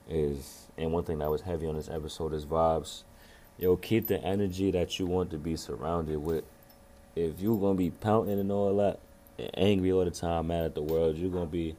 is 0.09 0.69
and 0.79 0.93
one 0.93 1.03
thing 1.05 1.19
that 1.19 1.31
was 1.31 1.43
heavy 1.43 1.67
on 1.67 1.77
this 1.77 1.89
episode 1.89 2.33
is 2.33 2.47
vibes. 2.47 3.03
Yo, 3.59 3.77
keep 3.77 4.07
the 4.07 4.23
energy 4.23 4.71
that 4.71 4.99
you 4.99 5.07
want 5.07 5.31
to 5.33 5.37
be 5.37 5.57
surrounded 5.57 6.19
with. 6.19 6.45
If 7.17 7.41
you're 7.41 7.59
gonna 7.59 7.75
be 7.75 7.91
pouting 7.91 8.39
and 8.39 8.53
all 8.53 8.77
that, 8.77 9.01
angry 9.55 9.91
all 9.91 10.05
the 10.05 10.13
time, 10.13 10.47
mad 10.47 10.65
at 10.65 10.75
the 10.77 10.83
world, 10.83 11.17
you're 11.17 11.31
gonna 11.31 11.47
be 11.47 11.75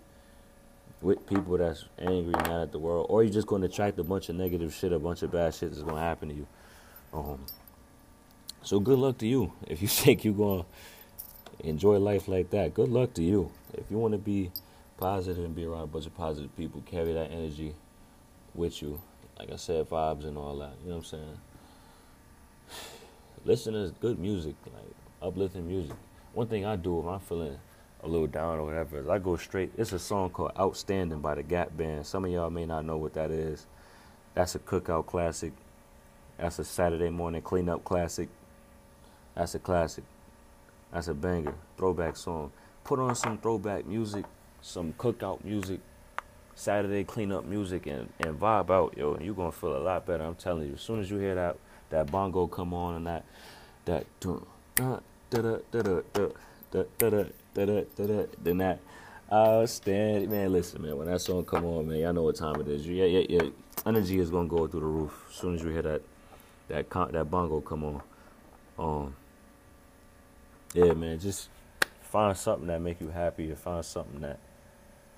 with 1.02 1.26
people 1.28 1.58
that's 1.58 1.86
angry, 1.98 2.34
mad 2.34 2.62
at 2.62 2.72
the 2.74 2.80
world, 2.80 3.08
or 3.10 3.24
you're 3.24 3.32
just 3.32 3.48
gonna 3.48 3.68
attract 3.68 3.98
a 4.00 4.04
bunch 4.04 4.28
of 4.28 4.36
negative 4.36 4.74
shit, 4.74 4.92
a 4.92 5.00
bunch 5.00 5.24
of 5.24 5.32
bad 5.32 5.56
shit 5.56 5.72
that's 5.72 5.82
gonna 5.82 6.02
happen 6.02 6.28
to 6.28 6.36
you. 6.36 6.48
Um, 7.14 7.46
so 8.62 8.82
good 8.82 9.00
luck 9.00 9.18
to 9.20 9.28
you 9.28 9.54
if 9.68 9.82
you 9.82 9.88
think 9.88 10.26
you're 10.26 10.34
gonna 10.34 10.66
enjoy 11.64 11.98
life 11.98 12.28
like 12.28 12.50
that. 12.52 12.74
Good 12.74 12.90
luck 12.90 13.14
to 13.16 13.24
you. 13.24 13.52
If 13.74 13.86
you 13.90 13.98
want 13.98 14.14
to 14.14 14.18
be 14.18 14.52
positive 14.98 15.44
and 15.44 15.56
be 15.56 15.66
around 15.66 15.84
a 15.84 15.88
bunch 15.88 16.06
of 16.06 16.16
positive 16.16 16.56
people, 16.58 16.82
carry 16.86 17.14
that 17.14 17.32
energy 17.32 17.74
with 18.54 18.82
you. 18.82 19.02
Like 19.38 19.52
I 19.52 19.56
said, 19.56 19.90
vibes 19.90 20.26
and 20.26 20.38
all 20.38 20.58
that. 20.58 20.74
You 20.84 20.90
know 20.90 20.98
what 20.98 21.04
I'm 21.04 21.06
saying? 21.06 21.38
Listen 23.46 23.74
to 23.74 23.94
good 24.02 24.20
music, 24.20 24.56
like 24.66 24.94
uplifting 25.22 25.68
music. 25.68 25.96
One 26.34 26.48
thing 26.48 26.66
I 26.66 26.76
do 26.76 27.00
if 27.00 27.06
I'm 27.06 27.20
feeling 27.20 27.58
a 28.04 28.08
little 28.08 28.28
down 28.28 28.60
or 28.60 28.66
whatever 28.66 29.00
is 29.00 29.08
I 29.08 29.20
go 29.20 29.36
straight. 29.38 29.72
It's 29.78 29.94
a 29.94 30.00
song 30.00 30.30
called 30.30 30.52
Outstanding 30.58 31.20
by 31.20 31.36
the 31.36 31.44
Gap 31.44 31.76
Band. 31.76 32.06
Some 32.06 32.26
of 32.26 32.32
y'all 32.32 32.50
may 32.50 32.66
not 32.66 32.86
know 32.86 32.98
what 32.98 33.14
that 33.14 33.32
is. 33.32 33.66
That's 34.34 34.56
a 34.56 34.60
cookout 34.60 35.06
classic. 35.06 35.54
That's 36.38 36.60
a 36.60 36.64
Saturday 36.64 37.10
morning 37.10 37.42
cleanup 37.42 37.84
classic. 37.84 38.30
That's 39.36 39.56
a 39.56 39.60
classic. 39.60 40.04
That's 40.92 41.08
a 41.08 41.14
banger. 41.14 41.56
Throwback 41.78 42.18
song. 42.18 42.52
Put 42.84 43.00
on 43.00 43.16
some 43.16 43.38
throwback 43.38 43.86
music, 43.86 44.26
some 44.62 44.94
cookout 44.94 45.44
music, 45.44 45.80
Saturday 46.56 47.04
cleanup 47.04 47.46
music, 47.46 47.86
and, 47.88 48.10
and 48.20 48.40
vibe 48.40 48.70
out, 48.70 48.98
yo. 48.98 49.14
And 49.14 49.26
you're 49.26 49.36
gonna 49.36 49.52
feel 49.52 49.78
a 49.78 49.80
lot 49.80 50.06
better. 50.06 50.24
I'm 50.24 50.36
telling 50.36 50.68
you. 50.68 50.74
As 50.76 50.82
soon 50.82 51.00
as 51.00 51.10
you 51.12 51.18
hear 51.18 51.36
that 51.36 51.58
that 51.90 52.12
bongo 52.12 52.48
come 52.48 52.74
on 52.74 52.96
and 52.96 53.08
that 53.08 53.26
that 53.86 54.06
da 54.20 54.40
da 54.76 55.00
da 55.30 55.40
da 55.72 55.82
da 55.82 56.02
da 56.14 56.84
da 57.00 57.10
da 57.10 57.24
da 57.56 58.06
da 58.08 58.26
then 58.42 58.58
that 58.58 58.80
outstanding 59.32 60.30
man. 60.32 60.52
Listen, 60.52 60.82
man. 60.82 60.98
When 60.98 61.08
that 61.08 61.22
song 61.22 61.46
come 61.46 61.66
on, 61.66 61.88
man, 61.88 62.00
y'all 62.00 62.14
know 62.14 62.24
what 62.24 62.36
time 62.36 62.60
it 62.62 62.68
is. 62.68 62.88
Yeah, 62.88 63.06
yeah, 63.06 63.26
yeah. 63.30 63.50
Energy 63.86 64.20
is 64.20 64.30
gonna 64.32 64.48
go 64.48 64.68
through 64.68 64.80
the 64.80 64.86
roof 64.86 65.26
as 65.30 65.36
soon 65.36 65.56
as 65.56 65.62
you 65.62 65.70
hear 65.70 65.84
that 65.84 66.02
that 66.68 66.90
con- 66.90 67.12
that 67.12 67.30
bongo 67.30 67.62
come 67.62 67.84
on. 67.84 68.02
Um, 68.78 69.16
yeah, 70.74 70.94
man, 70.94 71.20
just 71.20 71.50
find 72.02 72.38
something 72.38 72.68
that 72.68 72.82
make 72.82 73.02
you 73.02 73.10
happy, 73.10 73.52
or 73.52 73.56
find 73.56 73.84
something 73.84 74.22
that 74.22 74.40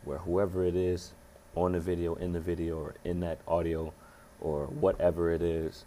where 0.04 0.20
whoever 0.20 0.66
it 0.66 0.76
is 0.76 1.14
on 1.56 1.74
the 1.74 1.80
video, 1.80 2.16
in 2.16 2.34
the 2.34 2.40
video, 2.40 2.78
or 2.78 2.96
in 3.04 3.20
that 3.20 3.40
audio, 3.48 3.94
or 4.40 4.66
whatever 4.66 5.32
it 5.32 5.42
is, 5.42 5.86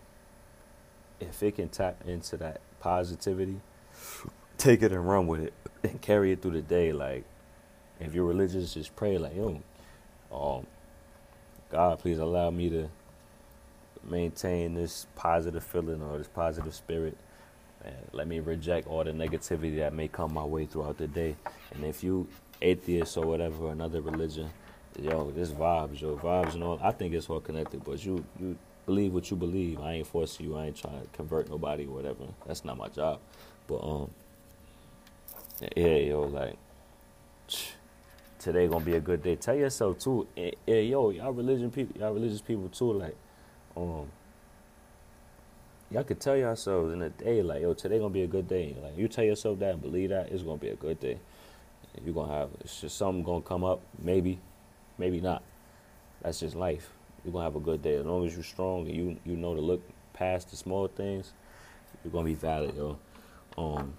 if 1.21 1.43
it 1.43 1.57
can 1.57 1.69
tap 1.69 1.97
into 2.07 2.37
that 2.37 2.61
positivity, 2.81 3.61
take 4.59 4.83
it 4.83 4.93
and 4.93 5.09
run 5.09 5.27
with 5.27 5.41
it, 5.41 5.55
and 5.83 6.01
carry 6.01 6.33
it 6.33 6.43
through 6.43 6.53
the 6.53 6.62
day. 6.62 6.93
Like, 6.93 7.25
if 8.01 8.15
you're 8.15 8.25
religious, 8.27 8.75
just 8.75 8.95
pray 8.95 9.19
like, 9.19 9.33
um, 10.33 10.67
God, 11.71 11.99
please 11.99 12.19
allow 12.19 12.51
me 12.51 12.69
to 12.71 12.89
maintain 14.09 14.75
this 14.75 15.07
positive 15.17 15.65
feeling 15.65 16.03
or 16.03 16.19
this 16.19 16.29
positive 16.29 16.75
spirit. 16.75 17.17
And 17.85 17.95
let 18.12 18.26
me 18.26 18.41
reject 18.41 18.87
all 18.87 19.05
the 19.05 19.12
negativity 19.12 19.76
that 19.78 19.93
may 19.93 20.09
come 20.09 20.32
my 20.35 20.45
way 20.45 20.66
throughout 20.66 20.99
the 20.99 21.07
day. 21.07 21.37
And 21.72 21.85
if 21.85 22.03
you 22.03 22.26
atheist 22.62 23.16
or 23.16 23.26
whatever, 23.26 23.70
another 23.70 24.01
religion, 24.01 24.51
yo, 24.99 25.30
this 25.30 25.51
vibes, 25.51 26.01
yo, 26.01 26.16
vibes 26.16 26.55
and 26.55 26.64
all. 26.64 26.80
I 26.82 26.93
think 26.93 27.14
it's 27.14 27.28
all 27.28 27.41
connected, 27.41 27.85
but 27.85 28.05
you 28.05 28.24
you 28.41 28.57
believe 28.87 29.12
what 29.12 29.30
you 29.30 29.37
believe. 29.37 29.80
I 29.80 29.95
ain't 29.95 30.07
forcing 30.07 30.47
you. 30.47 30.57
I 30.57 30.66
ain't 30.66 30.76
trying 30.76 31.01
to 31.01 31.07
convert 31.12 31.51
nobody 31.51 31.85
or 31.87 31.95
whatever. 31.95 32.24
That's 32.47 32.64
not 32.64 32.76
my 32.76 32.89
job. 32.89 33.20
But 33.66 33.80
um, 33.82 34.11
yeah, 35.76 35.97
yo, 35.97 36.22
like 36.22 36.57
today 38.39 38.66
gonna 38.66 38.85
be 38.85 38.97
a 38.97 39.01
good 39.01 39.22
day. 39.22 39.37
Tell 39.37 39.55
yourself 39.55 39.99
too, 39.99 40.26
yeah, 40.37 40.51
yo, 40.66 41.11
y'all 41.11 41.32
religion 41.32 41.70
people, 41.70 42.01
y'all 42.01 42.14
religious 42.14 42.41
people 42.41 42.68
too, 42.68 42.93
like 42.93 43.16
um 43.76 44.09
y'all 45.91 46.05
could 46.05 46.20
tell 46.20 46.37
yourselves 46.37 46.93
in 46.93 47.03
a 47.03 47.11
day 47.11 47.43
like 47.43 47.62
yo 47.62 47.74
today 47.74 47.99
gonna 47.99 48.11
be 48.11 48.22
a 48.22 48.26
good 48.26 48.49
day. 48.49 48.76
Like 48.82 48.97
you 48.97 49.09
tell 49.09 49.24
yourself 49.24 49.59
that 49.61 49.74
and 49.74 49.82
believe 49.82 50.11
that 50.11 50.30
it's 50.30 50.43
gonna 50.43 50.59
be 50.59 50.68
a 50.68 50.76
good 50.76 51.01
day. 51.01 51.18
You're 52.05 52.14
gonna 52.14 52.32
have 52.32 52.51
it's 52.61 52.80
just 52.80 52.97
something 52.97 53.22
gonna 53.22 53.43
come 53.43 53.64
up. 53.64 53.80
Maybe 54.03 54.39
maybe 54.99 55.20
not. 55.20 55.43
That's 56.22 56.41
just 56.41 56.57
life. 56.57 56.91
You're 57.24 57.32
gonna 57.32 57.45
have 57.45 57.57
a 57.57 57.61
good 57.61 57.82
day. 57.82 57.97
As 57.97 58.07
long 58.07 58.26
as 58.26 58.35
you're 58.35 58.43
strong 58.43 58.87
and 58.87 58.97
you 58.97 59.16
you 59.24 59.37
know 59.37 59.55
to 59.55 59.61
look 59.61 59.82
past 60.12 60.51
the 60.51 60.57
small 60.57 60.87
things 60.89 61.32
you're 62.05 62.12
gonna 62.12 62.24
be 62.24 62.35
valid 62.35 62.74
yo. 62.76 62.99
Um 63.57 63.95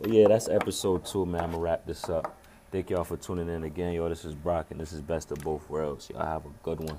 but 0.00 0.10
yeah 0.10 0.28
that's 0.28 0.48
episode 0.48 1.04
two 1.04 1.26
man. 1.26 1.42
I'm 1.42 1.50
gonna 1.50 1.62
wrap 1.62 1.86
this 1.86 2.08
up. 2.08 2.36
Thank 2.70 2.90
y'all 2.90 3.04
for 3.04 3.16
tuning 3.16 3.48
in 3.48 3.64
again 3.64 3.92
yo. 3.92 4.08
This 4.08 4.24
is 4.24 4.34
brock 4.34 4.70
and 4.70 4.80
this 4.80 4.92
is 4.92 5.00
best 5.00 5.30
of 5.30 5.38
both 5.40 5.68
worlds. 5.68 6.08
Y'all 6.10 6.24
have 6.24 6.46
a 6.46 6.50
good 6.62 6.80
one 6.80 6.98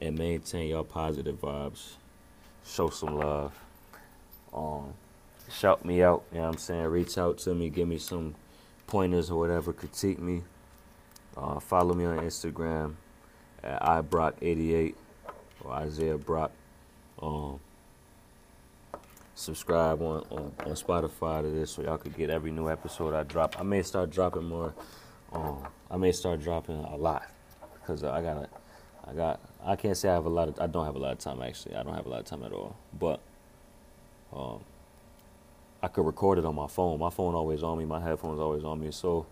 and 0.00 0.18
maintain 0.18 0.68
your 0.68 0.84
positive 0.84 1.40
vibes. 1.40 1.96
Show 2.64 2.90
some 2.90 3.16
love. 3.16 3.52
Um, 4.52 4.94
shout 5.50 5.84
me 5.84 6.02
out, 6.02 6.24
you 6.32 6.38
know 6.38 6.46
what 6.46 6.54
I'm 6.54 6.58
saying? 6.58 6.86
Reach 6.86 7.18
out 7.18 7.38
to 7.38 7.54
me, 7.54 7.68
give 7.68 7.88
me 7.88 7.98
some 7.98 8.34
pointers 8.86 9.30
or 9.30 9.38
whatever, 9.38 9.72
critique 9.72 10.18
me. 10.18 10.42
Uh, 11.36 11.60
follow 11.60 11.94
me 11.94 12.04
on 12.04 12.18
Instagram 12.18 12.94
at 13.62 13.80
ibrock88 13.82 14.94
or 15.64 15.72
Isaiah 15.72 16.18
Brock. 16.18 16.50
Um, 17.20 17.60
subscribe 19.34 20.00
on, 20.02 20.24
on, 20.30 20.52
on, 20.66 20.72
Spotify 20.72 21.42
to 21.42 21.50
this 21.50 21.72
so 21.72 21.82
y'all 21.82 21.98
could 21.98 22.16
get 22.16 22.30
every 22.30 22.50
new 22.50 22.68
episode 22.68 23.14
I 23.14 23.22
drop. 23.22 23.58
I 23.58 23.62
may 23.62 23.82
start 23.82 24.10
dropping 24.10 24.44
more. 24.44 24.74
Um, 25.32 25.66
I 25.90 25.96
may 25.96 26.12
start 26.12 26.40
dropping 26.40 26.76
a 26.76 26.96
lot 26.96 27.22
because 27.74 28.02
I 28.04 28.22
got 28.22 28.48
I 29.06 29.12
got 29.12 29.40
I 29.64 29.76
can't 29.76 29.96
say 29.96 30.08
I 30.08 30.14
have 30.14 30.26
a 30.26 30.30
lot 30.30 30.48
of 30.48 30.60
I 30.60 30.66
don't 30.66 30.86
have 30.86 30.96
a 30.96 30.98
lot 30.98 31.12
of 31.12 31.18
time 31.18 31.42
actually. 31.42 31.76
I 31.76 31.82
don't 31.82 31.94
have 31.94 32.06
a 32.06 32.08
lot 32.08 32.20
of 32.20 32.26
time 32.26 32.42
at 32.42 32.52
all. 32.52 32.76
But 32.98 33.20
um 34.32 34.60
I 35.82 35.88
could 35.88 36.04
record 36.04 36.38
it 36.38 36.44
on 36.44 36.54
my 36.54 36.66
phone. 36.66 36.98
My 36.98 37.10
phone 37.10 37.34
always 37.34 37.62
on 37.62 37.78
me, 37.78 37.84
my 37.84 38.00
headphones 38.00 38.38
always 38.38 38.64
on 38.64 38.80
me, 38.80 38.90
so 38.90 39.26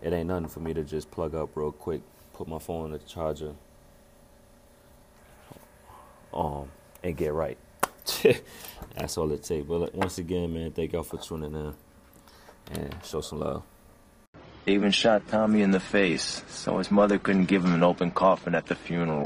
it 0.00 0.12
ain't 0.12 0.28
nothing 0.28 0.48
for 0.48 0.60
me 0.60 0.72
to 0.74 0.82
just 0.82 1.10
plug 1.10 1.34
up 1.34 1.50
real 1.56 1.72
quick, 1.72 2.00
put 2.32 2.48
my 2.48 2.58
phone 2.58 2.86
in 2.86 2.92
the 2.92 2.98
charger, 3.00 3.52
um, 6.32 6.70
and 7.02 7.16
get 7.16 7.32
right. 7.32 7.58
That's 8.96 9.18
all 9.18 9.30
it 9.32 9.42
takes. 9.42 9.66
But 9.66 9.94
once 9.94 10.18
again, 10.18 10.54
man, 10.54 10.72
thank 10.72 10.92
y'all 10.92 11.02
for 11.02 11.18
tuning 11.18 11.54
in 11.54 11.74
and 12.72 12.94
show 13.04 13.20
some 13.20 13.40
love. 13.40 13.62
They 14.64 14.72
even 14.72 14.90
shot 14.90 15.28
Tommy 15.28 15.60
in 15.60 15.70
the 15.70 15.80
face, 15.80 16.42
so 16.48 16.78
his 16.78 16.90
mother 16.90 17.18
couldn't 17.18 17.44
give 17.44 17.62
him 17.62 17.74
an 17.74 17.82
open 17.82 18.10
coffin 18.10 18.54
at 18.54 18.64
the 18.66 18.74
funeral. 18.74 19.22